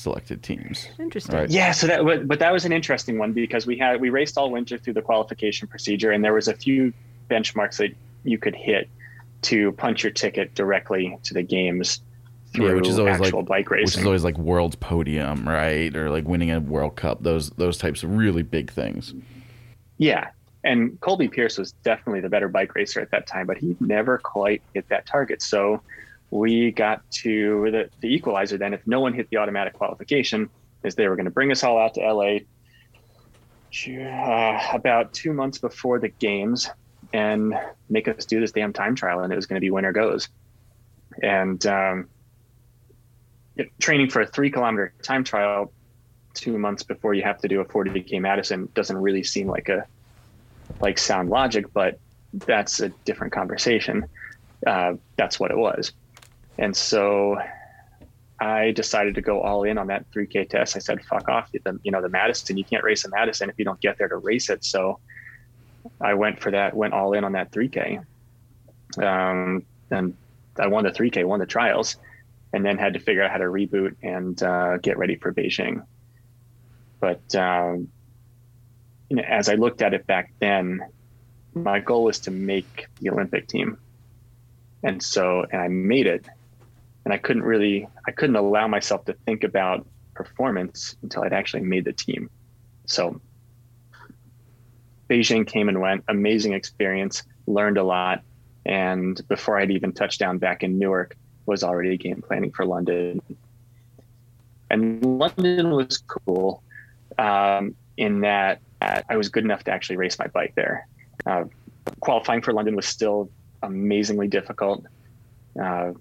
selected 0.00 0.42
teams. 0.42 0.88
Interesting. 0.98 1.34
Right. 1.34 1.50
Yeah, 1.50 1.72
so 1.72 1.86
that 1.86 2.04
but, 2.04 2.26
but 2.26 2.38
that 2.38 2.52
was 2.52 2.64
an 2.64 2.72
interesting 2.72 3.18
one 3.18 3.32
because 3.32 3.66
we 3.66 3.78
had 3.78 4.00
we 4.00 4.10
raced 4.10 4.36
all 4.38 4.50
winter 4.50 4.78
through 4.78 4.94
the 4.94 5.02
qualification 5.02 5.68
procedure 5.68 6.10
and 6.10 6.24
there 6.24 6.34
was 6.34 6.48
a 6.48 6.54
few 6.54 6.92
benchmarks 7.30 7.76
that 7.76 7.94
you 8.24 8.38
could 8.38 8.54
hit 8.54 8.88
to 9.42 9.72
punch 9.72 10.02
your 10.02 10.12
ticket 10.12 10.54
directly 10.54 11.16
to 11.22 11.34
the 11.34 11.42
games 11.42 12.02
through 12.52 12.68
Yeah, 12.68 12.74
which 12.74 12.88
is 12.88 12.98
always 12.98 13.20
actual 13.20 13.40
like 13.40 13.48
bike 13.48 13.70
racing, 13.70 13.84
which 13.84 13.96
is 13.98 14.06
always 14.06 14.24
like 14.24 14.36
world 14.38 14.78
podium, 14.80 15.48
right? 15.48 15.94
Or 15.96 16.10
like 16.10 16.26
winning 16.26 16.50
a 16.50 16.60
World 16.60 16.96
Cup. 16.96 17.22
Those 17.22 17.50
those 17.50 17.78
types 17.78 18.02
of 18.02 18.16
really 18.16 18.42
big 18.42 18.70
things. 18.70 19.14
yeah. 19.98 20.30
And 20.62 21.00
Colby 21.00 21.28
Pearce 21.28 21.56
was 21.56 21.72
definitely 21.84 22.20
the 22.20 22.28
better 22.28 22.48
bike 22.48 22.74
racer 22.74 23.00
at 23.00 23.10
that 23.12 23.26
time, 23.26 23.46
but 23.46 23.56
he 23.56 23.74
never 23.80 24.18
quite 24.18 24.60
hit 24.74 24.86
that 24.90 25.06
target. 25.06 25.40
So 25.40 25.80
we 26.30 26.70
got 26.70 27.02
to 27.10 27.70
the, 27.70 27.90
the 28.00 28.08
equalizer 28.08 28.56
then. 28.56 28.74
If 28.74 28.86
no 28.86 29.00
one 29.00 29.14
hit 29.14 29.28
the 29.30 29.38
automatic 29.38 29.74
qualification, 29.74 30.48
is 30.84 30.94
they 30.94 31.08
were 31.08 31.16
going 31.16 31.26
to 31.26 31.30
bring 31.30 31.50
us 31.50 31.62
all 31.62 31.78
out 31.78 31.94
to 31.94 32.00
LA 32.00 32.38
uh, 33.88 34.70
about 34.72 35.12
two 35.12 35.32
months 35.32 35.58
before 35.58 35.98
the 35.98 36.08
games 36.08 36.68
and 37.12 37.54
make 37.88 38.08
us 38.08 38.24
do 38.26 38.40
this 38.40 38.52
damn 38.52 38.72
time 38.72 38.94
trial, 38.94 39.20
and 39.20 39.32
it 39.32 39.36
was 39.36 39.46
going 39.46 39.56
to 39.56 39.60
be 39.60 39.70
winner 39.70 39.92
goes. 39.92 40.28
And 41.22 41.64
um, 41.66 42.08
training 43.80 44.10
for 44.10 44.22
a 44.22 44.26
three 44.26 44.50
kilometer 44.50 44.94
time 45.02 45.24
trial 45.24 45.72
two 46.34 46.58
months 46.58 46.82
before 46.82 47.14
you 47.14 47.22
have 47.22 47.38
to 47.38 47.48
do 47.48 47.60
a 47.60 47.64
40k 47.64 48.20
Madison 48.20 48.68
doesn't 48.74 48.96
really 48.96 49.24
seem 49.24 49.48
like 49.48 49.68
a 49.68 49.84
like 50.80 50.98
sound 50.98 51.28
logic, 51.28 51.66
but 51.72 51.98
that's 52.46 52.80
a 52.80 52.90
different 53.04 53.32
conversation. 53.32 54.06
Uh, 54.66 54.94
that's 55.16 55.40
what 55.40 55.50
it 55.50 55.56
was. 55.56 55.92
And 56.58 56.76
so 56.76 57.38
I 58.40 58.72
decided 58.72 59.14
to 59.16 59.22
go 59.22 59.40
all 59.40 59.64
in 59.64 59.78
on 59.78 59.88
that 59.88 60.10
3K 60.10 60.48
test. 60.48 60.76
I 60.76 60.78
said, 60.78 61.04
fuck 61.04 61.28
off. 61.28 61.50
The, 61.52 61.78
you 61.82 61.90
know, 61.90 62.02
the 62.02 62.08
Madison, 62.08 62.56
you 62.56 62.64
can't 62.64 62.84
race 62.84 63.04
a 63.04 63.10
Madison 63.10 63.50
if 63.50 63.58
you 63.58 63.64
don't 63.64 63.80
get 63.80 63.98
there 63.98 64.08
to 64.08 64.16
race 64.16 64.50
it. 64.50 64.64
So 64.64 64.98
I 66.00 66.14
went 66.14 66.40
for 66.40 66.50
that, 66.50 66.74
went 66.74 66.94
all 66.94 67.12
in 67.12 67.24
on 67.24 67.32
that 67.32 67.50
3K. 67.52 68.04
Um, 68.98 69.64
and 69.90 70.14
I 70.58 70.66
won 70.66 70.84
the 70.84 70.90
3K, 70.90 71.24
won 71.24 71.40
the 71.40 71.46
trials, 71.46 71.96
and 72.52 72.64
then 72.64 72.78
had 72.78 72.94
to 72.94 73.00
figure 73.00 73.22
out 73.22 73.30
how 73.30 73.38
to 73.38 73.44
reboot 73.44 73.96
and 74.02 74.42
uh, 74.42 74.78
get 74.78 74.98
ready 74.98 75.16
for 75.16 75.32
Beijing. 75.32 75.84
But 76.98 77.34
um, 77.34 77.88
you 79.08 79.16
know, 79.16 79.22
as 79.22 79.48
I 79.48 79.54
looked 79.54 79.82
at 79.82 79.94
it 79.94 80.06
back 80.06 80.32
then, 80.38 80.80
my 81.54 81.80
goal 81.80 82.04
was 82.04 82.20
to 82.20 82.30
make 82.30 82.86
the 83.00 83.10
Olympic 83.10 83.48
team. 83.48 83.78
And 84.82 85.02
so, 85.02 85.44
and 85.50 85.60
I 85.60 85.68
made 85.68 86.06
it. 86.06 86.26
And 87.04 87.14
I 87.14 87.18
couldn't 87.18 87.42
really, 87.42 87.88
I 88.06 88.10
couldn't 88.12 88.36
allow 88.36 88.68
myself 88.68 89.04
to 89.06 89.14
think 89.24 89.44
about 89.44 89.86
performance 90.14 90.96
until 91.02 91.22
I'd 91.22 91.32
actually 91.32 91.62
made 91.62 91.84
the 91.84 91.92
team. 91.92 92.30
So 92.86 93.20
Beijing 95.08 95.46
came 95.46 95.68
and 95.68 95.80
went, 95.80 96.04
amazing 96.08 96.52
experience, 96.52 97.22
learned 97.46 97.78
a 97.78 97.82
lot. 97.82 98.22
And 98.66 99.20
before 99.28 99.58
I'd 99.58 99.70
even 99.70 99.92
touched 99.92 100.20
down 100.20 100.38
back 100.38 100.62
in 100.62 100.78
Newark, 100.78 101.16
was 101.46 101.64
already 101.64 101.96
game 101.96 102.22
planning 102.22 102.52
for 102.52 102.64
London. 102.66 103.22
And 104.70 105.04
London 105.04 105.70
was 105.70 105.98
cool 105.98 106.62
um, 107.18 107.74
in 107.96 108.20
that 108.20 108.60
I 108.80 109.16
was 109.16 109.28
good 109.28 109.44
enough 109.44 109.64
to 109.64 109.72
actually 109.72 109.96
race 109.96 110.18
my 110.18 110.28
bike 110.28 110.54
there. 110.54 110.86
Uh, 111.26 111.44
qualifying 112.00 112.40
for 112.40 112.52
London 112.52 112.76
was 112.76 112.86
still 112.86 113.30
amazingly 113.62 114.28
difficult. 114.28 114.86
Uh, 115.60 115.92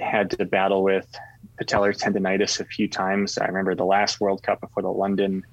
had 0.00 0.30
to 0.32 0.44
battle 0.44 0.82
with 0.82 1.06
patellar 1.60 1.96
tendonitis 1.96 2.60
a 2.60 2.64
few 2.64 2.88
times. 2.88 3.38
I 3.38 3.46
remember 3.46 3.74
the 3.74 3.84
last 3.84 4.20
World 4.20 4.42
Cup 4.42 4.60
before 4.60 4.82
the 4.82 4.90
London, 4.90 5.44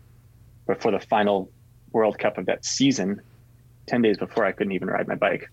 before 0.68 0.92
the 0.92 1.00
final 1.00 1.52
World 1.92 2.20
Cup 2.20 2.38
of 2.38 2.46
that 2.46 2.66
season, 2.66 3.22
10 3.88 4.02
days 4.02 4.18
before 4.18 4.46
I 4.46 4.52
couldn't 4.52 4.74
even 4.74 4.90
ride 4.90 5.08
my 5.08 5.16
bike. 5.16 5.50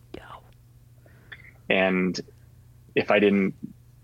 And 1.68 2.18
if 2.94 3.10
I 3.10 3.18
didn't, 3.18 3.54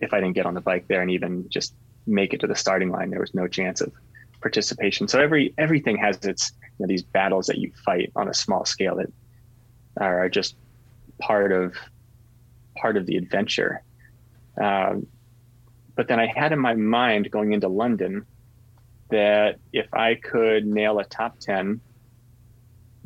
if 0.00 0.12
I 0.14 0.20
didn't 0.20 0.34
get 0.34 0.46
on 0.46 0.54
the 0.54 0.60
bike 0.60 0.86
there 0.88 1.02
and 1.02 1.10
even 1.10 1.48
just 1.48 1.74
make 2.06 2.32
it 2.32 2.40
to 2.40 2.46
the 2.46 2.54
starting 2.54 2.90
line, 2.90 3.10
there 3.10 3.20
was 3.20 3.34
no 3.34 3.46
chance 3.46 3.80
of 3.80 3.92
participation. 4.40 5.08
So 5.08 5.20
every, 5.20 5.52
everything 5.58 5.96
has 5.98 6.16
its, 6.24 6.52
you 6.62 6.68
know, 6.84 6.86
these 6.86 7.02
battles 7.02 7.46
that 7.46 7.58
you 7.58 7.72
fight 7.84 8.12
on 8.16 8.28
a 8.28 8.34
small 8.34 8.64
scale 8.64 8.96
that 8.96 9.12
are 10.00 10.28
just 10.28 10.54
part 11.20 11.52
of, 11.52 11.74
part 12.76 12.96
of 12.96 13.06
the 13.06 13.16
adventure. 13.16 13.82
Um, 14.60 15.06
but 15.94 16.08
then 16.08 16.20
I 16.20 16.26
had 16.26 16.52
in 16.52 16.58
my 16.58 16.74
mind 16.74 17.30
going 17.30 17.52
into 17.52 17.68
London 17.68 18.26
that 19.10 19.58
if 19.72 19.92
I 19.92 20.14
could 20.14 20.66
nail 20.66 20.98
a 20.98 21.04
top 21.04 21.38
10, 21.40 21.80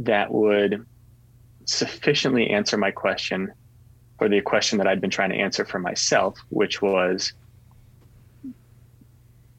that 0.00 0.32
would 0.32 0.86
sufficiently 1.64 2.50
answer 2.50 2.76
my 2.76 2.90
question 2.90 3.53
or 4.18 4.28
the 4.28 4.40
question 4.40 4.78
that 4.78 4.86
I'd 4.86 5.00
been 5.00 5.11
trying 5.11 5.30
to 5.30 5.36
answer 5.36 5.64
for 5.64 5.78
myself, 5.78 6.38
which 6.48 6.82
was 6.82 7.32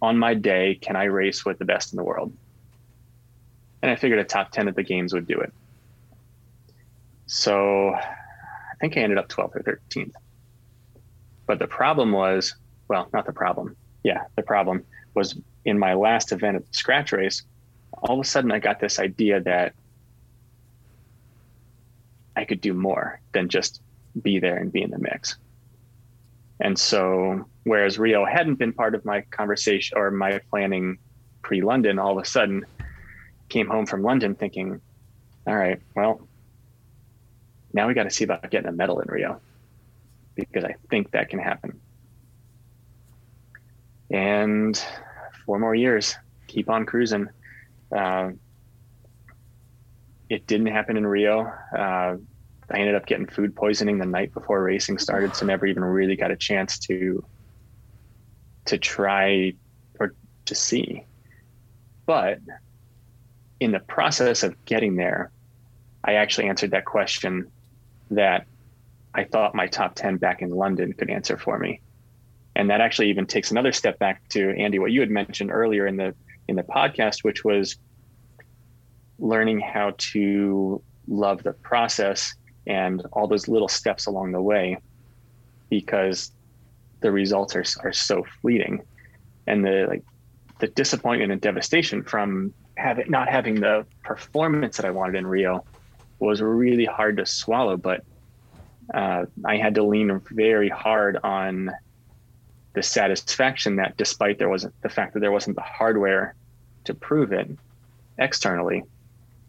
on 0.01 0.17
my 0.17 0.33
day, 0.33 0.75
can 0.75 0.95
I 0.95 1.05
race 1.05 1.45
with 1.45 1.59
the 1.59 1.65
best 1.65 1.93
in 1.93 1.97
the 1.97 2.03
world? 2.03 2.33
And 3.81 3.91
I 3.91 3.95
figured 3.95 4.19
a 4.19 4.23
top 4.23 4.51
10 4.51 4.67
at 4.67 4.75
the 4.75 4.83
games 4.83 5.13
would 5.13 5.27
do 5.27 5.39
it. 5.39 5.53
So 7.25 7.93
I 7.93 8.75
think 8.79 8.97
I 8.97 9.01
ended 9.01 9.17
up 9.17 9.27
12th 9.27 9.55
or 9.55 9.79
13th. 9.89 10.13
But 11.45 11.59
the 11.59 11.67
problem 11.67 12.11
was, 12.11 12.55
well, 12.87 13.09
not 13.13 13.25
the 13.25 13.33
problem. 13.33 13.75
Yeah, 14.03 14.23
the 14.35 14.43
problem 14.43 14.83
was 15.13 15.37
in 15.65 15.77
my 15.79 15.93
last 15.93 16.31
event 16.31 16.57
at 16.57 16.65
the 16.67 16.73
scratch 16.73 17.11
race, 17.11 17.43
all 17.93 18.19
of 18.19 18.25
a 18.25 18.27
sudden 18.27 18.51
I 18.51 18.59
got 18.59 18.79
this 18.79 18.99
idea 18.99 19.39
that 19.41 19.73
I 22.35 22.45
could 22.45 22.61
do 22.61 22.73
more 22.73 23.19
than 23.33 23.49
just 23.49 23.81
be 24.21 24.39
there 24.39 24.57
and 24.57 24.71
be 24.71 24.81
in 24.81 24.91
the 24.91 24.99
mix. 24.99 25.37
And 26.59 26.77
so, 26.77 27.45
whereas 27.63 27.99
Rio 27.99 28.25
hadn't 28.25 28.55
been 28.55 28.73
part 28.73 28.95
of 28.95 29.05
my 29.05 29.21
conversation 29.21 29.97
or 29.97 30.11
my 30.11 30.39
planning 30.49 30.97
pre 31.41 31.61
London, 31.61 31.99
all 31.99 32.17
of 32.17 32.23
a 32.23 32.27
sudden 32.27 32.65
came 33.49 33.67
home 33.67 33.85
from 33.85 34.01
London 34.01 34.35
thinking, 34.35 34.79
all 35.45 35.55
right, 35.55 35.81
well, 35.95 36.27
now 37.73 37.87
we 37.87 37.93
got 37.93 38.03
to 38.03 38.09
see 38.09 38.23
about 38.23 38.49
getting 38.49 38.67
a 38.67 38.71
medal 38.71 38.99
in 38.99 39.09
Rio 39.09 39.41
because 40.35 40.63
I 40.63 40.75
think 40.89 41.11
that 41.11 41.29
can 41.29 41.39
happen. 41.39 41.79
And 44.09 44.81
four 45.45 45.59
more 45.59 45.75
years, 45.75 46.15
keep 46.47 46.69
on 46.69 46.85
cruising. 46.85 47.27
Uh, 47.95 48.31
it 50.29 50.47
didn't 50.47 50.67
happen 50.67 50.97
in 50.97 51.05
Rio. 51.05 51.51
Uh, 51.77 52.17
I 52.69 52.79
ended 52.79 52.95
up 52.95 53.05
getting 53.05 53.27
food 53.27 53.55
poisoning 53.55 53.99
the 53.99 54.05
night 54.05 54.33
before 54.33 54.63
racing 54.63 54.97
started, 54.97 55.35
so 55.35 55.45
never 55.45 55.65
even 55.65 55.83
really 55.83 56.15
got 56.15 56.31
a 56.31 56.35
chance 56.35 56.79
to 56.79 57.23
to 58.65 58.77
try 58.77 59.53
or 59.99 60.15
to 60.45 60.55
see. 60.55 61.03
But 62.05 62.39
in 63.59 63.71
the 63.71 63.79
process 63.79 64.43
of 64.43 64.55
getting 64.65 64.95
there, 64.95 65.31
I 66.03 66.13
actually 66.15 66.47
answered 66.47 66.71
that 66.71 66.85
question 66.85 67.51
that 68.11 68.45
I 69.15 69.23
thought 69.25 69.55
my 69.55 69.67
top 69.67 69.95
10 69.95 70.17
back 70.17 70.41
in 70.41 70.49
London 70.49 70.93
could 70.93 71.09
answer 71.09 71.37
for 71.37 71.59
me. 71.59 71.81
And 72.55 72.69
that 72.69 72.81
actually 72.81 73.09
even 73.09 73.25
takes 73.25 73.51
another 73.51 73.71
step 73.71 73.99
back 73.99 74.27
to 74.29 74.51
Andy, 74.57 74.79
what 74.79 74.91
you 74.91 74.99
had 74.99 75.09
mentioned 75.09 75.51
earlier 75.51 75.87
in 75.87 75.97
the 75.97 76.13
in 76.47 76.55
the 76.55 76.63
podcast, 76.63 77.23
which 77.23 77.43
was 77.43 77.77
learning 79.17 79.59
how 79.59 79.93
to 79.97 80.81
love 81.07 81.43
the 81.43 81.53
process 81.53 82.33
and 82.67 83.01
all 83.13 83.27
those 83.27 83.47
little 83.47 83.67
steps 83.67 84.05
along 84.05 84.31
the 84.31 84.41
way 84.41 84.77
because 85.69 86.31
the 87.01 87.11
results 87.11 87.55
are, 87.55 87.63
are 87.83 87.93
so 87.93 88.25
fleeting 88.41 88.81
and 89.47 89.65
the 89.65 89.85
like 89.89 90.03
the 90.59 90.67
disappointment 90.67 91.31
and 91.31 91.41
devastation 91.41 92.03
from 92.03 92.53
having 92.77 93.09
not 93.09 93.27
having 93.27 93.59
the 93.59 93.85
performance 94.03 94.77
that 94.77 94.85
I 94.85 94.91
wanted 94.91 95.15
in 95.15 95.27
Rio 95.27 95.65
was 96.19 96.41
really 96.41 96.85
hard 96.85 97.17
to 97.17 97.25
swallow 97.25 97.75
but 97.75 98.05
uh, 98.93 99.25
I 99.45 99.57
had 99.57 99.75
to 99.75 99.83
lean 99.83 100.21
very 100.31 100.69
hard 100.69 101.17
on 101.23 101.71
the 102.73 102.83
satisfaction 102.83 103.75
that 103.75 103.97
despite 103.97 104.39
there 104.39 104.49
wasn't 104.49 104.73
the 104.81 104.89
fact 104.89 105.13
that 105.13 105.19
there 105.19 105.31
wasn't 105.31 105.55
the 105.55 105.61
hardware 105.61 106.35
to 106.85 106.93
prove 106.93 107.31
it 107.31 107.49
externally 108.17 108.83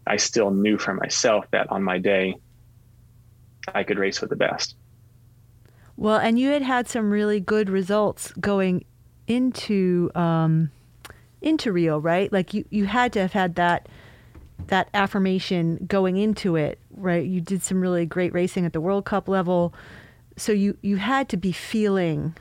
I 0.07 0.17
still 0.17 0.51
knew 0.51 0.77
for 0.77 0.93
myself 0.93 1.49
that 1.51 1.71
on 1.71 1.83
my 1.83 1.97
day 1.97 2.35
I 3.73 3.83
could 3.83 3.97
race 3.97 4.21
with 4.21 4.29
the 4.29 4.35
best. 4.35 4.75
Well, 5.97 6.17
and 6.17 6.37
you 6.37 6.49
had 6.49 6.61
had 6.61 6.87
some 6.87 7.09
really 7.09 7.39
good 7.39 7.69
results 7.69 8.31
going 8.33 8.85
into 9.27 10.11
um, 10.13 10.69
into 11.41 11.71
Rio, 11.71 11.97
right? 11.97 12.31
Like 12.31 12.53
you, 12.53 12.65
you 12.69 12.85
had 12.85 13.13
to 13.13 13.21
have 13.21 13.33
had 13.33 13.55
that 13.55 13.87
that 14.67 14.89
affirmation 14.93 15.85
going 15.87 16.17
into 16.17 16.55
it, 16.55 16.79
right? 16.95 17.25
You 17.25 17.41
did 17.41 17.61
some 17.61 17.81
really 17.81 18.05
great 18.05 18.33
racing 18.33 18.65
at 18.65 18.73
the 18.73 18.81
World 18.81 19.05
Cup 19.05 19.27
level, 19.27 19.73
so 20.37 20.51
you 20.51 20.77
you 20.81 20.97
had 20.97 21.29
to 21.29 21.37
be 21.37 21.51
feeling 21.51 22.35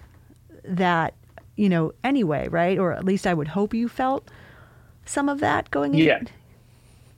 that, 0.64 1.14
you 1.57 1.68
know, 1.68 1.92
anyway, 2.02 2.48
right? 2.48 2.78
Or 2.78 2.92
at 2.92 3.05
least 3.05 3.26
I 3.26 3.34
would 3.34 3.48
hope 3.48 3.74
you 3.74 3.88
felt 3.88 4.30
some 5.05 5.28
of 5.28 5.40
that 5.40 5.70
going 5.70 5.94
yeah. 5.94 6.18
in. 6.18 6.28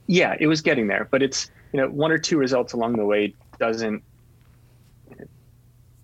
Yeah, 0.07 0.35
it 0.39 0.47
was 0.47 0.61
getting 0.61 0.87
there, 0.87 1.07
but 1.09 1.21
it's 1.21 1.51
you 1.73 1.81
know 1.81 1.89
one 1.89 2.11
or 2.11 2.17
two 2.17 2.37
results 2.37 2.73
along 2.73 2.97
the 2.97 3.05
way 3.05 3.33
doesn't 3.59 4.03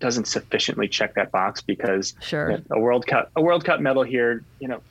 doesn't 0.00 0.26
sufficiently 0.26 0.88
check 0.88 1.14
that 1.14 1.30
box 1.30 1.62
because 1.62 2.14
sure. 2.20 2.50
you 2.50 2.56
know, 2.58 2.64
a 2.76 2.78
World 2.78 3.06
Cup 3.06 3.30
a 3.36 3.42
World 3.42 3.64
Cup 3.64 3.80
medal 3.80 4.02
here, 4.02 4.44
you 4.60 4.68
know, 4.68 4.82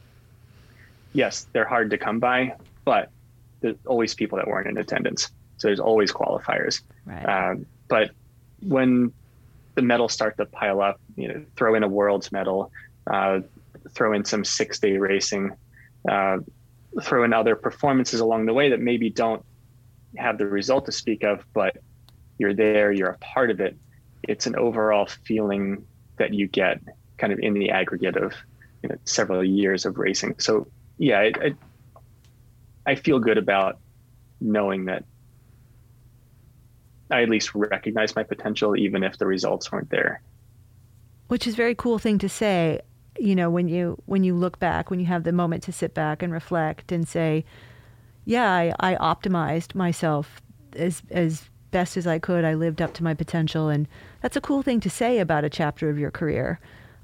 yes, 1.14 1.46
they're 1.54 1.68
hard 1.68 1.92
to 1.92 1.98
come 1.98 2.20
by, 2.20 2.56
but 2.84 3.12
there's 3.62 3.76
always 3.86 4.14
people 4.16 4.38
that 4.38 4.48
weren't 4.48 4.68
in 4.68 4.78
attendance, 4.78 5.32
so 5.64 5.70
there's 5.70 5.80
always 5.80 6.12
qualifiers. 6.12 6.82
Right. 7.06 7.24
Um, 7.24 7.66
but 7.88 8.12
when 8.62 9.14
the 9.76 9.82
medals 9.82 10.12
start 10.12 10.36
to 10.36 10.46
pile 10.46 10.82
up, 10.82 11.00
you 11.16 11.30
know, 11.30 11.46
throw 11.56 11.76
in 11.76 11.84
a 11.84 11.88
world's 11.88 12.34
medal, 12.34 12.70
uh, 13.08 13.40
throw 13.92 14.12
in 14.12 14.26
some 14.26 14.44
six 14.44 14.78
day 14.78 14.98
racing, 14.98 15.52
uh, 16.10 16.40
throw 17.02 17.24
in 17.24 17.32
other 17.32 17.56
performances 17.56 18.20
along 18.20 18.46
the 18.46 18.54
way 18.54 18.72
that 18.72 18.82
maybe 18.82 19.10
don't 19.10 19.46
have 20.18 20.38
the 20.38 20.46
result 20.46 20.86
to 20.88 20.92
speak 20.92 21.24
of, 21.24 21.46
but 21.54 21.78
you're 22.38 22.54
there, 22.54 22.92
you're 22.92 23.12
a 23.12 23.18
part 23.20 23.50
of 23.50 23.62
it. 23.62 23.78
It's 24.24 24.46
an 24.46 24.58
overall 24.58 25.08
feeling 25.24 25.86
that 26.18 26.34
you 26.34 26.48
get 26.48 26.82
kind 27.18 27.32
of 27.32 27.40
in 27.40 27.54
the 27.54 27.70
aggregate 27.70 28.18
of 28.18 28.34
you 28.82 28.90
know, 28.90 28.98
several 29.06 29.46
years 29.46 29.86
of 29.86 29.98
racing. 29.98 30.36
So 30.40 30.68
yeah, 30.98 31.20
I, 31.20 31.32
I, 31.42 31.56
I 32.86 32.96
feel 32.96 33.20
good 33.20 33.38
about 33.38 33.80
knowing 34.42 34.86
that 34.86 35.06
I 37.14 37.22
at 37.22 37.30
least 37.30 37.54
recognize 37.54 38.16
my 38.16 38.24
potential, 38.24 38.76
even 38.76 39.04
if 39.04 39.18
the 39.18 39.28
results 39.28 39.72
weren't 39.72 39.90
there. 39.90 40.22
Which 41.28 41.48
is 41.48 41.54
a 41.54 41.58
very 41.58 41.76
cool 41.76 42.00
thing 42.00 42.18
to 42.20 42.30
say, 42.30 42.82
you 43.20 43.36
know, 43.36 43.50
when 43.50 43.68
you 43.68 44.02
when 44.06 44.24
you 44.24 44.36
look 44.36 44.60
back, 44.60 44.90
when 44.90 45.00
you 45.00 45.06
have 45.06 45.24
the 45.24 45.32
moment 45.32 45.64
to 45.64 45.72
sit 45.72 45.94
back 45.94 46.24
and 46.24 46.34
reflect 46.34 46.92
and 46.92 47.08
say, 47.08 47.46
yeah, 48.26 48.52
I, 48.52 48.74
I 48.80 48.96
optimized 48.96 49.76
myself 49.76 50.42
as 50.76 51.04
as 51.12 51.50
best 51.72 51.98
as 51.98 52.08
I 52.08 52.20
could. 52.20 52.46
I 52.46 52.56
lived 52.56 52.82
up 52.82 52.94
to 52.96 53.04
my 53.04 53.14
potential, 53.14 53.70
and 53.70 53.88
that's 54.22 54.36
a 54.36 54.42
cool 54.42 54.64
thing 54.64 54.80
to 54.82 54.90
say 54.90 55.20
about 55.20 55.44
a 55.44 55.50
chapter 55.50 55.90
of 55.90 56.00
your 56.00 56.12
career. 56.12 56.60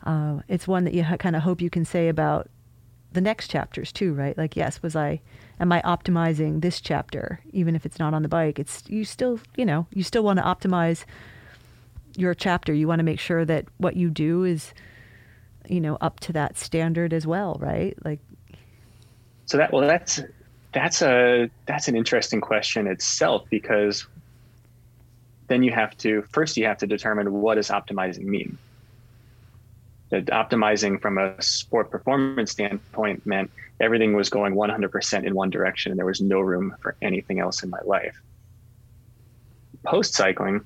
Uh, 0.05 0.39
it's 0.47 0.67
one 0.67 0.85
that 0.85 0.93
you 0.93 1.03
ha- 1.03 1.17
kind 1.17 1.35
of 1.35 1.43
hope 1.43 1.61
you 1.61 1.69
can 1.69 1.85
say 1.85 2.07
about 2.07 2.49
the 3.11 3.21
next 3.21 3.49
chapters 3.49 3.91
too, 3.91 4.13
right? 4.13 4.37
Like, 4.37 4.55
yes, 4.55 4.81
was 4.81 4.95
I, 4.95 5.21
am 5.59 5.71
I 5.71 5.81
optimizing 5.81 6.61
this 6.61 6.79
chapter, 6.81 7.39
even 7.51 7.75
if 7.75 7.85
it's 7.85 7.99
not 7.99 8.13
on 8.13 8.21
the 8.21 8.29
bike? 8.29 8.59
It's 8.59 8.83
you 8.87 9.03
still, 9.03 9.39
you 9.55 9.65
know, 9.65 9.87
you 9.91 10.03
still 10.03 10.23
want 10.23 10.39
to 10.39 10.43
optimize 10.43 11.05
your 12.15 12.33
chapter. 12.33 12.73
You 12.73 12.87
want 12.87 12.99
to 12.99 13.03
make 13.03 13.19
sure 13.19 13.45
that 13.45 13.65
what 13.77 13.95
you 13.95 14.09
do 14.09 14.43
is, 14.43 14.73
you 15.67 15.81
know, 15.81 15.97
up 16.01 16.19
to 16.21 16.33
that 16.33 16.57
standard 16.57 17.13
as 17.13 17.27
well, 17.27 17.57
right? 17.59 17.97
Like, 18.03 18.19
so 19.45 19.57
that 19.57 19.73
well, 19.73 19.87
that's 19.87 20.21
that's 20.71 21.01
a 21.01 21.49
that's 21.65 21.87
an 21.87 21.95
interesting 21.95 22.41
question 22.41 22.87
itself 22.87 23.45
because 23.49 24.07
then 25.47 25.63
you 25.63 25.71
have 25.71 25.97
to 25.97 26.21
first 26.31 26.57
you 26.57 26.65
have 26.65 26.77
to 26.77 26.87
determine 26.87 27.41
what 27.41 27.55
does 27.55 27.69
optimizing 27.69 28.25
mean 28.25 28.57
optimizing 30.11 31.01
from 31.01 31.17
a 31.17 31.39
sport 31.41 31.91
performance 31.91 32.51
standpoint 32.51 33.25
meant 33.25 33.51
everything 33.79 34.15
was 34.15 34.29
going 34.29 34.55
100% 34.55 35.23
in 35.23 35.35
one 35.35 35.49
direction 35.49 35.91
and 35.91 35.99
there 35.99 36.05
was 36.05 36.21
no 36.21 36.39
room 36.39 36.75
for 36.81 36.95
anything 37.01 37.39
else 37.39 37.63
in 37.63 37.69
my 37.69 37.79
life. 37.85 38.19
Post 39.83 40.13
cycling 40.13 40.65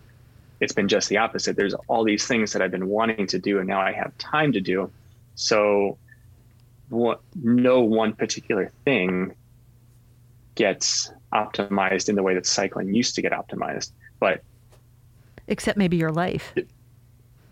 it's 0.59 0.73
been 0.73 0.87
just 0.87 1.09
the 1.09 1.17
opposite. 1.17 1.57
There's 1.57 1.73
all 1.87 2.05
these 2.05 2.25
things 2.25 2.53
that 2.53 2.61
i've 2.61 2.71
been 2.71 2.87
wanting 2.87 3.27
to 3.27 3.37
do 3.37 3.59
and 3.59 3.67
now 3.67 3.81
i 3.81 3.91
have 3.91 4.17
time 4.17 4.53
to 4.53 4.61
do. 4.61 4.89
So 5.35 5.97
what, 6.89 7.21
no 7.35 7.81
one 7.81 8.13
particular 8.13 8.71
thing 8.85 9.33
gets 10.55 11.11
optimized 11.33 12.09
in 12.09 12.15
the 12.15 12.23
way 12.23 12.35
that 12.35 12.45
cycling 12.45 12.93
used 12.93 13.15
to 13.15 13.21
get 13.21 13.31
optimized 13.31 13.91
but 14.19 14.41
except 15.47 15.77
maybe 15.77 15.97
your 15.97 16.11
life. 16.11 16.53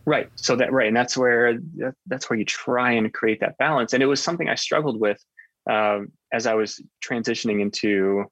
Right. 0.05 0.29
So 0.35 0.55
that 0.55 0.71
right, 0.71 0.87
and 0.87 0.97
that's 0.97 1.15
where 1.15 1.59
that's 2.07 2.29
where 2.29 2.39
you 2.39 2.45
try 2.45 2.93
and 2.93 3.13
create 3.13 3.39
that 3.41 3.57
balance. 3.57 3.93
And 3.93 4.01
it 4.01 4.07
was 4.07 4.21
something 4.21 4.49
I 4.49 4.55
struggled 4.55 4.99
with 4.99 5.23
um, 5.69 6.11
as 6.33 6.47
I 6.47 6.55
was 6.55 6.81
transitioning 7.05 7.61
into 7.61 8.25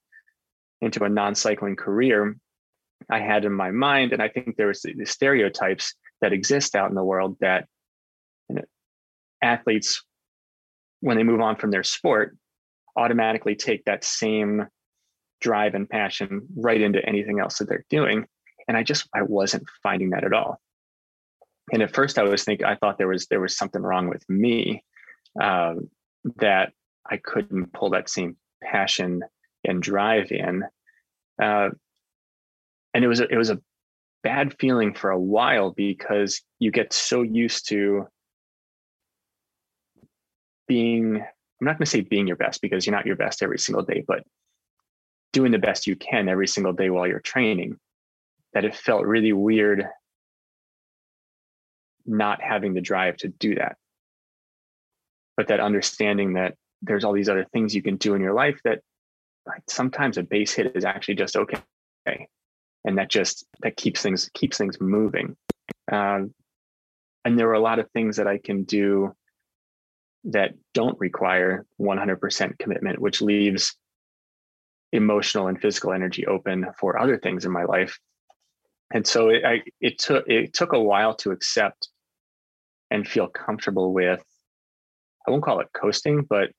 into 0.81 1.03
a 1.03 1.09
non-cycling 1.09 1.75
career. 1.75 2.35
I 3.09 3.19
had 3.19 3.45
in 3.45 3.53
my 3.53 3.71
mind, 3.71 4.13
and 4.13 4.21
I 4.21 4.29
think 4.29 4.55
there 4.55 4.67
was 4.67 4.81
the, 4.81 4.93
the 4.93 5.05
stereotypes 5.05 5.93
that 6.21 6.33
exist 6.33 6.75
out 6.75 6.89
in 6.89 6.95
the 6.95 7.03
world 7.03 7.37
that 7.39 7.65
you 8.49 8.55
know, 8.55 8.63
athletes, 9.41 10.03
when 11.01 11.17
they 11.17 11.23
move 11.23 11.39
on 11.39 11.55
from 11.55 11.71
their 11.71 11.83
sport, 11.83 12.35
automatically 12.97 13.55
take 13.55 13.85
that 13.85 14.03
same 14.03 14.67
drive 15.39 15.75
and 15.75 15.89
passion 15.89 16.41
right 16.57 16.81
into 16.81 17.03
anything 17.05 17.39
else 17.39 17.57
that 17.57 17.69
they're 17.69 17.85
doing 17.89 18.25
and 18.67 18.75
i 18.75 18.83
just 18.83 19.07
i 19.15 19.21
wasn't 19.21 19.63
finding 19.81 20.09
that 20.09 20.25
at 20.25 20.33
all 20.33 20.59
and 21.71 21.81
at 21.81 21.93
first 21.93 22.17
I 22.17 22.23
was 22.23 22.43
thinking 22.43 22.65
I 22.65 22.75
thought 22.75 22.97
there 22.97 23.07
was 23.07 23.27
there 23.27 23.41
was 23.41 23.57
something 23.57 23.81
wrong 23.81 24.09
with 24.09 24.27
me 24.29 24.83
uh, 25.39 25.75
that 26.37 26.73
I 27.09 27.17
couldn't 27.17 27.73
pull 27.73 27.91
that 27.91 28.09
same 28.09 28.37
passion 28.63 29.23
and 29.65 29.81
drive 29.81 30.31
in, 30.31 30.63
uh, 31.41 31.69
and 32.93 33.03
it 33.03 33.07
was 33.07 33.19
a, 33.19 33.27
it 33.27 33.37
was 33.37 33.49
a 33.49 33.59
bad 34.23 34.55
feeling 34.59 34.93
for 34.93 35.11
a 35.11 35.19
while 35.19 35.71
because 35.71 36.41
you 36.59 36.71
get 36.71 36.91
so 36.93 37.21
used 37.21 37.69
to 37.69 38.07
being 40.67 41.17
i'm 41.17 41.65
not 41.65 41.77
going 41.77 41.85
to 41.85 41.89
say 41.89 42.01
being 42.01 42.27
your 42.27 42.35
best 42.35 42.61
because 42.61 42.85
you're 42.85 42.95
not 42.95 43.05
your 43.05 43.15
best 43.15 43.41
every 43.41 43.57
single 43.57 43.83
day 43.83 44.03
but 44.07 44.23
doing 45.31 45.51
the 45.51 45.57
best 45.57 45.87
you 45.87 45.95
can 45.95 46.27
every 46.27 46.47
single 46.47 46.73
day 46.73 46.89
while 46.89 47.07
you're 47.07 47.19
training 47.19 47.77
that 48.53 48.65
it 48.65 48.75
felt 48.75 49.05
really 49.05 49.33
weird 49.33 49.87
not 52.09 52.41
having 52.41 52.73
the 52.73 52.81
drive 52.81 53.17
to 53.17 53.27
do 53.27 53.55
that. 53.55 53.77
But 55.37 55.47
that 55.47 55.59
understanding 55.59 56.33
that 56.33 56.55
there's 56.81 57.03
all 57.03 57.13
these 57.13 57.29
other 57.29 57.45
things 57.53 57.75
you 57.75 57.81
can 57.81 57.97
do 57.97 58.15
in 58.15 58.21
your 58.21 58.33
life 58.33 58.59
that 58.63 58.79
like, 59.45 59.61
sometimes 59.69 60.17
a 60.17 60.23
base 60.23 60.53
hit 60.53 60.75
is 60.75 60.85
actually 60.85 61.15
just 61.15 61.35
okay. 61.35 61.61
And 62.85 62.97
that 62.97 63.09
just 63.09 63.45
that 63.61 63.75
keeps 63.75 64.01
things 64.01 64.29
keeps 64.33 64.57
things 64.57 64.79
moving. 64.79 65.35
Um, 65.91 66.33
and 67.25 67.37
there 67.37 67.47
were 67.47 67.53
a 67.53 67.59
lot 67.59 67.79
of 67.79 67.91
things 67.91 68.17
that 68.17 68.27
i 68.27 68.37
can 68.37 68.63
do 68.63 69.13
that 70.23 70.53
don't 70.73 70.99
require 70.99 71.65
100% 71.79 72.59
commitment 72.59 72.99
which 72.99 73.21
leaves 73.21 73.75
emotional 74.91 75.47
and 75.47 75.59
physical 75.61 75.93
energy 75.93 76.25
open 76.25 76.65
for 76.79 76.99
other 76.99 77.17
things 77.17 77.45
in 77.45 77.51
my 77.51 77.63
life. 77.63 77.99
And 78.91 79.05
so 79.05 79.29
it, 79.29 79.45
I, 79.45 79.61
it 79.79 79.99
took 79.99 80.27
it 80.27 80.53
took 80.53 80.73
a 80.73 80.81
while 80.81 81.15
to 81.17 81.31
accept 81.31 81.88
and 82.91 83.07
feel 83.07 83.27
comfortable 83.27 83.93
with 83.93 84.23
i 85.27 85.31
won't 85.31 85.43
call 85.43 85.59
it 85.59 85.67
coasting 85.73 86.25
but 86.29 86.49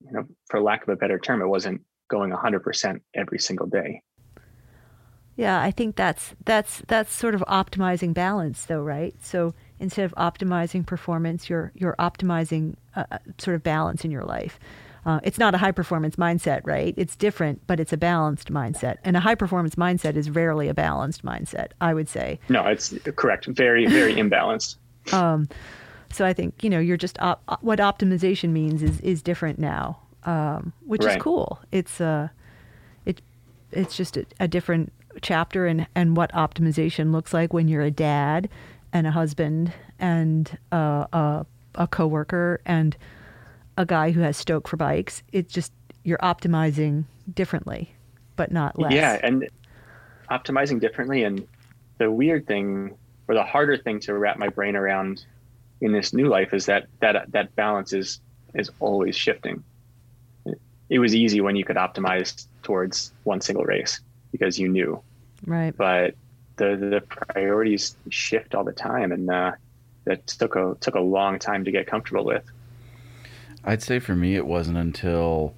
you 0.00 0.12
know 0.12 0.24
for 0.48 0.60
lack 0.60 0.82
of 0.82 0.88
a 0.88 0.96
better 0.96 1.18
term 1.18 1.42
it 1.42 1.46
wasn't 1.46 1.80
going 2.10 2.30
100% 2.30 3.00
every 3.14 3.38
single 3.38 3.66
day 3.66 4.02
yeah, 5.38 5.62
I 5.62 5.70
think 5.70 5.94
that's 5.94 6.34
that's 6.44 6.82
that's 6.88 7.12
sort 7.12 7.36
of 7.36 7.42
optimizing 7.42 8.12
balance, 8.12 8.64
though, 8.64 8.82
right? 8.82 9.14
So 9.22 9.54
instead 9.78 10.04
of 10.04 10.12
optimizing 10.16 10.84
performance, 10.84 11.48
you're 11.48 11.70
you're 11.76 11.94
optimizing 12.00 12.74
uh, 12.96 13.04
uh, 13.12 13.18
sort 13.38 13.54
of 13.54 13.62
balance 13.62 14.04
in 14.04 14.10
your 14.10 14.24
life. 14.24 14.58
Uh, 15.06 15.20
it's 15.22 15.38
not 15.38 15.54
a 15.54 15.58
high 15.58 15.70
performance 15.70 16.16
mindset, 16.16 16.62
right? 16.64 16.92
It's 16.96 17.14
different, 17.14 17.64
but 17.68 17.78
it's 17.78 17.92
a 17.92 17.96
balanced 17.96 18.52
mindset. 18.52 18.96
And 19.04 19.16
a 19.16 19.20
high 19.20 19.36
performance 19.36 19.76
mindset 19.76 20.16
is 20.16 20.28
rarely 20.28 20.66
a 20.66 20.74
balanced 20.74 21.24
mindset, 21.24 21.68
I 21.80 21.94
would 21.94 22.08
say. 22.08 22.40
No, 22.48 22.66
it's 22.66 22.92
correct. 23.14 23.46
Very, 23.46 23.86
very 23.86 24.14
imbalanced. 24.22 24.74
Um, 25.12 25.48
so 26.10 26.24
I 26.24 26.32
think 26.32 26.62
you 26.62 26.70
know 26.70 26.78
you're 26.78 26.96
just 26.96 27.20
op- 27.20 27.42
what 27.62 27.78
optimization 27.78 28.50
means 28.50 28.82
is 28.82 29.00
is 29.00 29.22
different 29.22 29.58
now, 29.58 29.98
um, 30.24 30.72
which 30.86 31.04
right. 31.04 31.16
is 31.16 31.22
cool. 31.22 31.60
It's 31.70 32.00
uh, 32.00 32.28
it 33.04 33.20
it's 33.72 33.96
just 33.96 34.16
a, 34.16 34.26
a 34.40 34.48
different 34.48 34.92
chapter 35.20 35.66
and, 35.66 35.86
and 35.94 36.16
what 36.16 36.32
optimization 36.32 37.12
looks 37.12 37.32
like 37.32 37.52
when 37.52 37.68
you're 37.68 37.82
a 37.82 37.90
dad 37.90 38.48
and 38.92 39.06
a 39.06 39.10
husband 39.10 39.72
and 39.98 40.56
uh, 40.72 41.06
a, 41.12 41.46
a 41.74 41.86
coworker 41.86 42.60
and 42.64 42.96
a 43.76 43.84
guy 43.84 44.10
who 44.10 44.20
has 44.20 44.36
stoke 44.36 44.68
for 44.68 44.76
bikes. 44.76 45.22
It's 45.32 45.52
just 45.52 45.72
you're 46.04 46.18
optimizing 46.18 47.04
differently, 47.34 47.94
but 48.36 48.50
not 48.50 48.78
less. 48.78 48.92
Yeah, 48.92 49.18
and 49.22 49.48
optimizing 50.30 50.80
differently. 50.80 51.22
And 51.24 51.46
the 51.98 52.10
weird 52.10 52.46
thing, 52.46 52.96
or 53.28 53.34
the 53.34 53.44
harder 53.44 53.76
thing 53.76 54.00
to 54.00 54.14
wrap 54.14 54.38
my 54.38 54.48
brain 54.48 54.74
around 54.74 55.24
in 55.80 55.92
this 55.92 56.12
new 56.12 56.28
life, 56.28 56.52
is 56.54 56.66
that 56.66 56.86
that 57.00 57.30
that 57.32 57.54
balance 57.54 57.92
is 57.92 58.20
is 58.54 58.70
always 58.80 59.14
shifting. 59.14 59.62
It 60.88 60.98
was 60.98 61.14
easy 61.14 61.40
when 61.40 61.54
you 61.54 61.64
could 61.64 61.76
optimize 61.76 62.46
towards 62.62 63.12
one 63.24 63.42
single 63.42 63.64
race 63.64 64.00
because 64.32 64.58
you 64.58 64.68
knew 64.68 65.02
Right. 65.46 65.76
But 65.76 66.14
the 66.56 66.76
the 66.76 67.00
priorities 67.00 67.96
shift 68.10 68.54
all 68.54 68.64
the 68.64 68.72
time, 68.72 69.12
and 69.12 69.30
uh, 69.30 69.52
that 70.04 70.26
took 70.26 70.56
a 70.56 70.76
took 70.80 70.94
a 70.94 71.00
long 71.00 71.38
time 71.38 71.64
to 71.64 71.70
get 71.70 71.86
comfortable 71.86 72.24
with. 72.24 72.44
I'd 73.64 73.82
say 73.82 73.98
for 73.98 74.14
me, 74.14 74.36
it 74.36 74.46
wasn't 74.46 74.78
until 74.78 75.54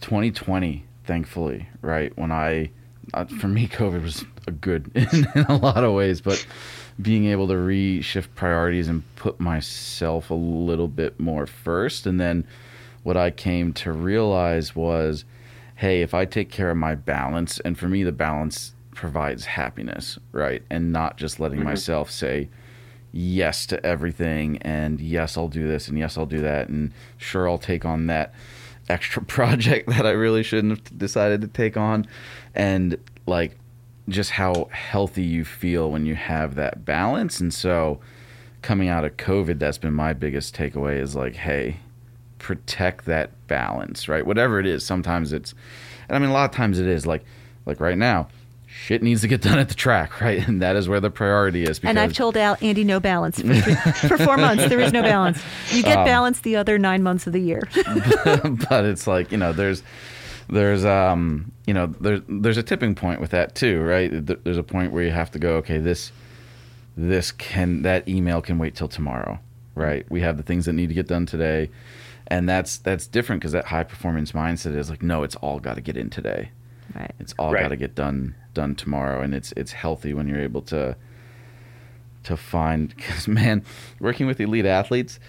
2020, 0.00 0.84
thankfully, 1.04 1.68
right 1.82 2.16
when 2.16 2.30
I, 2.30 2.70
uh, 3.14 3.24
for 3.24 3.48
me, 3.48 3.68
COVID 3.72 4.02
was 4.02 4.24
a 4.46 4.52
good 4.52 4.90
in, 4.94 5.26
in 5.34 5.44
a 5.48 5.56
lot 5.56 5.84
of 5.84 5.92
ways, 5.92 6.20
but 6.20 6.46
being 7.00 7.26
able 7.26 7.46
to 7.48 7.54
reshift 7.54 8.28
priorities 8.34 8.88
and 8.88 9.02
put 9.16 9.38
myself 9.38 10.30
a 10.30 10.34
little 10.34 10.88
bit 10.88 11.20
more 11.20 11.46
first, 11.46 12.06
and 12.06 12.18
then 12.20 12.46
what 13.02 13.16
I 13.16 13.30
came 13.30 13.72
to 13.74 13.92
realize 13.92 14.74
was 14.74 15.24
hey, 15.76 16.00
if 16.00 16.14
I 16.14 16.24
take 16.24 16.50
care 16.50 16.70
of 16.70 16.76
my 16.78 16.94
balance, 16.94 17.60
and 17.60 17.78
for 17.78 17.86
me, 17.86 18.02
the 18.02 18.10
balance 18.10 18.72
provides 18.94 19.44
happiness, 19.44 20.18
right? 20.32 20.62
And 20.70 20.90
not 20.90 21.18
just 21.18 21.38
letting 21.38 21.58
mm-hmm. 21.58 21.68
myself 21.68 22.10
say 22.10 22.48
yes 23.12 23.66
to 23.66 23.84
everything 23.86 24.58
and 24.58 25.00
yes, 25.00 25.36
I'll 25.36 25.48
do 25.48 25.68
this 25.68 25.88
and 25.88 25.98
yes, 25.98 26.18
I'll 26.18 26.26
do 26.26 26.40
that. 26.40 26.68
And 26.68 26.92
sure, 27.18 27.48
I'll 27.48 27.58
take 27.58 27.84
on 27.84 28.06
that 28.08 28.34
extra 28.88 29.22
project 29.36 29.88
that 29.90 30.06
I 30.06 30.10
really 30.10 30.42
shouldn't 30.42 30.78
have 30.78 30.98
decided 30.98 31.40
to 31.42 31.48
take 31.48 31.76
on. 31.76 32.06
And 32.54 32.98
like, 33.26 33.58
just 34.08 34.30
how 34.30 34.68
healthy 34.70 35.24
you 35.24 35.44
feel 35.44 35.90
when 35.90 36.06
you 36.06 36.14
have 36.14 36.54
that 36.54 36.84
balance. 36.84 37.40
And 37.40 37.52
so, 37.52 38.00
coming 38.62 38.88
out 38.88 39.04
of 39.04 39.16
COVID, 39.16 39.58
that's 39.58 39.78
been 39.78 39.94
my 39.94 40.12
biggest 40.12 40.54
takeaway 40.54 41.00
is 41.00 41.16
like, 41.16 41.34
hey, 41.34 41.78
protect 42.38 43.04
that 43.06 43.30
balance, 43.48 44.08
right? 44.08 44.24
Whatever 44.24 44.60
it 44.60 44.66
is. 44.66 44.84
Sometimes 44.84 45.32
it's, 45.32 45.54
and 46.08 46.16
I 46.16 46.18
mean, 46.18 46.30
a 46.30 46.32
lot 46.32 46.48
of 46.50 46.56
times 46.56 46.78
it 46.78 46.86
is 46.86 47.06
like, 47.06 47.24
like 47.64 47.80
right 47.80 47.98
now, 47.98 48.28
shit 48.76 49.02
needs 49.02 49.22
to 49.22 49.28
get 49.28 49.40
done 49.40 49.58
at 49.58 49.68
the 49.68 49.74
track, 49.74 50.20
right? 50.20 50.46
And 50.46 50.60
that 50.62 50.76
is 50.76 50.88
where 50.88 51.00
the 51.00 51.10
priority 51.10 51.64
is. 51.64 51.80
and 51.82 51.98
I've 51.98 52.12
told 52.12 52.36
Al, 52.36 52.56
Andy, 52.60 52.84
no 52.84 53.00
balance 53.00 53.40
for, 53.40 53.54
for 54.08 54.18
four 54.18 54.36
months. 54.36 54.68
There 54.68 54.80
is 54.80 54.92
no 54.92 55.02
balance. 55.02 55.42
You 55.70 55.82
get 55.82 55.98
um, 55.98 56.04
balance 56.04 56.40
the 56.40 56.56
other 56.56 56.78
nine 56.78 57.02
months 57.02 57.26
of 57.26 57.32
the 57.32 57.40
year. 57.40 57.62
but 58.68 58.84
it's 58.84 59.06
like 59.06 59.32
you 59.32 59.38
know, 59.38 59.52
there's 59.52 59.82
there's 60.48 60.84
um 60.84 61.50
you 61.66 61.74
know 61.74 61.86
there's 61.86 62.20
there's 62.28 62.58
a 62.58 62.62
tipping 62.62 62.94
point 62.94 63.20
with 63.20 63.30
that 63.30 63.54
too, 63.54 63.82
right? 63.82 64.10
There's 64.12 64.58
a 64.58 64.62
point 64.62 64.92
where 64.92 65.02
you 65.02 65.10
have 65.10 65.30
to 65.32 65.38
go, 65.38 65.56
okay, 65.56 65.78
this 65.78 66.12
this 66.96 67.32
can 67.32 67.82
that 67.82 68.08
email 68.08 68.40
can 68.40 68.58
wait 68.58 68.74
till 68.74 68.88
tomorrow, 68.88 69.38
right? 69.74 70.06
We 70.10 70.20
have 70.20 70.36
the 70.36 70.42
things 70.42 70.66
that 70.66 70.74
need 70.74 70.88
to 70.88 70.94
get 70.94 71.08
done 71.08 71.26
today 71.26 71.70
and 72.28 72.48
that's 72.48 72.78
that's 72.78 73.06
different 73.06 73.40
because 73.40 73.52
that 73.52 73.66
high 73.66 73.84
performance 73.84 74.32
mindset 74.32 74.76
is 74.76 74.90
like 74.90 75.02
no 75.02 75.22
it's 75.22 75.36
all 75.36 75.60
got 75.60 75.74
to 75.74 75.80
get 75.80 75.96
in 75.96 76.10
today 76.10 76.50
right 76.94 77.12
it's 77.20 77.34
all 77.38 77.52
right. 77.52 77.62
got 77.62 77.68
to 77.68 77.76
get 77.76 77.94
done 77.94 78.34
done 78.56 78.74
tomorrow 78.74 79.20
and 79.20 79.34
it's 79.34 79.52
it's 79.56 79.72
healthy 79.72 80.12
when 80.12 80.26
you're 80.26 80.40
able 80.40 80.62
to 80.62 80.96
to 82.24 82.36
find 82.36 82.88
because 82.96 83.28
man 83.28 83.62
working 84.00 84.26
with 84.26 84.40
elite 84.40 84.66
athletes 84.66 85.20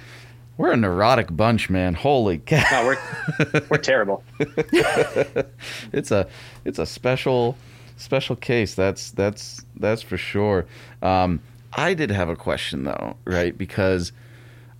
we're 0.57 0.71
a 0.71 0.77
neurotic 0.77 1.35
bunch 1.35 1.69
man. 1.69 1.93
Holy 1.93 2.39
cow. 2.45 2.63
No, 2.71 2.87
we're, 2.87 3.61
we're 3.69 3.77
terrible. 3.77 4.23
It's 5.93 6.11
a 6.11 6.27
it's 6.65 6.79
a 6.79 6.85
special 6.85 7.57
special 7.95 8.35
case 8.35 8.75
that's 8.75 9.11
that's 9.11 9.63
that's 9.75 10.01
for 10.01 10.17
sure. 10.17 10.65
Um, 11.01 11.41
i 11.73 11.93
did 11.93 12.09
have 12.09 12.29
a 12.29 12.35
question 12.35 12.83
though 12.83 13.15
right? 13.25 13.57
Because 13.57 14.11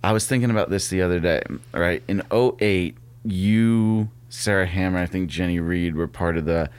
I 0.02 0.12
was 0.12 0.26
thinking 0.26 0.50
about 0.50 0.70
this 0.70 0.88
the 0.88 1.02
other 1.02 1.18
day, 1.18 1.42
right? 1.72 2.02
In 2.06 2.22
08, 2.32 2.96
you, 3.24 4.08
Sarah 4.28 4.66
Hammer, 4.66 4.98
I 4.98 5.06
think 5.06 5.28
Jennie 5.28 5.58
Reed 5.58 5.96
were 5.96 6.06
part 6.06 6.36
of 6.36 6.44
the 6.44 6.70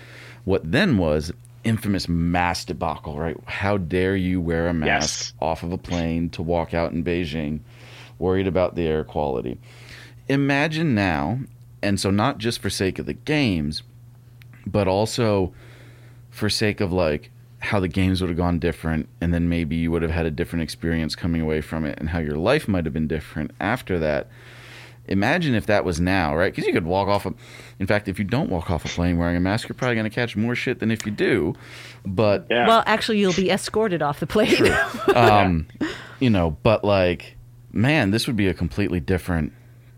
what 0.45 0.69
then 0.69 0.97
was 0.97 1.31
infamous 1.63 2.07
mask 2.07 2.67
debacle, 2.67 3.17
right? 3.17 3.37
How 3.45 3.77
dare 3.77 4.15
you 4.15 4.39
wear 4.41 4.67
a 4.67 4.73
mask 4.73 5.19
yes. 5.19 5.33
off 5.41 5.63
of 5.63 5.71
a 5.71 5.77
plane 5.77 6.29
to 6.31 6.41
walk 6.41 6.73
out 6.73 6.91
in 6.91 7.03
Beijing, 7.03 7.59
worried 8.17 8.47
about 8.47 8.75
the 8.75 8.87
air 8.87 9.03
quality? 9.03 9.59
Imagine 10.27 10.95
now, 10.95 11.39
and 11.81 11.99
so 11.99 12.11
not 12.11 12.37
just 12.37 12.61
for 12.61 12.69
sake 12.69 12.99
of 12.99 13.05
the 13.05 13.13
games, 13.13 13.83
but 14.65 14.87
also 14.87 15.53
for 16.29 16.49
sake 16.49 16.79
of 16.81 16.93
like 16.93 17.31
how 17.59 17.79
the 17.79 17.87
games 17.87 18.21
would 18.21 18.29
have 18.29 18.37
gone 18.37 18.59
different 18.59 19.09
and 19.19 19.33
then 19.33 19.49
maybe 19.49 19.75
you 19.75 19.91
would 19.91 20.01
have 20.01 20.11
had 20.11 20.25
a 20.25 20.31
different 20.31 20.63
experience 20.63 21.15
coming 21.15 21.41
away 21.41 21.59
from 21.59 21.83
it 21.83 21.97
and 21.99 22.09
how 22.09 22.19
your 22.19 22.37
life 22.37 22.67
might 22.67 22.85
have 22.85 22.93
been 22.93 23.07
different 23.07 23.51
after 23.59 23.99
that 23.99 24.27
imagine 25.09 25.53
if 25.53 25.65
that 25.65 25.83
was 25.83 25.99
now 25.99 26.35
right? 26.35 26.53
Because 26.53 26.65
you 26.65 26.73
could 26.73 26.85
walk 26.85 27.07
off 27.07 27.25
a, 27.25 27.33
in 27.79 27.87
fact 27.87 28.07
if 28.07 28.17
you 28.17 28.25
don't 28.25 28.49
walk 28.49 28.71
off 28.71 28.85
a 28.85 28.87
plane 28.87 29.17
wearing 29.17 29.35
a 29.35 29.39
mask 29.39 29.67
you're 29.67 29.75
probably 29.75 29.95
going 29.95 30.09
to 30.09 30.13
catch 30.13 30.35
more 30.35 30.55
shit 30.55 30.79
than 30.79 30.91
if 30.91 31.05
you 31.05 31.11
do. 31.11 31.55
But 32.05 32.47
yeah. 32.49 32.67
well 32.67 32.83
actually 32.85 33.19
you'll 33.19 33.33
be 33.33 33.51
escorted 33.51 34.01
off 34.01 34.19
the 34.19 34.27
plane. 34.27 34.49
Um, 35.15 35.67
you 36.19 36.29
know 36.29 36.51
but 36.63 36.83
like 36.83 37.35
man 37.71 38.11
this 38.11 38.27
would 38.27 38.35
be 38.35 38.47
a 38.47 38.53
completely 38.53 38.99
different 38.99 39.53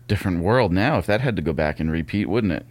different 0.08 0.42
world 0.42 0.72
now 0.72 0.98
if 0.98 1.06
that 1.06 1.20
had 1.20 1.36
to 1.36 1.42
go 1.42 1.52
back 1.52 1.78
and 1.78 1.90
repeat 1.90 2.28
wouldn't 2.28 2.52
it? 2.52 2.66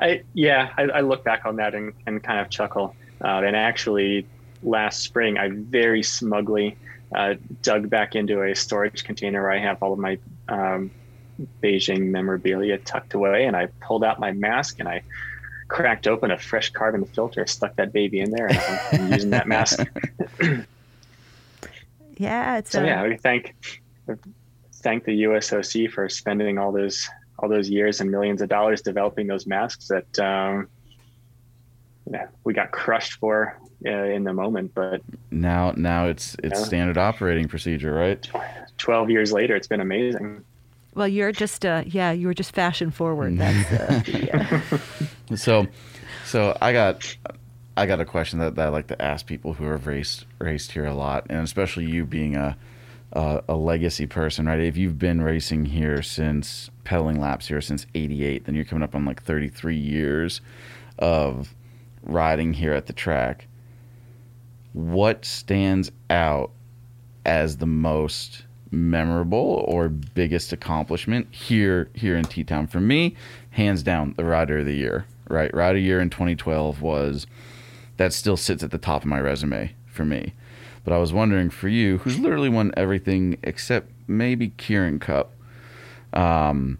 I 0.00 0.22
yeah 0.32 0.72
I, 0.78 0.82
I 0.84 1.00
look 1.00 1.24
back 1.24 1.44
on 1.44 1.56
that 1.56 1.74
and, 1.74 1.92
and 2.06 2.22
kind 2.22 2.40
of 2.40 2.50
chuckle. 2.50 2.94
Uh, 3.22 3.42
and 3.44 3.56
actually, 3.56 4.26
last 4.62 5.00
spring, 5.00 5.38
I 5.38 5.48
very 5.50 6.02
smugly 6.02 6.76
uh, 7.14 7.34
dug 7.62 7.90
back 7.90 8.14
into 8.14 8.42
a 8.42 8.54
storage 8.54 9.04
container 9.04 9.42
where 9.42 9.52
I 9.52 9.58
have 9.58 9.82
all 9.82 9.92
of 9.92 9.98
my 9.98 10.18
um, 10.48 10.90
Beijing 11.62 12.08
memorabilia 12.08 12.78
tucked 12.78 13.14
away, 13.14 13.44
and 13.44 13.56
I 13.56 13.66
pulled 13.80 14.04
out 14.04 14.18
my 14.18 14.32
mask 14.32 14.80
and 14.80 14.88
I 14.88 15.02
cracked 15.68 16.08
open 16.08 16.30
a 16.30 16.38
fresh 16.38 16.70
carbon 16.70 17.04
filter, 17.04 17.46
stuck 17.46 17.76
that 17.76 17.92
baby 17.92 18.20
in 18.20 18.30
there, 18.30 18.46
and 18.46 18.58
I'm, 18.58 18.78
I'm 18.92 19.12
using 19.12 19.30
that 19.30 19.46
mask. 19.46 19.78
yeah, 22.16 22.58
it's 22.58 22.70
so 22.70 22.82
a... 22.82 22.86
yeah. 22.86 23.06
We 23.06 23.16
thank 23.16 23.54
thank 24.72 25.04
the 25.04 25.24
USOC 25.24 25.90
for 25.90 26.08
spending 26.08 26.58
all 26.58 26.72
those 26.72 27.08
all 27.38 27.48
those 27.48 27.68
years 27.70 28.00
and 28.00 28.10
millions 28.10 28.42
of 28.42 28.48
dollars 28.48 28.82
developing 28.82 29.26
those 29.26 29.46
masks 29.46 29.88
that 29.88 30.18
um, 30.18 30.68
yeah, 32.10 32.26
we 32.44 32.52
got 32.52 32.72
crushed 32.72 33.14
for 33.14 33.58
uh, 33.86 33.90
in 33.90 34.24
the 34.24 34.32
moment. 34.32 34.74
But 34.74 35.02
now 35.30 35.72
now 35.76 36.06
it's 36.06 36.36
it's 36.42 36.64
standard 36.64 36.98
operating 36.98 37.48
procedure, 37.48 37.92
right? 37.92 38.26
Twelve 38.78 39.10
years 39.10 39.32
later, 39.32 39.54
it's 39.54 39.68
been 39.68 39.80
amazing. 39.80 40.44
Well, 40.98 41.06
you're 41.06 41.30
just 41.30 41.64
uh, 41.64 41.84
yeah, 41.86 42.10
you 42.10 42.26
were 42.26 42.34
just 42.34 42.52
fashion 42.52 42.90
forward. 42.90 43.38
That's 43.38 43.72
uh, 43.72 44.02
yeah. 45.30 45.36
so, 45.36 45.68
so 46.24 46.58
I 46.60 46.72
got 46.72 47.16
I 47.76 47.86
got 47.86 48.00
a 48.00 48.04
question 48.04 48.40
that, 48.40 48.56
that 48.56 48.66
I 48.66 48.68
like 48.70 48.88
to 48.88 49.00
ask 49.00 49.24
people 49.24 49.52
who 49.52 49.66
have 49.66 49.86
raced 49.86 50.26
raced 50.40 50.72
here 50.72 50.86
a 50.86 50.94
lot, 50.94 51.24
and 51.30 51.38
especially 51.44 51.84
you 51.84 52.04
being 52.04 52.34
a 52.34 52.56
a, 53.12 53.44
a 53.48 53.54
legacy 53.54 54.08
person, 54.08 54.46
right? 54.46 54.58
If 54.58 54.76
you've 54.76 54.98
been 54.98 55.22
racing 55.22 55.66
here 55.66 56.02
since 56.02 56.68
pedaling 56.82 57.20
laps 57.20 57.46
here 57.46 57.60
since 57.60 57.86
'88, 57.94 58.46
then 58.46 58.56
you're 58.56 58.64
coming 58.64 58.82
up 58.82 58.96
on 58.96 59.04
like 59.04 59.22
33 59.22 59.76
years 59.76 60.40
of 60.98 61.54
riding 62.02 62.54
here 62.54 62.72
at 62.72 62.86
the 62.86 62.92
track. 62.92 63.46
What 64.72 65.24
stands 65.24 65.92
out 66.10 66.50
as 67.24 67.58
the 67.58 67.66
most 67.66 68.42
memorable 68.70 69.64
or 69.66 69.88
biggest 69.88 70.52
accomplishment 70.52 71.26
here 71.30 71.88
here 71.94 72.16
in 72.16 72.24
T 72.24 72.44
Town 72.44 72.66
for 72.66 72.80
me, 72.80 73.16
hands 73.50 73.82
down, 73.82 74.14
the 74.16 74.24
rider 74.24 74.58
of 74.58 74.66
the 74.66 74.74
year. 74.74 75.06
Right, 75.28 75.52
rider 75.54 75.78
year 75.78 76.00
in 76.00 76.08
2012 76.08 76.80
was 76.80 77.26
that 77.98 78.12
still 78.12 78.36
sits 78.36 78.62
at 78.62 78.70
the 78.70 78.78
top 78.78 79.02
of 79.02 79.08
my 79.08 79.20
resume 79.20 79.74
for 79.86 80.04
me. 80.04 80.32
But 80.84 80.94
I 80.94 80.98
was 80.98 81.12
wondering 81.12 81.50
for 81.50 81.68
you, 81.68 81.98
who's 81.98 82.18
literally 82.18 82.48
won 82.48 82.72
everything 82.76 83.36
except 83.42 83.90
maybe 84.06 84.50
Keirin 84.50 85.00
Cup, 85.00 85.32
um, 86.14 86.78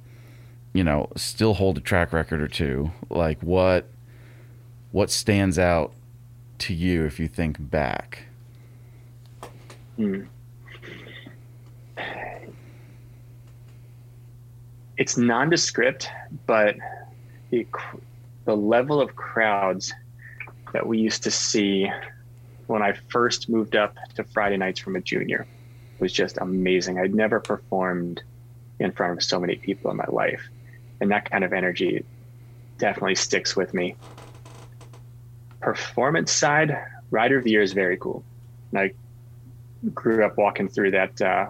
you 0.73 0.83
know, 0.83 1.11
still 1.17 1.55
hold 1.55 1.77
a 1.77 1.81
track 1.81 2.13
record 2.13 2.41
or 2.41 2.49
two. 2.49 2.91
Like 3.11 3.43
what 3.43 3.87
what 4.93 5.11
stands 5.11 5.59
out 5.59 5.93
to 6.61 6.73
you 6.73 7.05
if 7.05 7.21
you 7.21 7.29
think 7.29 7.57
back? 7.59 8.25
Hmm. 9.97 10.23
It's 14.97 15.17
nondescript, 15.17 16.09
but 16.47 16.77
the, 17.51 17.67
the 18.45 18.57
level 18.57 19.01
of 19.01 19.15
crowds 19.15 19.95
that 20.73 20.87
we 20.87 20.99
used 20.99 21.23
to 21.23 21.31
see 21.31 21.91
when 22.67 22.83
I 22.83 22.95
first 23.09 23.49
moved 23.49 23.77
up 23.77 23.97
to 24.17 24.25
Friday 24.25 24.57
nights 24.57 24.81
from 24.81 24.97
a 24.97 25.01
junior 25.01 25.47
was 25.99 26.13
just 26.13 26.39
amazing. 26.39 26.99
I'd 26.99 27.15
never 27.15 27.41
performed 27.41 28.23
in 28.79 28.93
front 28.93 29.15
of 29.15 29.25
so 29.25 29.41
many 29.41 29.57
people 29.57 29.91
in 29.91 29.97
my 29.97 30.07
life. 30.09 30.43
And 31.01 31.11
that 31.11 31.31
kind 31.31 31.45
of 31.45 31.53
energy 31.53 32.05
definitely 32.79 33.15
sticks 33.15 33.57
with 33.57 33.73
me. 33.73 33.97
Performance 35.61 36.33
side, 36.33 36.77
Rider 37.11 37.39
of 37.39 37.45
the 37.45 37.51
Year 37.51 37.63
is 37.63 37.73
very 37.73 37.97
cool. 37.97 38.25
And 38.73 38.81
I 38.81 38.93
grew 39.95 40.25
up 40.25 40.37
walking 40.37 40.69
through 40.69 40.93
that, 40.93 41.21
uh, 41.21 41.47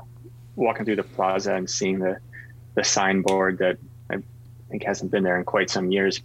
walking 0.58 0.84
through 0.84 0.96
the 0.96 1.02
plaza 1.02 1.54
and 1.54 1.68
seeing 1.68 1.98
the 2.00 2.18
the 2.74 2.84
signboard 2.84 3.58
that 3.58 3.78
I 4.10 4.18
think 4.68 4.84
hasn't 4.84 5.10
been 5.10 5.24
there 5.24 5.38
in 5.38 5.44
quite 5.44 5.70
some 5.70 5.90
years 5.90 6.20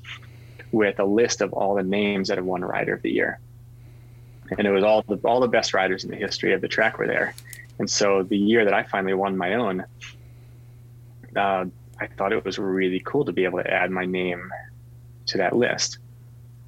with 0.71 0.99
a 0.99 1.05
list 1.05 1.41
of 1.41 1.53
all 1.53 1.75
the 1.75 1.83
names 1.83 2.27
that 2.27 2.37
have 2.37 2.45
won 2.45 2.61
Rider 2.61 2.95
of 2.95 3.01
the 3.01 3.11
Year. 3.11 3.39
And 4.57 4.67
it 4.67 4.71
was 4.71 4.83
all 4.83 5.03
the 5.03 5.15
all 5.23 5.39
the 5.39 5.47
best 5.47 5.73
riders 5.73 6.03
in 6.03 6.11
the 6.11 6.17
history 6.17 6.53
of 6.53 6.61
the 6.61 6.67
track 6.67 6.97
were 6.97 7.07
there. 7.07 7.33
And 7.79 7.89
so 7.89 8.23
the 8.23 8.37
year 8.37 8.65
that 8.65 8.73
I 8.73 8.83
finally 8.83 9.13
won 9.13 9.37
my 9.37 9.55
own, 9.55 9.85
uh, 11.35 11.65
I 11.99 12.07
thought 12.17 12.33
it 12.33 12.45
was 12.45 12.59
really 12.59 12.99
cool 12.99 13.25
to 13.25 13.31
be 13.31 13.45
able 13.45 13.63
to 13.63 13.71
add 13.71 13.89
my 13.89 14.05
name 14.05 14.51
to 15.27 15.37
that 15.39 15.55
list. 15.55 15.97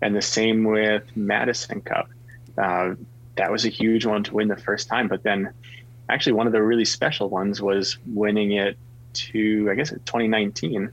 And 0.01 0.16
the 0.16 0.22
same 0.22 0.63
with 0.63 1.03
Madison 1.16 1.82
Cup. 1.82 2.09
Uh, 2.57 2.95
that 3.36 3.51
was 3.51 3.66
a 3.66 3.70
huge 3.70 4.05
one 4.05 4.24
to 4.24 4.34
win 4.34 4.47
the 4.47 4.57
first 4.57 4.88
time. 4.88 5.07
But 5.07 5.24
then 5.24 5.53
actually 6.10 6.34
one 6.34 6.47
of 6.47 6.53
the 6.53 6.62
really 6.62 6.86
special 6.86 7.30
ones 7.30 7.62
was 7.62 7.97
winning 8.08 8.51
it 8.51 8.78
to 9.14 9.70
I 9.72 9.76
guess 9.76 9.89
2019 9.89 10.91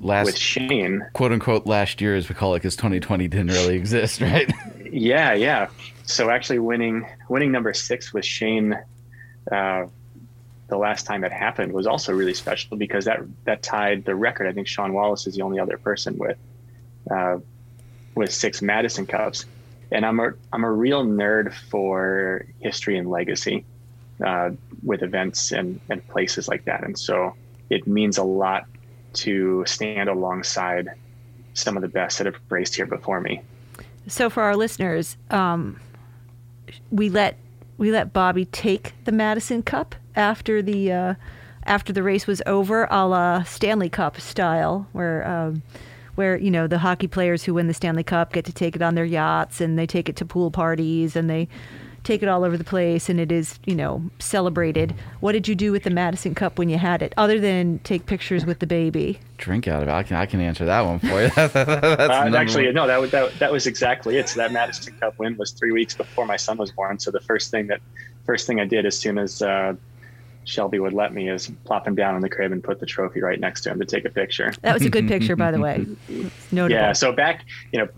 last 0.00 0.26
with 0.26 0.36
Shane, 0.36 1.06
quote 1.12 1.32
unquote 1.32 1.66
last 1.66 2.00
year 2.00 2.14
as 2.14 2.28
we 2.28 2.34
call 2.34 2.54
it 2.54 2.58
because 2.58 2.76
2020 2.76 3.28
didn't 3.28 3.48
really 3.48 3.76
exist, 3.76 4.20
right? 4.20 4.50
yeah, 4.90 5.32
yeah. 5.32 5.68
So 6.04 6.30
actually 6.30 6.58
winning 6.58 7.06
winning 7.28 7.52
number 7.52 7.72
six 7.72 8.12
with 8.12 8.24
Shane. 8.24 8.78
Uh, 9.50 9.86
the 10.66 10.78
last 10.78 11.04
time 11.04 11.24
it 11.24 11.32
happened 11.32 11.72
was 11.72 11.86
also 11.86 12.12
really 12.12 12.32
special 12.32 12.76
because 12.76 13.04
that 13.04 13.20
that 13.44 13.62
tied 13.62 14.04
the 14.04 14.14
record. 14.14 14.46
I 14.46 14.52
think 14.52 14.66
Sean 14.66 14.92
Wallace 14.92 15.26
is 15.26 15.34
the 15.34 15.42
only 15.42 15.58
other 15.58 15.76
person 15.76 16.16
with 16.16 16.38
uh, 17.10 17.38
with 18.14 18.32
six 18.32 18.62
Madison 18.62 19.06
Cups, 19.06 19.44
and 19.90 20.06
I'm 20.06 20.20
a 20.20 20.32
I'm 20.52 20.64
a 20.64 20.72
real 20.72 21.04
nerd 21.04 21.52
for 21.70 22.46
history 22.60 22.96
and 22.96 23.10
legacy 23.10 23.64
uh, 24.24 24.50
with 24.82 25.02
events 25.02 25.52
and 25.52 25.80
and 25.88 26.06
places 26.08 26.48
like 26.48 26.64
that. 26.64 26.82
And 26.84 26.98
so 26.98 27.34
it 27.70 27.86
means 27.86 28.18
a 28.18 28.24
lot 28.24 28.66
to 29.14 29.64
stand 29.66 30.08
alongside 30.08 30.90
some 31.54 31.76
of 31.76 31.82
the 31.82 31.88
best 31.88 32.18
that 32.18 32.26
have 32.26 32.36
raced 32.48 32.74
here 32.74 32.86
before 32.86 33.20
me. 33.20 33.40
So 34.06 34.28
for 34.28 34.42
our 34.42 34.56
listeners, 34.56 35.16
um, 35.30 35.80
we 36.90 37.08
let 37.08 37.38
we 37.78 37.90
let 37.90 38.12
Bobby 38.12 38.44
take 38.46 38.94
the 39.04 39.12
Madison 39.12 39.62
Cup 39.62 39.94
after 40.16 40.62
the 40.62 40.92
uh, 40.92 41.14
after 41.64 41.92
the 41.92 42.02
race 42.02 42.26
was 42.26 42.42
over, 42.46 42.86
a 42.90 43.06
la 43.06 43.42
Stanley 43.44 43.88
Cup 43.88 44.20
style, 44.20 44.86
where 44.92 45.26
um, 45.26 45.62
where 46.14 46.36
you 46.36 46.50
know 46.50 46.66
the 46.66 46.78
hockey 46.78 47.08
players 47.08 47.44
who 47.44 47.54
win 47.54 47.66
the 47.66 47.74
Stanley 47.74 48.04
Cup 48.04 48.32
get 48.32 48.44
to 48.44 48.52
take 48.52 48.76
it 48.76 48.82
on 48.82 48.94
their 48.94 49.04
yachts 49.04 49.60
and 49.60 49.78
they 49.78 49.86
take 49.86 50.08
it 50.08 50.16
to 50.16 50.24
pool 50.24 50.50
parties 50.50 51.16
and 51.16 51.30
they 51.30 51.48
take 52.04 52.22
it 52.22 52.28
all 52.28 52.44
over 52.44 52.56
the 52.56 52.64
place 52.64 53.08
and 53.08 53.18
it 53.18 53.32
is, 53.32 53.58
you 53.64 53.74
know, 53.74 54.02
celebrated. 54.18 54.94
What 55.20 55.32
did 55.32 55.48
you 55.48 55.54
do 55.54 55.72
with 55.72 55.82
the 55.82 55.90
Madison 55.90 56.34
Cup 56.34 56.58
when 56.58 56.68
you 56.68 56.78
had 56.78 57.02
it, 57.02 57.12
other 57.16 57.40
than 57.40 57.80
take 57.80 58.06
pictures 58.06 58.46
with 58.46 58.60
the 58.60 58.66
baby? 58.66 59.18
Drink 59.38 59.66
out 59.66 59.82
of 59.82 59.88
it. 59.88 59.92
I 59.92 60.02
can 60.02 60.16
I 60.16 60.26
can 60.26 60.40
answer 60.40 60.64
that 60.66 60.82
one 60.82 60.98
for 61.00 61.22
you. 61.22 61.30
That's 61.34 61.56
uh, 61.56 62.32
actually 62.36 62.66
one. 62.66 62.74
no, 62.74 62.86
that 62.86 63.00
was 63.00 63.10
that, 63.10 63.38
that 63.38 63.50
was 63.50 63.66
exactly 63.66 64.18
it. 64.18 64.28
So 64.28 64.38
that 64.38 64.52
Madison 64.52 64.94
Cup 65.00 65.18
win 65.18 65.36
was 65.36 65.50
three 65.50 65.72
weeks 65.72 65.94
before 65.94 66.26
my 66.26 66.36
son 66.36 66.58
was 66.58 66.70
born. 66.70 66.98
So 66.98 67.10
the 67.10 67.20
first 67.20 67.50
thing 67.50 67.66
that 67.68 67.80
first 68.24 68.46
thing 68.46 68.60
I 68.60 68.66
did 68.66 68.86
as 68.86 68.96
soon 68.96 69.18
as 69.18 69.42
uh, 69.42 69.74
Shelby 70.44 70.78
would 70.78 70.92
let 70.92 71.12
me 71.12 71.28
is 71.28 71.50
plop 71.64 71.86
him 71.86 71.94
down 71.94 72.14
in 72.16 72.20
the 72.20 72.28
crib 72.28 72.52
and 72.52 72.62
put 72.62 72.80
the 72.80 72.86
trophy 72.86 73.20
right 73.20 73.40
next 73.40 73.62
to 73.62 73.70
him 73.70 73.78
to 73.80 73.86
take 73.86 74.04
a 74.04 74.10
picture. 74.10 74.52
That 74.62 74.74
was 74.74 74.82
a 74.84 74.90
good 74.90 75.08
picture, 75.08 75.36
by 75.36 75.50
the 75.50 75.60
way. 75.60 75.86
Notable. 76.52 76.70
Yeah. 76.70 76.92
So 76.92 77.12
back, 77.12 77.44
you 77.72 77.78
know, 77.78 77.88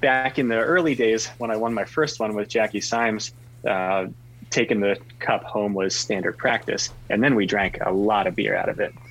back 0.00 0.38
in 0.38 0.48
the 0.48 0.58
early 0.58 0.94
days 0.94 1.28
when 1.38 1.50
I 1.50 1.56
won 1.56 1.72
my 1.72 1.84
first 1.84 2.20
one 2.20 2.34
with 2.34 2.48
Jackie 2.48 2.80
Simes, 2.80 3.32
uh, 3.66 4.06
taking 4.50 4.80
the 4.80 4.98
cup 5.18 5.42
home 5.44 5.74
was 5.74 5.94
standard 5.94 6.38
practice, 6.38 6.90
and 7.10 7.22
then 7.22 7.34
we 7.34 7.46
drank 7.46 7.78
a 7.84 7.90
lot 7.90 8.26
of 8.26 8.34
beer 8.36 8.56
out 8.56 8.68
of 8.68 8.80
it. 8.80 8.94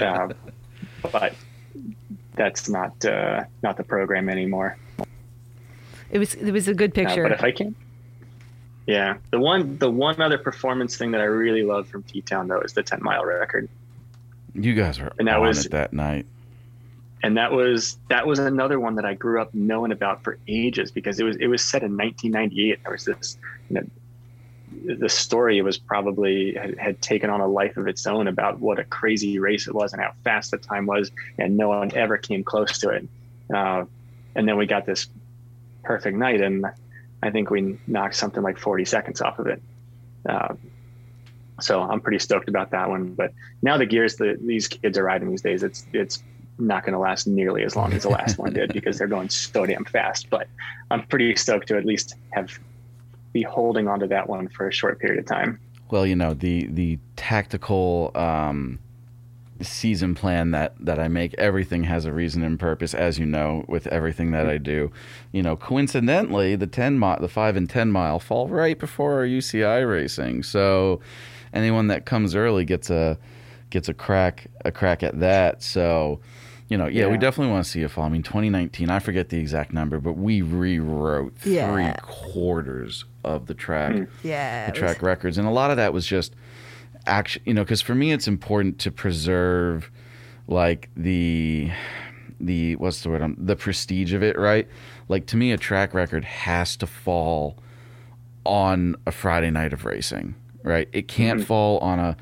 Uh, 0.00 0.28
but 1.12 1.34
that's 2.34 2.68
not 2.68 3.04
uh, 3.04 3.44
not 3.62 3.76
the 3.76 3.84
program 3.84 4.30
anymore. 4.30 4.78
It 6.10 6.18
was 6.18 6.34
it 6.34 6.50
was 6.50 6.68
a 6.68 6.74
good 6.74 6.94
picture. 6.94 7.22
but 7.22 7.32
if 7.32 7.42
I 7.42 7.50
can, 7.50 7.74
yeah, 8.86 9.16
the 9.30 9.40
one 9.40 9.76
the 9.78 9.90
one 9.90 10.20
other 10.20 10.38
performance 10.38 10.96
thing 10.96 11.10
that 11.10 11.20
I 11.20 11.24
really 11.24 11.62
love 11.62 11.88
from 11.88 12.04
T 12.04 12.22
Town 12.22 12.48
though 12.48 12.60
is 12.60 12.72
the 12.72 12.82
ten 12.82 13.02
mile 13.02 13.24
record. 13.24 13.68
You 14.54 14.74
guys 14.74 14.98
were 15.00 15.12
and 15.18 15.28
that 15.28 15.36
on 15.36 15.42
was, 15.42 15.66
it 15.66 15.72
that 15.72 15.92
night. 15.92 16.26
And 17.22 17.36
that 17.36 17.50
was 17.50 17.98
that 18.08 18.26
was 18.26 18.38
another 18.38 18.78
one 18.78 18.94
that 18.94 19.04
I 19.04 19.14
grew 19.14 19.42
up 19.42 19.52
knowing 19.52 19.90
about 19.90 20.22
for 20.22 20.38
ages 20.46 20.90
because 20.92 21.18
it 21.18 21.24
was 21.24 21.36
it 21.36 21.48
was 21.48 21.62
set 21.62 21.82
in 21.82 21.96
1998. 21.96 22.82
There 22.82 22.92
was 22.92 23.04
this 23.04 23.36
you 23.36 23.42
know, 23.42 23.55
the 23.70 25.08
story 25.08 25.62
was 25.62 25.78
probably 25.78 26.54
had, 26.54 26.78
had, 26.78 27.02
taken 27.02 27.30
on 27.30 27.40
a 27.40 27.46
life 27.46 27.76
of 27.76 27.86
its 27.86 28.06
own 28.06 28.28
about 28.28 28.58
what 28.60 28.78
a 28.78 28.84
crazy 28.84 29.38
race 29.38 29.68
it 29.68 29.74
was 29.74 29.92
and 29.92 30.02
how 30.02 30.12
fast 30.24 30.50
the 30.50 30.58
time 30.58 30.86
was, 30.86 31.10
and 31.38 31.56
no 31.56 31.68
one 31.68 31.92
ever 31.94 32.18
came 32.18 32.44
close 32.44 32.78
to 32.78 32.90
it. 32.90 33.08
Uh, 33.52 33.84
and 34.34 34.48
then 34.48 34.56
we 34.56 34.66
got 34.66 34.86
this 34.86 35.08
perfect 35.82 36.16
night, 36.16 36.40
and 36.40 36.66
I 37.22 37.30
think 37.30 37.50
we 37.50 37.78
knocked 37.86 38.16
something 38.16 38.42
like 38.42 38.58
40 38.58 38.84
seconds 38.84 39.20
off 39.20 39.38
of 39.38 39.46
it. 39.46 39.62
Uh, 40.28 40.54
so 41.60 41.80
I'm 41.80 42.00
pretty 42.00 42.18
stoked 42.18 42.48
about 42.48 42.70
that 42.70 42.88
one. 42.88 43.14
But 43.14 43.32
now 43.62 43.78
the 43.78 43.86
gears 43.86 44.16
that 44.16 44.44
these 44.44 44.68
kids 44.68 44.98
are 44.98 45.04
riding 45.04 45.30
these 45.30 45.42
days, 45.42 45.62
it's 45.62 45.86
it's 45.92 46.22
not 46.58 46.84
going 46.84 46.94
to 46.94 46.98
last 46.98 47.26
nearly 47.26 47.62
as 47.64 47.76
long 47.76 47.92
as 47.92 48.02
the 48.02 48.08
last 48.08 48.38
one 48.38 48.52
did 48.52 48.72
because 48.74 48.98
they're 48.98 49.06
going 49.06 49.28
so 49.28 49.64
damn 49.66 49.84
fast. 49.84 50.28
But 50.30 50.48
I'm 50.90 51.06
pretty 51.06 51.34
stoked 51.36 51.68
to 51.68 51.76
at 51.76 51.84
least 51.84 52.14
have 52.30 52.58
be 53.36 53.42
holding 53.42 53.86
onto 53.86 54.06
that 54.06 54.28
one 54.28 54.48
for 54.48 54.66
a 54.66 54.72
short 54.72 54.98
period 54.98 55.18
of 55.18 55.26
time. 55.26 55.60
Well, 55.90 56.06
you 56.06 56.16
know 56.16 56.32
the 56.34 56.66
the 56.66 56.98
tactical 57.16 58.10
um, 58.14 58.78
season 59.60 60.14
plan 60.14 60.50
that 60.52 60.74
that 60.80 60.98
I 60.98 61.08
make. 61.08 61.34
Everything 61.34 61.84
has 61.84 62.06
a 62.06 62.12
reason 62.12 62.42
and 62.42 62.58
purpose, 62.58 62.94
as 62.94 63.18
you 63.18 63.26
know, 63.26 63.64
with 63.68 63.86
everything 63.88 64.32
that 64.32 64.48
I 64.48 64.58
do. 64.58 64.90
You 65.32 65.42
know, 65.42 65.54
coincidentally, 65.54 66.56
the 66.56 66.66
ten 66.66 66.98
mile, 66.98 67.20
the 67.20 67.28
five 67.28 67.56
and 67.56 67.68
ten 67.68 67.92
mile 67.92 68.18
fall 68.18 68.48
right 68.48 68.78
before 68.78 69.14
our 69.18 69.26
UCI 69.26 69.88
racing. 69.88 70.42
So 70.42 71.00
anyone 71.52 71.88
that 71.88 72.06
comes 72.06 72.34
early 72.34 72.64
gets 72.64 72.90
a 72.90 73.18
gets 73.70 73.88
a 73.88 73.94
crack 73.94 74.46
a 74.64 74.72
crack 74.72 75.02
at 75.02 75.20
that. 75.20 75.62
So 75.62 76.20
you 76.68 76.76
know, 76.76 76.86
yeah, 76.86 77.04
yeah, 77.04 77.12
we 77.12 77.18
definitely 77.18 77.52
want 77.52 77.64
to 77.64 77.70
see 77.70 77.82
a 77.82 77.88
fall. 77.88 78.04
I 78.04 78.08
mean, 78.08 78.24
2019, 78.24 78.90
I 78.90 78.98
forget 78.98 79.28
the 79.28 79.38
exact 79.38 79.72
number, 79.72 80.00
but 80.00 80.14
we 80.14 80.42
rewrote 80.42 81.34
yeah. 81.44 81.70
three 81.70 81.92
quarters 82.02 83.04
of 83.22 83.46
the 83.46 83.54
track, 83.54 83.94
mm. 83.94 84.08
yeah, 84.24 84.66
the 84.66 84.72
track 84.72 84.98
was... 84.98 85.02
records, 85.02 85.38
and 85.38 85.46
a 85.46 85.50
lot 85.50 85.70
of 85.70 85.76
that 85.76 85.92
was 85.92 86.06
just 86.06 86.34
action. 87.06 87.42
You 87.44 87.54
know, 87.54 87.62
because 87.62 87.82
for 87.82 87.94
me, 87.94 88.12
it's 88.12 88.26
important 88.26 88.80
to 88.80 88.90
preserve 88.90 89.90
like 90.48 90.90
the 90.96 91.70
the 92.40 92.76
what's 92.76 93.02
the 93.02 93.10
word? 93.10 93.22
Um, 93.22 93.36
the 93.38 93.56
prestige 93.56 94.12
of 94.12 94.22
it, 94.22 94.36
right? 94.36 94.66
Like 95.08 95.26
to 95.26 95.36
me, 95.36 95.52
a 95.52 95.56
track 95.56 95.94
record 95.94 96.24
has 96.24 96.76
to 96.78 96.86
fall 96.86 97.58
on 98.44 98.96
a 99.06 99.12
Friday 99.12 99.50
night 99.50 99.72
of 99.72 99.84
racing, 99.84 100.34
right? 100.64 100.88
It 100.92 101.06
can't 101.06 101.40
mm-hmm. 101.40 101.46
fall 101.46 101.78
on 101.78 102.00
a 102.00 102.16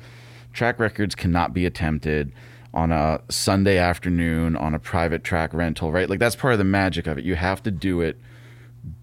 track 0.53 0.79
records 0.79 1.15
cannot 1.15 1.53
be 1.53 1.65
attempted 1.65 2.31
on 2.75 2.91
a 2.91 3.21
Sunday 3.29 3.77
afternoon 3.77 4.57
on 4.57 4.75
a 4.75 4.79
private 4.79 5.23
track 5.23 5.53
rental, 5.53 5.93
right? 5.93 6.09
Like 6.09 6.19
that's 6.19 6.35
part 6.35 6.53
of 6.53 6.57
the 6.57 6.65
magic 6.65 7.07
of 7.07 7.17
it. 7.17 7.23
You 7.23 7.35
have 7.35 7.63
to 7.63 7.71
do 7.71 8.01
it 8.01 8.19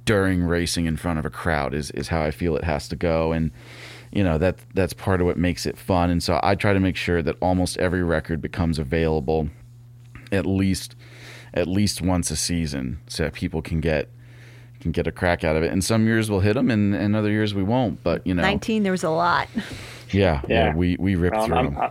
during 0.05 0.45
racing 0.45 0.87
in 0.87 0.97
front 0.97 1.19
of 1.19 1.25
a 1.25 1.31
crowd 1.31 1.75
is 1.75 1.91
is 1.93 2.09
how 2.09 2.23
I 2.23 2.31
feel 2.31 2.55
it 2.57 2.65
has 2.65 2.87
to 2.89 2.97
go. 2.97 3.33
And 3.33 3.51
you 4.13 4.23
know 4.23 4.37
that 4.39 4.59
that's 4.75 4.93
part 4.93 5.21
of 5.21 5.27
what 5.27 5.39
makes 5.39 5.65
it 5.65 5.79
fun. 5.79 6.11
And 6.11 6.23
so 6.23 6.39
I 6.43 6.55
try 6.55 6.75
to 6.75 6.81
make 6.81 6.97
sure 6.97 7.23
that 7.23 7.37
almost 7.41 7.79
every 7.79 8.05
record 8.05 8.43
becomes 8.43 8.79
available 8.79 9.49
at 10.31 10.45
least 10.45 10.95
at 11.55 11.67
least 11.67 12.03
once 12.03 12.31
a 12.31 12.37
season 12.37 13.01
so 13.09 13.25
that 13.25 13.33
people 13.33 13.63
can 13.63 13.81
get 13.81 14.11
can 14.81 14.93
get 14.93 15.07
a 15.07 15.13
crack 15.13 15.45
out 15.45 15.57
of 15.57 15.63
it. 15.63 15.73
And 15.73 15.83
some 15.83 16.07
years 16.07 16.31
we'll 16.31 16.41
hit 16.41 16.55
them 16.55 16.71
and, 16.71 16.95
and 16.95 17.17
other 17.17 17.31
years 17.31 17.55
we 17.55 17.63
won't 17.63 18.03
but 18.03 18.27
you 18.27 18.35
know. 18.35 18.43
19 18.43 18.83
there 18.83 18.93
was 18.93 19.05
a 19.05 19.11
lot. 19.11 19.49
Yeah 20.11 20.43
yeah, 20.47 20.67
yeah. 20.67 20.75
we 20.75 20.97
we 21.01 21.15
ripped 21.15 21.37
um, 21.37 21.47
through 21.47 21.57
I'm, 21.57 21.65
them 21.65 21.79
I'm, 21.79 21.91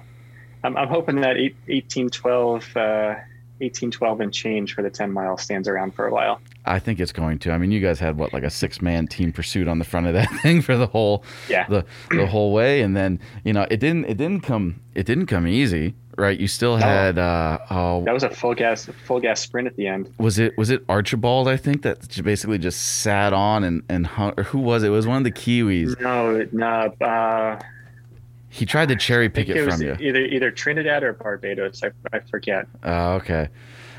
I'm 0.63 0.77
I'm 0.77 0.87
hoping 0.87 1.21
that 1.21 1.37
1812, 1.37 2.75
uh, 2.75 3.15
1812 3.61 4.21
and 4.21 4.33
change 4.33 4.73
for 4.73 4.81
the 4.81 4.89
10 4.89 5.11
mile 5.11 5.37
stands 5.37 5.67
around 5.67 5.93
for 5.93 6.07
a 6.07 6.11
while. 6.11 6.41
I 6.65 6.79
think 6.79 6.99
it's 6.99 7.11
going 7.11 7.39
to. 7.39 7.51
I 7.51 7.57
mean, 7.57 7.71
you 7.71 7.79
guys 7.79 7.99
had 7.99 8.17
what 8.17 8.33
like 8.33 8.43
a 8.43 8.49
six 8.49 8.81
man 8.81 9.07
team 9.07 9.31
pursuit 9.31 9.67
on 9.67 9.79
the 9.79 9.85
front 9.85 10.07
of 10.07 10.13
that 10.13 10.29
thing 10.41 10.61
for 10.61 10.77
the 10.77 10.87
whole 10.87 11.23
yeah 11.49 11.67
the 11.67 11.85
the 12.09 12.27
whole 12.27 12.53
way, 12.53 12.81
and 12.81 12.95
then 12.95 13.19
you 13.43 13.53
know 13.53 13.65
it 13.71 13.79
didn't 13.79 14.05
it 14.05 14.17
didn't 14.17 14.41
come 14.41 14.79
it 14.93 15.05
didn't 15.05 15.25
come 15.25 15.47
easy, 15.47 15.95
right? 16.17 16.39
You 16.39 16.47
still 16.47 16.77
had 16.77 17.15
no. 17.15 17.23
uh, 17.23 17.65
oh 17.71 18.03
that 18.03 18.13
was 18.13 18.23
a 18.23 18.29
full 18.29 18.53
gas 18.53 18.87
full 19.05 19.19
gas 19.19 19.41
sprint 19.41 19.67
at 19.67 19.75
the 19.75 19.87
end. 19.87 20.13
Was 20.19 20.37
it 20.37 20.55
was 20.57 20.69
it 20.69 20.83
Archibald? 20.87 21.47
I 21.47 21.57
think 21.57 21.81
that 21.81 22.21
basically 22.23 22.59
just 22.59 23.01
sat 23.01 23.33
on 23.33 23.63
and 23.63 23.81
and 23.89 24.05
hung, 24.05 24.33
or 24.37 24.43
who 24.43 24.59
was 24.59 24.83
it? 24.83 24.87
it 24.87 24.89
was 24.91 25.07
one 25.07 25.17
of 25.17 25.23
the 25.23 25.31
Kiwis? 25.31 25.99
No, 25.99 26.47
no. 26.51 26.93
Uh, 27.05 27.59
he 28.51 28.65
tried 28.65 28.89
to 28.89 28.97
cherry 28.97 29.29
pick 29.29 29.47
it, 29.47 29.55
it 29.55 29.71
from 29.71 29.81
you. 29.81 29.95
Either 29.99 30.19
either 30.19 30.51
Trinidad 30.51 31.03
or 31.03 31.13
Barbados. 31.13 31.81
I, 31.83 31.91
I 32.11 32.19
forget. 32.19 32.67
Oh, 32.83 33.13
okay. 33.13 33.47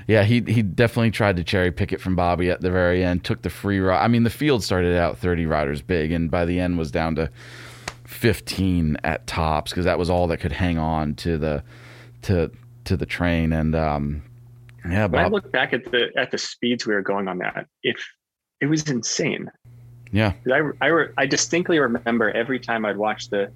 Yeah, 0.06 0.24
he 0.24 0.42
he 0.42 0.60
definitely 0.60 1.10
tried 1.10 1.36
to 1.36 1.44
cherry 1.44 1.72
pick 1.72 1.90
it 1.90 2.02
from 2.02 2.14
Bobby 2.14 2.50
at 2.50 2.60
the 2.60 2.70
very 2.70 3.02
end. 3.02 3.24
Took 3.24 3.40
the 3.40 3.48
free 3.50 3.80
ride. 3.80 4.04
I 4.04 4.08
mean, 4.08 4.24
the 4.24 4.30
field 4.30 4.62
started 4.62 4.94
out 4.94 5.16
30 5.16 5.46
riders 5.46 5.80
big, 5.80 6.12
and 6.12 6.30
by 6.30 6.44
the 6.44 6.60
end 6.60 6.76
was 6.76 6.90
down 6.90 7.14
to 7.14 7.30
15 8.04 8.98
at 9.04 9.26
tops 9.26 9.70
because 9.70 9.86
that 9.86 9.98
was 9.98 10.10
all 10.10 10.26
that 10.26 10.36
could 10.36 10.52
hang 10.52 10.76
on 10.76 11.14
to 11.14 11.38
the 11.38 11.64
to 12.22 12.50
to 12.84 12.94
the 12.94 13.06
train. 13.06 13.54
And 13.54 13.74
um, 13.74 14.22
yeah, 14.84 15.06
Bob, 15.06 15.14
when 15.14 15.24
I 15.24 15.28
look 15.28 15.50
back 15.50 15.72
at 15.72 15.90
the 15.90 16.10
at 16.14 16.30
the 16.30 16.38
speeds 16.38 16.86
we 16.86 16.92
were 16.92 17.00
going 17.00 17.26
on 17.26 17.38
that, 17.38 17.68
if 17.82 17.96
it 18.60 18.66
was 18.66 18.86
insane. 18.90 19.50
Yeah, 20.10 20.34
I 20.52 20.60
I, 20.82 21.06
I 21.16 21.24
distinctly 21.24 21.78
remember 21.78 22.30
every 22.32 22.60
time 22.60 22.84
I'd 22.84 22.98
watch 22.98 23.30
the 23.30 23.50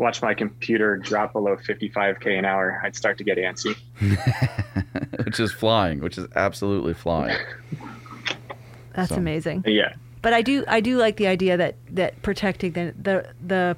watch 0.00 0.22
my 0.22 0.32
computer 0.32 0.96
drop 0.96 1.34
below 1.34 1.56
55k 1.56 2.38
an 2.38 2.46
hour, 2.46 2.80
I'd 2.82 2.96
start 2.96 3.18
to 3.18 3.24
get 3.24 3.36
antsy. 3.36 3.76
which 5.24 5.38
is 5.38 5.52
flying, 5.52 6.00
which 6.00 6.16
is 6.16 6.26
absolutely 6.34 6.94
flying. 6.94 7.36
That's 8.94 9.10
so. 9.10 9.16
amazing. 9.16 9.62
Yeah. 9.66 9.94
But 10.22 10.32
I 10.32 10.42
do 10.42 10.64
I 10.66 10.80
do 10.80 10.96
like 10.96 11.16
the 11.16 11.26
idea 11.26 11.56
that 11.56 11.76
that 11.90 12.20
protecting 12.22 12.72
the 12.72 12.94
the 13.00 13.32
the 13.46 13.76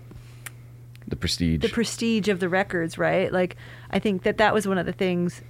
the 1.07 1.17
prestige 1.17 1.61
the 1.61 1.69
prestige 1.69 2.29
of 2.29 2.41
the 2.41 2.49
records, 2.49 2.97
right? 2.97 3.33
Like 3.33 3.57
I 3.91 3.99
think 3.99 4.23
that 4.23 4.39
that 4.39 4.55
was 4.55 4.67
one 4.67 4.79
of 4.79 4.87
the 4.87 4.93
things 4.93 5.43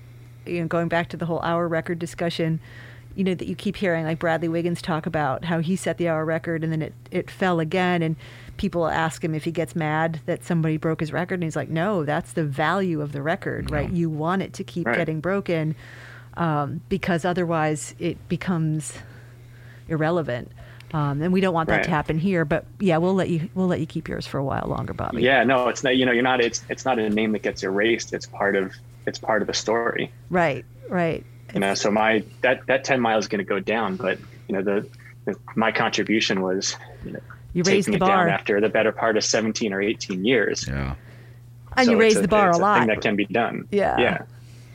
you 0.46 0.60
know 0.60 0.66
going 0.66 0.88
back 0.88 1.08
to 1.10 1.16
the 1.16 1.26
whole 1.26 1.40
hour 1.42 1.68
record 1.68 1.98
discussion 1.98 2.60
you 3.14 3.24
know 3.24 3.34
that 3.34 3.46
you 3.46 3.54
keep 3.54 3.76
hearing 3.76 4.04
like 4.04 4.18
Bradley 4.18 4.48
Wiggins 4.48 4.82
talk 4.82 5.06
about 5.06 5.44
how 5.44 5.60
he 5.60 5.76
set 5.76 5.98
the 5.98 6.08
hour 6.08 6.24
record 6.24 6.64
and 6.64 6.72
then 6.72 6.82
it 6.82 6.94
it 7.10 7.30
fell 7.30 7.60
again 7.60 8.02
and 8.02 8.16
people 8.57 8.86
ask 8.86 9.24
him 9.24 9.34
if 9.34 9.44
he 9.44 9.50
gets 9.50 9.74
mad 9.74 10.20
that 10.26 10.44
somebody 10.44 10.76
broke 10.76 11.00
his 11.00 11.12
record 11.12 11.34
and 11.34 11.44
he's 11.44 11.57
like 11.57 11.68
no 11.68 12.05
that's 12.05 12.32
the 12.32 12.44
value 12.44 13.00
of 13.00 13.12
the 13.12 13.22
record 13.22 13.70
right? 13.70 13.90
You 13.90 14.11
want 14.11 14.42
it 14.42 14.53
to 14.55 14.64
keep 14.64 14.86
right. 14.86 14.96
getting 14.96 15.20
broken 15.20 15.74
um, 16.34 16.80
because 16.88 17.24
otherwise 17.24 17.94
it 17.98 18.28
becomes 18.28 18.94
irrelevant. 19.88 20.50
Um, 20.94 21.22
and 21.22 21.32
we 21.32 21.40
don't 21.40 21.55
want 21.55 21.68
that 21.70 21.76
right. 21.76 21.84
to 21.84 21.90
happen 21.90 22.18
here 22.18 22.44
but 22.44 22.66
yeah 22.78 22.98
we'll 22.98 23.14
let 23.14 23.30
you 23.30 23.48
we'll 23.55 23.66
let 23.66 23.80
you 23.80 23.86
keep 23.86 24.09
yours 24.09 24.26
for 24.26 24.36
a 24.36 24.44
while 24.44 24.66
longer 24.66 24.92
Bobby. 24.92 25.22
Yeah 25.22 25.42
no 25.42 25.68
it's 25.68 25.82
not 25.82 25.96
you 25.96 26.05
know 26.05 26.12
you're 26.12 26.22
not 26.22 26.42
it's 26.42 26.62
it's 26.68 26.84
not 26.84 26.98
a 26.98 27.09
name 27.09 27.32
that 27.32 27.42
gets 27.42 27.62
erased 27.62 28.12
it's 28.12 28.26
part 28.26 28.57
of 28.57 28.74
it's 29.07 29.18
part 29.18 29.40
of 29.40 29.48
the 29.48 29.55
story. 29.55 30.12
Right 30.28 30.66
right. 30.90 31.24
You 31.55 31.61
know 31.61 31.72
so 31.72 31.90
my 31.90 32.24
that 32.42 32.66
that 32.66 32.84
10 32.84 33.00
miles 33.00 33.24
is 33.24 33.28
going 33.28 33.38
to 33.38 33.44
go 33.44 33.59
down 33.59 33.96
but 33.96 34.18
you 34.48 34.55
know 34.55 34.62
the, 34.62 34.86
the 35.24 35.34
my 35.57 35.72
contribution 35.72 36.42
was 36.42 36.76
you 37.07 37.12
know 37.12 37.20
you 37.53 37.62
raised 37.64 37.92
the 37.92 37.98
bar 37.98 38.28
after 38.28 38.61
the 38.61 38.68
better 38.68 38.92
part 38.92 39.16
of 39.16 39.24
17 39.24 39.72
or 39.72 39.80
18 39.80 40.24
years. 40.24 40.66
Yeah. 40.66 40.94
And 41.76 41.86
so 41.86 41.92
you 41.92 41.98
raised 41.98 42.22
the 42.22 42.28
bar 42.28 42.50
a, 42.50 42.57
a 42.57 42.59
lot. 42.59 42.86
that 42.86 43.00
can 43.00 43.16
be 43.16 43.26
done. 43.26 43.68
Yeah. 43.70 43.98
Yeah. 43.98 44.22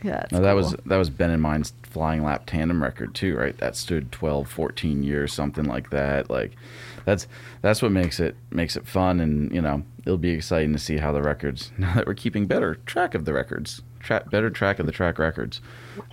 Yeah. 0.04 0.26
No, 0.32 0.42
that 0.42 0.52
cool. 0.52 0.56
was 0.56 0.76
that 0.86 0.98
was 0.98 1.10
Ben 1.10 1.32
and 1.32 1.42
mine's 1.42 1.74
flying 1.84 2.24
lap 2.24 2.44
tandem 2.46 2.82
record 2.84 3.16
too, 3.16 3.36
right? 3.36 3.58
That 3.58 3.76
stood 3.76 4.12
12, 4.12 4.48
14 4.48 5.04
years, 5.04 5.34
something 5.34 5.66
like 5.66 5.90
that. 5.90 6.30
Like 6.30 6.52
that's 7.06 7.28
that's 7.62 7.82
what 7.82 7.92
makes 7.92 8.20
it 8.20 8.36
makes 8.52 8.76
it 8.76 8.88
fun 8.88 9.20
and, 9.20 9.52
you 9.54 9.62
know, 9.62 9.84
it'll 10.06 10.18
be 10.18 10.32
exciting 10.32 10.72
to 10.74 10.80
see 10.80 10.98
how 10.98 11.12
the 11.12 11.22
records 11.22 11.72
now 11.78 11.96
that 11.96 12.08
we're 12.08 12.14
keeping 12.14 12.46
better 12.46 12.76
track 12.86 13.16
of 13.16 13.26
the 13.26 13.34
records. 13.34 13.82
Track 14.00 14.30
better 14.30 14.50
track 14.50 14.80
of 14.80 14.86
the 14.86 14.92
track 14.92 15.18
records. 15.18 15.62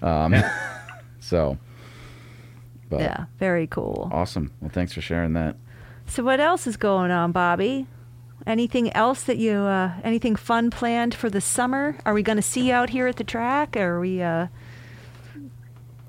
Um, 0.02 0.32
yeah. 0.32 0.80
so 1.20 1.58
but 2.88 3.00
yeah, 3.00 3.24
very 3.38 3.66
cool. 3.66 4.08
Awesome. 4.12 4.52
Well, 4.60 4.70
thanks 4.70 4.92
for 4.92 5.00
sharing 5.00 5.34
that. 5.34 5.56
So 6.06 6.22
what 6.22 6.40
else 6.40 6.66
is 6.66 6.76
going 6.76 7.10
on, 7.10 7.32
Bobby? 7.32 7.86
Anything 8.46 8.92
else 8.92 9.22
that 9.24 9.38
you, 9.38 9.52
uh, 9.52 9.92
anything 10.02 10.36
fun 10.36 10.70
planned 10.70 11.14
for 11.14 11.30
the 11.30 11.40
summer? 11.40 11.96
Are 12.04 12.12
we 12.12 12.22
going 12.22 12.36
to 12.36 12.42
see 12.42 12.68
you 12.68 12.74
out 12.74 12.90
here 12.90 13.06
at 13.06 13.16
the 13.16 13.24
track? 13.24 13.76
Or 13.76 13.96
Are 13.96 14.00
we 14.00 14.20
uh, 14.20 14.48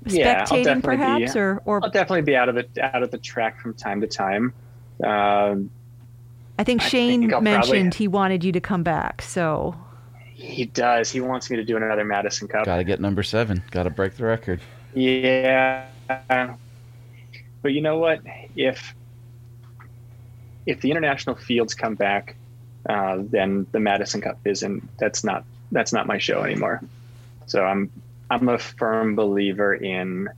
spectating 0.06 0.66
yeah, 0.66 0.80
perhaps, 0.80 1.34
be, 1.34 1.38
or, 1.38 1.62
or 1.64 1.82
I'll 1.82 1.90
definitely 1.90 2.22
be 2.22 2.36
out 2.36 2.48
of 2.48 2.56
it, 2.56 2.70
out 2.78 3.02
of 3.02 3.10
the 3.10 3.18
track 3.18 3.60
from 3.60 3.74
time 3.74 4.00
to 4.00 4.06
time. 4.06 4.52
Um, 5.04 5.70
I 6.58 6.64
think 6.64 6.80
Shane 6.82 7.24
I 7.24 7.28
think 7.28 7.42
mentioned 7.42 7.92
probably, 7.92 7.98
he 7.98 8.08
wanted 8.08 8.44
you 8.44 8.52
to 8.52 8.60
come 8.60 8.82
back. 8.82 9.22
So 9.22 9.74
he 10.32 10.66
does. 10.66 11.10
He 11.10 11.20
wants 11.20 11.50
me 11.50 11.56
to 11.56 11.64
do 11.64 11.76
another 11.76 12.04
Madison 12.04 12.48
Cup. 12.48 12.64
Got 12.64 12.76
to 12.76 12.84
get 12.84 13.00
number 13.00 13.22
seven. 13.22 13.62
Got 13.70 13.84
to 13.84 13.90
break 13.90 14.16
the 14.16 14.24
record. 14.24 14.60
Yeah, 14.94 15.86
but 16.08 17.72
you 17.72 17.80
know 17.80 17.98
what? 17.98 18.20
If 18.54 18.94
if 20.66 20.80
the 20.80 20.90
international 20.90 21.36
fields 21.36 21.74
come 21.74 21.94
back, 21.94 22.36
uh, 22.88 23.18
then 23.20 23.66
the 23.72 23.80
Madison 23.80 24.20
Cup 24.20 24.38
isn't. 24.44 24.88
That's 24.98 25.24
not 25.24 25.44
that's 25.72 25.92
not 25.92 26.06
my 26.06 26.18
show 26.18 26.42
anymore. 26.42 26.82
So 27.46 27.64
I'm 27.64 27.90
I'm 28.30 28.48
a 28.48 28.58
firm 28.58 29.14
believer 29.14 29.74
in 29.74 30.28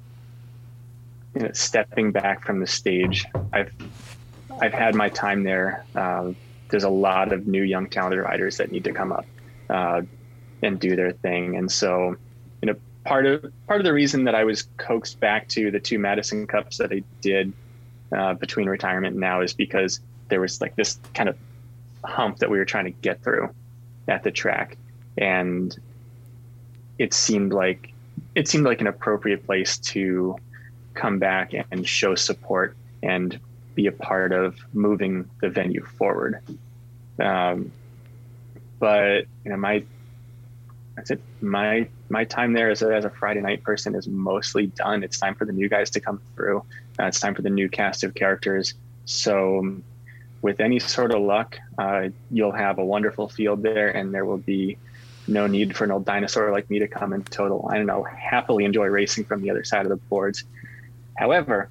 you 1.34 1.42
know, 1.42 1.52
stepping 1.52 2.12
back 2.12 2.44
from 2.44 2.60
the 2.60 2.66
stage. 2.66 3.24
I've 3.52 3.72
I've 4.60 4.72
had 4.72 4.94
my 4.94 5.08
time 5.08 5.42
there. 5.42 5.84
Uh, 5.94 6.32
there's 6.68 6.84
a 6.84 6.90
lot 6.90 7.32
of 7.32 7.46
new 7.46 7.62
young 7.62 7.88
talented 7.88 8.20
riders 8.20 8.58
that 8.58 8.70
need 8.70 8.84
to 8.84 8.92
come 8.92 9.12
up 9.12 9.26
uh, 9.70 10.02
and 10.62 10.78
do 10.78 10.96
their 10.96 11.12
thing, 11.12 11.56
and 11.56 11.70
so 11.70 12.16
you 12.62 12.66
know 12.66 12.76
part 13.04 13.26
of 13.26 13.52
part 13.66 13.80
of 13.80 13.84
the 13.84 13.92
reason 13.92 14.24
that 14.24 14.34
I 14.34 14.44
was 14.44 14.68
coaxed 14.76 15.20
back 15.20 15.48
to 15.48 15.70
the 15.70 15.80
two 15.80 15.98
Madison 15.98 16.46
Cups 16.46 16.78
that 16.78 16.92
I 16.92 17.02
did 17.20 17.52
uh, 18.16 18.34
between 18.34 18.68
retirement 18.68 19.16
now 19.16 19.40
is 19.42 19.52
because 19.52 20.00
there 20.28 20.40
was 20.40 20.60
like 20.60 20.76
this 20.76 20.98
kind 21.14 21.28
of 21.28 21.36
hump 22.04 22.38
that 22.38 22.50
we 22.50 22.58
were 22.58 22.64
trying 22.64 22.84
to 22.84 22.90
get 22.90 23.22
through 23.22 23.48
at 24.06 24.22
the 24.22 24.30
track 24.30 24.76
and 25.16 25.78
it 26.98 27.12
seemed 27.12 27.52
like 27.52 27.92
it 28.34 28.48
seemed 28.48 28.64
like 28.64 28.80
an 28.80 28.86
appropriate 28.86 29.44
place 29.46 29.78
to 29.78 30.36
come 30.94 31.18
back 31.18 31.52
and 31.70 31.86
show 31.86 32.14
support 32.14 32.76
and 33.02 33.38
be 33.74 33.86
a 33.86 33.92
part 33.92 34.32
of 34.32 34.56
moving 34.72 35.28
the 35.40 35.48
venue 35.48 35.84
forward. 35.84 36.40
Um, 37.20 37.70
but 38.80 39.26
you 39.44 39.50
know, 39.50 39.56
my 39.56 39.84
that's 40.96 41.12
it. 41.12 41.22
My 41.40 41.88
my 42.08 42.24
time 42.24 42.52
there 42.52 42.70
as 42.70 42.82
a, 42.82 42.92
as 42.92 43.04
a 43.04 43.10
Friday 43.10 43.40
night 43.40 43.62
person 43.62 43.94
is 43.94 44.08
mostly 44.08 44.66
done. 44.66 45.04
It's 45.04 45.18
time 45.18 45.36
for 45.36 45.44
the 45.44 45.52
new 45.52 45.68
guys 45.68 45.90
to 45.90 46.00
come 46.00 46.20
through. 46.34 46.64
Uh, 46.98 47.04
it's 47.04 47.20
time 47.20 47.34
for 47.34 47.42
the 47.42 47.50
new 47.50 47.68
cast 47.68 48.02
of 48.02 48.14
characters. 48.14 48.74
So, 49.04 49.76
with 50.42 50.60
any 50.60 50.78
sort 50.78 51.12
of 51.12 51.22
luck, 51.22 51.58
uh, 51.78 52.08
you'll 52.30 52.52
have 52.52 52.78
a 52.78 52.84
wonderful 52.84 53.28
field 53.28 53.62
there, 53.62 53.88
and 53.88 54.14
there 54.14 54.24
will 54.24 54.38
be 54.38 54.78
no 55.26 55.46
need 55.46 55.76
for 55.76 55.84
an 55.84 55.90
old 55.90 56.04
dinosaur 56.04 56.50
like 56.52 56.70
me 56.70 56.78
to 56.78 56.88
come 56.88 57.12
and 57.12 57.24
total. 57.30 57.68
I 57.70 57.76
don't 57.76 57.86
know, 57.86 58.02
happily 58.04 58.64
enjoy 58.64 58.86
racing 58.86 59.24
from 59.24 59.42
the 59.42 59.50
other 59.50 59.64
side 59.64 59.84
of 59.84 59.90
the 59.90 59.96
boards. 59.96 60.44
However, 61.16 61.68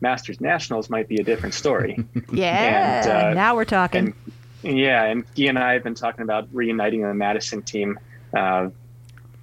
Masters 0.00 0.40
Nationals 0.40 0.90
might 0.90 1.08
be 1.08 1.16
a 1.16 1.24
different 1.24 1.54
story. 1.54 2.04
yeah, 2.32 3.02
and, 3.02 3.10
uh, 3.10 3.34
now 3.34 3.56
we're 3.56 3.64
talking. 3.64 4.14
And, 4.62 4.78
yeah, 4.78 5.04
and 5.04 5.24
Guy 5.34 5.44
and 5.44 5.58
I 5.58 5.72
have 5.72 5.82
been 5.82 5.94
talking 5.94 6.22
about 6.22 6.48
reuniting 6.52 7.02
the 7.02 7.14
Madison 7.14 7.62
team. 7.62 7.98
Uh, 8.34 8.68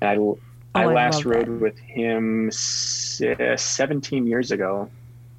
and 0.02 0.10
I, 0.10 0.16
oh, 0.18 0.40
I 0.74 0.86
last 0.86 1.26
rode 1.26 1.48
that. 1.48 1.62
with 1.62 1.78
him 1.80 2.50
uh, 2.50 3.58
17 3.58 4.28
years 4.28 4.52
ago 4.52 4.90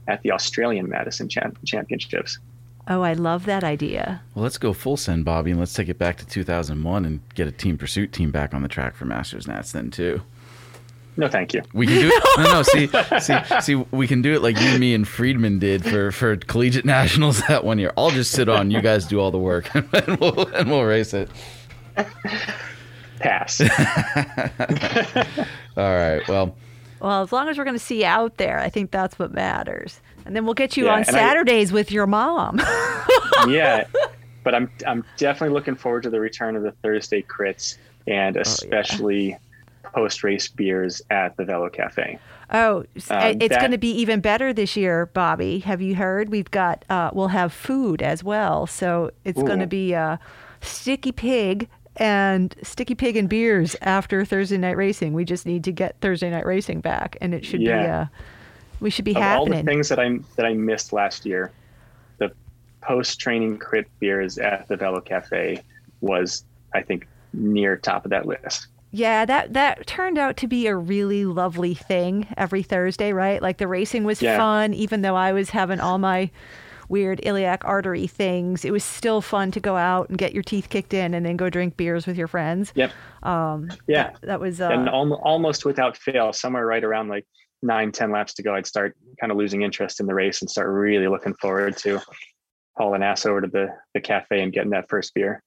at 0.09 0.23
the 0.23 0.33
Australian 0.33 0.89
Madison 0.89 1.29
Championships. 1.29 2.39
Oh, 2.89 3.03
I 3.03 3.13
love 3.13 3.47
that 3.47 3.63
idea. 3.63 4.23
Well, 4.35 4.43
let's 4.43 4.59
go 4.59 4.73
full 4.73 4.97
send, 4.97 5.25
Bobby, 5.25 5.53
and 5.53 5.61
let's 5.61 5.73
take 5.73 5.89
it 5.89 5.99
back 5.99 6.17
to 6.19 6.27
2001 6.27 7.05
and 7.05 7.21
get 7.35 7.47
a 7.47 7.53
team 7.53 7.79
pursuit 7.79 8.13
team 8.13 8.31
back 8.33 8.53
on 8.55 8.63
the 8.63 8.69
track 8.69 8.97
for 8.97 9.05
Masters 9.05 9.47
Nats 9.47 9.71
then 9.73 9.91
too. 9.91 10.21
No, 11.17 11.29
thank 11.29 11.53
you. 11.53 11.63
We 11.75 11.87
can 11.87 12.01
do 12.01 12.09
it. 12.13 12.23
No, 12.39 12.45
no. 12.45 12.63
See, 12.63 12.89
see, 13.21 13.61
see. 13.61 13.75
We 13.91 14.09
can 14.09 14.23
do 14.23 14.33
it 14.33 14.43
like 14.43 14.59
you, 14.61 14.79
me, 14.79 14.95
and 14.95 15.07
Friedman 15.07 15.59
did 15.59 15.85
for 15.85 16.11
for 16.11 16.37
collegiate 16.37 16.85
nationals 16.87 17.43
that 17.47 17.65
one 17.65 17.79
year. 17.79 17.93
I'll 17.97 18.11
just 18.11 18.33
sit 18.33 18.49
on. 18.49 18.71
You 18.71 18.81
guys 18.81 19.07
do 19.07 19.21
all 19.21 19.31
the 19.31 19.39
work, 19.39 19.73
and 19.75 20.19
we'll 20.19 20.49
and 20.49 20.71
we'll 20.71 20.85
race 20.85 21.13
it. 21.13 21.29
Pass. 23.21 23.61
all 23.61 23.67
right. 25.77 26.27
Well. 26.27 26.57
Well, 27.01 27.23
as 27.23 27.33
long 27.33 27.49
as 27.49 27.59
we're 27.59 27.65
going 27.65 27.77
to 27.77 27.85
see 27.85 28.01
you 28.03 28.07
out 28.07 28.37
there, 28.37 28.61
I 28.61 28.69
think 28.69 28.93
that's 28.93 29.19
what 29.19 29.33
matters. 29.33 30.01
And 30.25 30.37
then 30.37 30.45
we'll 30.45 30.55
get 30.55 30.77
you 30.77 30.87
yeah, 30.87 30.95
on 30.95 31.05
Saturdays 31.05 31.71
I, 31.71 31.75
with 31.75 31.91
your 31.93 32.07
mom. 32.07 32.61
yeah, 33.49 33.85
but 34.45 34.55
I'm 34.55 34.71
I'm 34.87 35.05
definitely 35.17 35.55
looking 35.55 35.77
forward 35.77 36.05
to 36.05 36.11
the 36.11 36.21
return 36.21 36.57
of 36.57 36.63
the 36.63 36.73
Thursday 36.83 37.23
crits 37.23 37.77
and 38.07 38.37
especially 38.37 39.35
oh, 39.35 39.39
yeah. 39.85 39.91
post 39.91 40.25
race 40.25 40.49
beers 40.49 41.03
at 41.11 41.37
the 41.37 41.45
Velo 41.45 41.69
Cafe. 41.69 42.19
Oh, 42.51 42.85
um, 43.11 43.37
it's 43.41 43.57
going 43.57 43.71
to 43.71 43.79
be 43.79 43.93
even 43.93 44.21
better 44.21 44.53
this 44.53 44.77
year, 44.77 45.07
Bobby. 45.07 45.61
Have 45.61 45.81
you 45.81 45.95
heard? 45.95 46.29
We've 46.29 46.51
got 46.51 46.85
uh, 46.91 47.11
we'll 47.13 47.29
have 47.29 47.53
food 47.53 48.03
as 48.03 48.23
well, 48.23 48.67
so 48.67 49.11
it's 49.25 49.43
going 49.43 49.61
to 49.61 49.67
be 49.67 49.93
a 49.93 50.21
sticky 50.61 51.13
pig 51.13 51.69
and 51.97 52.55
sticky 52.63 52.95
pig 52.95 53.17
and 53.17 53.29
beers 53.29 53.77
after 53.83 54.25
Thursday 54.25 54.59
night 54.59 54.77
racing. 54.77 55.13
We 55.13 55.25
just 55.25 55.47
need 55.47 55.65
to 55.65 55.73
get 55.73 55.97
Thursday 56.01 56.31
night 56.31 56.47
racing 56.47 56.81
back, 56.81 57.17
and 57.21 57.35
it 57.35 57.45
should 57.45 57.63
yeah. 57.63 57.83
be. 57.83 57.89
Uh, 57.89 58.07
we 58.83 58.91
should 58.91 59.05
be 59.05 59.13
of 59.13 59.23
happening. 59.23 59.55
all 59.55 59.59
the 59.59 59.65
things 59.65 59.89
that 59.89 59.99
I 59.99 60.19
that 60.37 60.45
I 60.45 60.55
missed 60.55 60.93
last 60.93 61.25
year, 61.25 61.53
the 62.19 62.33
post 62.83 63.19
training 63.19 63.59
crit 63.59 63.89
beers 64.01 64.39
at 64.39 64.69
the 64.69 64.77
Velo 64.77 65.01
Cafe 65.01 65.63
was, 66.01 66.45
I 66.75 66.83
think, 66.83 67.09
near 67.33 67.77
top 67.77 68.05
of 68.05 68.11
that 68.11 68.27
list. 68.27 68.67
Yeah, 68.91 69.25
that 69.25 69.55
that 69.55 69.87
turned 69.87 70.19
out 70.19 70.37
to 70.39 70.47
be 70.47 70.67
a 70.67 70.77
really 70.77 71.25
lovely 71.25 71.75
thing 71.75 72.27
every 72.37 72.63
Thursday, 72.63 73.13
right? 73.13 73.41
Like 73.41 73.57
the 73.57 73.69
racing 73.69 74.05
was 74.05 74.21
yeah. 74.21 74.37
fun, 74.37 74.75
even 74.75 75.01
though 75.01 75.17
I 75.17 75.33
was 75.33 75.51
having 75.51 75.81
all 75.81 75.99
my 75.99 76.31
weird 76.93 77.21
iliac 77.23 77.65
artery 77.65 78.07
things. 78.07 78.67
It 78.67 78.71
was 78.71 78.85
still 78.85 79.23
fun 79.23 79.51
to 79.53 79.61
go 79.61 79.77
out 79.77 80.11
and 80.11 80.19
get 80.19 80.35
your 80.35 80.43
teeth 80.43 80.69
kicked 80.69 80.93
in 80.93 81.15
and 81.15 81.25
then 81.25 81.39
go 81.39 81.49
drink 81.49 81.79
beers 81.79 82.07
with 82.07 82.19
your 82.19 82.29
friends. 82.29 82.71
Yep. 82.75 82.93
Um, 83.23 83.71
yeah. 83.87 84.11
That, 84.11 84.21
that 84.23 84.41
was 84.41 84.61
uh, 84.61 84.69
and 84.69 84.89
al- 84.89 85.15
almost 85.15 85.65
without 85.65 85.97
fail, 85.97 86.35
somewhere 86.35 86.67
right 86.67 86.85
around 86.85 87.09
like 87.09 87.27
nine, 87.63 87.93
10 87.93 88.11
laps 88.11 88.35
to 88.35 88.43
go, 88.43 88.55
I'd 88.55 88.67
start 88.67 88.97
kind 89.21 89.31
of 89.31 89.39
losing 89.39 89.63
interest 89.63 90.01
in 90.01 90.07
the 90.07 90.15
race 90.15 90.41
and 90.41 90.51
start 90.51 90.69
really 90.69 91.09
looking 91.09 91.35
forward 91.35 91.77
to 91.79 92.01
hauling 92.77 93.03
ass 93.03 93.27
over 93.27 93.41
to 93.41 93.47
the, 93.47 93.69
the 93.95 94.01
cafe 94.01 94.43
and 94.43 94.53
getting 94.53 94.71
that 94.71 94.89
first 94.89 95.15
beer. 95.15 95.43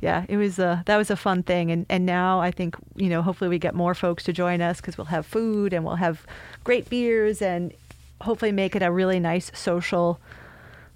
Yeah, 0.00 0.26
it 0.28 0.36
was 0.36 0.58
a 0.58 0.82
that 0.84 0.98
was 0.98 1.10
a 1.10 1.16
fun 1.16 1.42
thing, 1.42 1.70
and 1.70 1.86
and 1.88 2.04
now 2.04 2.38
I 2.38 2.50
think 2.50 2.76
you 2.96 3.08
know 3.08 3.22
hopefully 3.22 3.48
we 3.48 3.58
get 3.58 3.74
more 3.74 3.94
folks 3.94 4.24
to 4.24 4.32
join 4.32 4.60
us 4.60 4.78
because 4.78 4.98
we'll 4.98 5.06
have 5.06 5.24
food 5.24 5.72
and 5.72 5.86
we'll 5.86 5.96
have 5.96 6.26
great 6.64 6.90
beers 6.90 7.40
and 7.40 7.72
hopefully 8.20 8.52
make 8.52 8.76
it 8.76 8.82
a 8.82 8.92
really 8.92 9.18
nice 9.18 9.50
social 9.54 10.20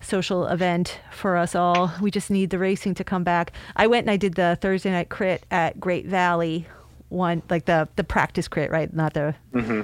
social 0.03 0.47
event 0.49 1.01
for 1.11 1.39
us 1.39 1.55
all. 1.55 1.91
We 2.03 2.11
just 2.11 2.31
need 2.31 2.51
the 2.51 2.59
racing 2.59 2.95
to 2.97 3.05
come 3.05 3.25
back. 3.25 3.53
I 3.75 3.87
went 3.87 4.05
and 4.05 4.11
I 4.11 4.19
did 4.19 4.35
the 4.35 4.59
Thursday 4.61 4.91
night 4.91 5.09
crit 5.09 5.45
at 5.51 5.81
Great 5.81 6.05
Valley 6.05 6.67
one 7.09 7.43
like 7.49 7.65
the 7.65 7.89
the 7.97 8.05
practice 8.05 8.49
crit, 8.49 8.71
right? 8.71 8.93
Not 8.93 9.15
the 9.15 9.35
mm-hmm 9.55 9.83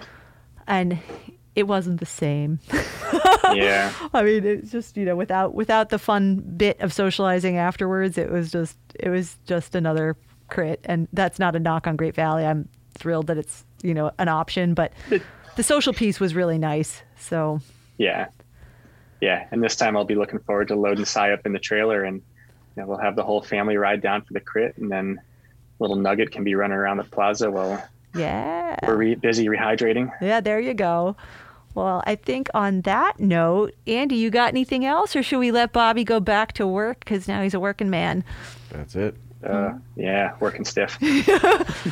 and 0.66 0.98
it 1.54 1.66
wasn't 1.66 2.00
the 2.00 2.06
same. 2.06 2.60
yeah. 3.54 3.92
I 4.12 4.22
mean, 4.22 4.44
it's 4.44 4.70
just 4.70 4.96
you 4.96 5.04
know 5.04 5.16
without 5.16 5.54
without 5.54 5.88
the 5.88 5.98
fun 5.98 6.36
bit 6.56 6.80
of 6.80 6.92
socializing 6.92 7.56
afterwards, 7.56 8.18
it 8.18 8.30
was 8.30 8.50
just 8.50 8.76
it 8.94 9.08
was 9.08 9.36
just 9.46 9.74
another 9.74 10.16
crit, 10.48 10.80
and 10.84 11.08
that's 11.12 11.38
not 11.38 11.56
a 11.56 11.60
knock 11.60 11.86
on 11.86 11.96
Great 11.96 12.14
Valley. 12.14 12.44
I'm 12.44 12.68
thrilled 12.94 13.28
that 13.28 13.38
it's 13.38 13.64
you 13.82 13.94
know 13.94 14.10
an 14.18 14.28
option, 14.28 14.74
but 14.74 14.92
the 15.56 15.62
social 15.62 15.92
piece 15.92 16.20
was 16.20 16.34
really 16.34 16.58
nice. 16.58 17.02
So. 17.18 17.60
Yeah. 17.98 18.28
Yeah, 19.22 19.46
and 19.50 19.62
this 19.62 19.76
time 19.76 19.96
I'll 19.96 20.04
be 20.04 20.14
looking 20.14 20.40
forward 20.40 20.68
to 20.68 20.76
loading 20.76 21.06
Cy 21.06 21.32
up 21.32 21.46
in 21.46 21.54
the 21.54 21.58
trailer, 21.58 22.04
and 22.04 22.16
you 22.76 22.82
know, 22.82 22.86
we'll 22.86 22.98
have 22.98 23.16
the 23.16 23.22
whole 23.22 23.40
family 23.40 23.78
ride 23.78 24.02
down 24.02 24.20
for 24.22 24.34
the 24.34 24.40
crit, 24.40 24.76
and 24.76 24.92
then 24.92 25.18
little 25.78 25.96
Nugget 25.96 26.30
can 26.30 26.44
be 26.44 26.54
running 26.54 26.76
around 26.76 26.98
the 26.98 27.04
plaza 27.04 27.50
while 27.50 27.82
yeah. 28.14 28.76
We're 28.86 28.96
re- 28.96 29.14
busy 29.14 29.46
rehydrating. 29.46 30.12
Yeah, 30.20 30.40
there 30.40 30.60
you 30.60 30.74
go. 30.74 31.16
Well, 31.76 32.02
I 32.06 32.14
think 32.14 32.48
on 32.54 32.80
that 32.82 33.20
note, 33.20 33.74
Andy, 33.86 34.16
you 34.16 34.30
got 34.30 34.48
anything 34.48 34.86
else, 34.86 35.14
or 35.14 35.22
should 35.22 35.38
we 35.38 35.50
let 35.50 35.74
Bobby 35.74 36.04
go 36.04 36.20
back 36.20 36.52
to 36.54 36.66
work 36.66 37.00
because 37.00 37.28
now 37.28 37.42
he's 37.42 37.52
a 37.52 37.60
working 37.60 37.90
man? 37.90 38.24
That's 38.70 38.96
it. 38.96 39.14
Uh, 39.44 39.74
yeah, 39.94 40.34
working 40.40 40.64
stiff. 40.64 40.96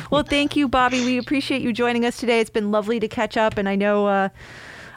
well, 0.11 0.23
thank 0.23 0.55
you, 0.55 0.67
Bobby. 0.67 1.05
We 1.05 1.19
appreciate 1.19 1.61
you 1.61 1.71
joining 1.71 2.03
us 2.03 2.17
today. 2.17 2.39
It's 2.39 2.49
been 2.49 2.71
lovely 2.71 2.99
to 2.99 3.07
catch 3.07 3.37
up, 3.37 3.59
and 3.59 3.69
I 3.69 3.75
know, 3.75 4.07
uh, 4.07 4.29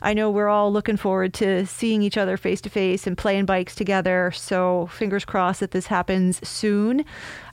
I 0.01 0.15
know 0.15 0.31
we're 0.31 0.49
all 0.49 0.73
looking 0.73 0.97
forward 0.97 1.35
to 1.35 1.67
seeing 1.67 2.01
each 2.01 2.17
other 2.17 2.39
face 2.39 2.63
to 2.63 2.71
face 2.71 3.07
and 3.07 3.17
playing 3.17 3.45
bikes 3.45 3.75
together. 3.75 4.33
So, 4.35 4.87
fingers 4.87 5.27
crossed 5.27 5.61
that 5.61 5.73
this 5.73 5.87
happens 5.89 6.47
soon. 6.49 7.05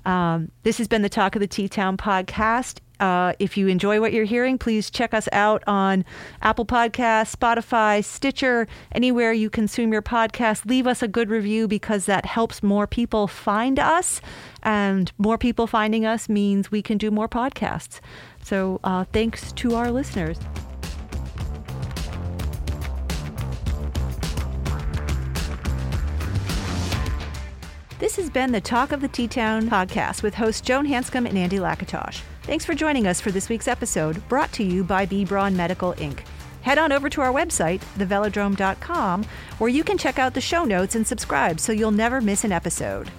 Um, 0.05 0.51
this 0.63 0.77
has 0.77 0.87
been 0.87 1.01
the 1.01 1.09
Talk 1.09 1.35
of 1.35 1.41
the 1.41 1.47
T 1.47 1.67
Town 1.67 1.97
podcast. 1.97 2.79
Uh, 2.99 3.33
if 3.39 3.57
you 3.57 3.67
enjoy 3.67 3.99
what 3.99 4.13
you're 4.13 4.25
hearing, 4.25 4.57
please 4.57 4.89
check 4.89 5.13
us 5.13 5.27
out 5.31 5.63
on 5.67 6.05
Apple 6.41 6.65
Podcasts, 6.65 7.35
Spotify, 7.35 8.03
Stitcher, 8.03 8.67
anywhere 8.91 9.33
you 9.33 9.49
consume 9.49 9.91
your 9.91 10.01
podcast. 10.01 10.65
Leave 10.65 10.87
us 10.87 11.01
a 11.01 11.07
good 11.07 11.29
review 11.29 11.67
because 11.67 12.05
that 12.05 12.25
helps 12.25 12.63
more 12.63 12.87
people 12.87 13.27
find 13.27 13.79
us. 13.79 14.21
And 14.63 15.11
more 15.17 15.37
people 15.37 15.67
finding 15.67 16.05
us 16.05 16.27
means 16.29 16.71
we 16.71 16.81
can 16.81 16.97
do 16.97 17.11
more 17.11 17.27
podcasts. 17.27 17.99
So 18.43 18.79
uh, 18.83 19.05
thanks 19.11 19.51
to 19.53 19.75
our 19.75 19.91
listeners. 19.91 20.37
This 27.97 28.17
has 28.17 28.29
been 28.29 28.51
the 28.51 28.61
Talk 28.61 28.91
of 28.91 28.99
the 29.01 29.07
T 29.07 29.27
Town 29.27 29.69
podcast 29.69 30.21
with 30.21 30.35
hosts 30.35 30.61
Joan 30.61 30.85
Hanscom 30.85 31.27
and 31.27 31.37
Andy 31.37 31.57
Lakatosh. 31.57 32.21
Thanks 32.45 32.63
for 32.63 32.75
joining 32.75 33.07
us 33.07 33.19
for 33.19 33.31
this 33.31 33.49
week's 33.49 33.67
episode, 33.67 34.21
brought 34.29 34.51
to 34.51 34.63
you 34.63 34.83
by 34.83 35.07
B. 35.07 35.25
Braun 35.25 35.57
Medical 35.57 35.93
Inc. 35.93 36.19
Head 36.61 36.77
on 36.77 36.91
over 36.91 37.09
to 37.09 37.21
our 37.21 37.33
website, 37.33 37.81
thevelodrome.com, 37.97 39.25
where 39.57 39.69
you 39.69 39.83
can 39.83 39.97
check 39.97 40.19
out 40.19 40.35
the 40.35 40.41
show 40.41 40.63
notes 40.63 40.93
and 40.93 41.07
subscribe 41.07 41.59
so 41.59 41.71
you'll 41.71 41.89
never 41.89 42.21
miss 42.21 42.43
an 42.43 42.51
episode. 42.51 43.09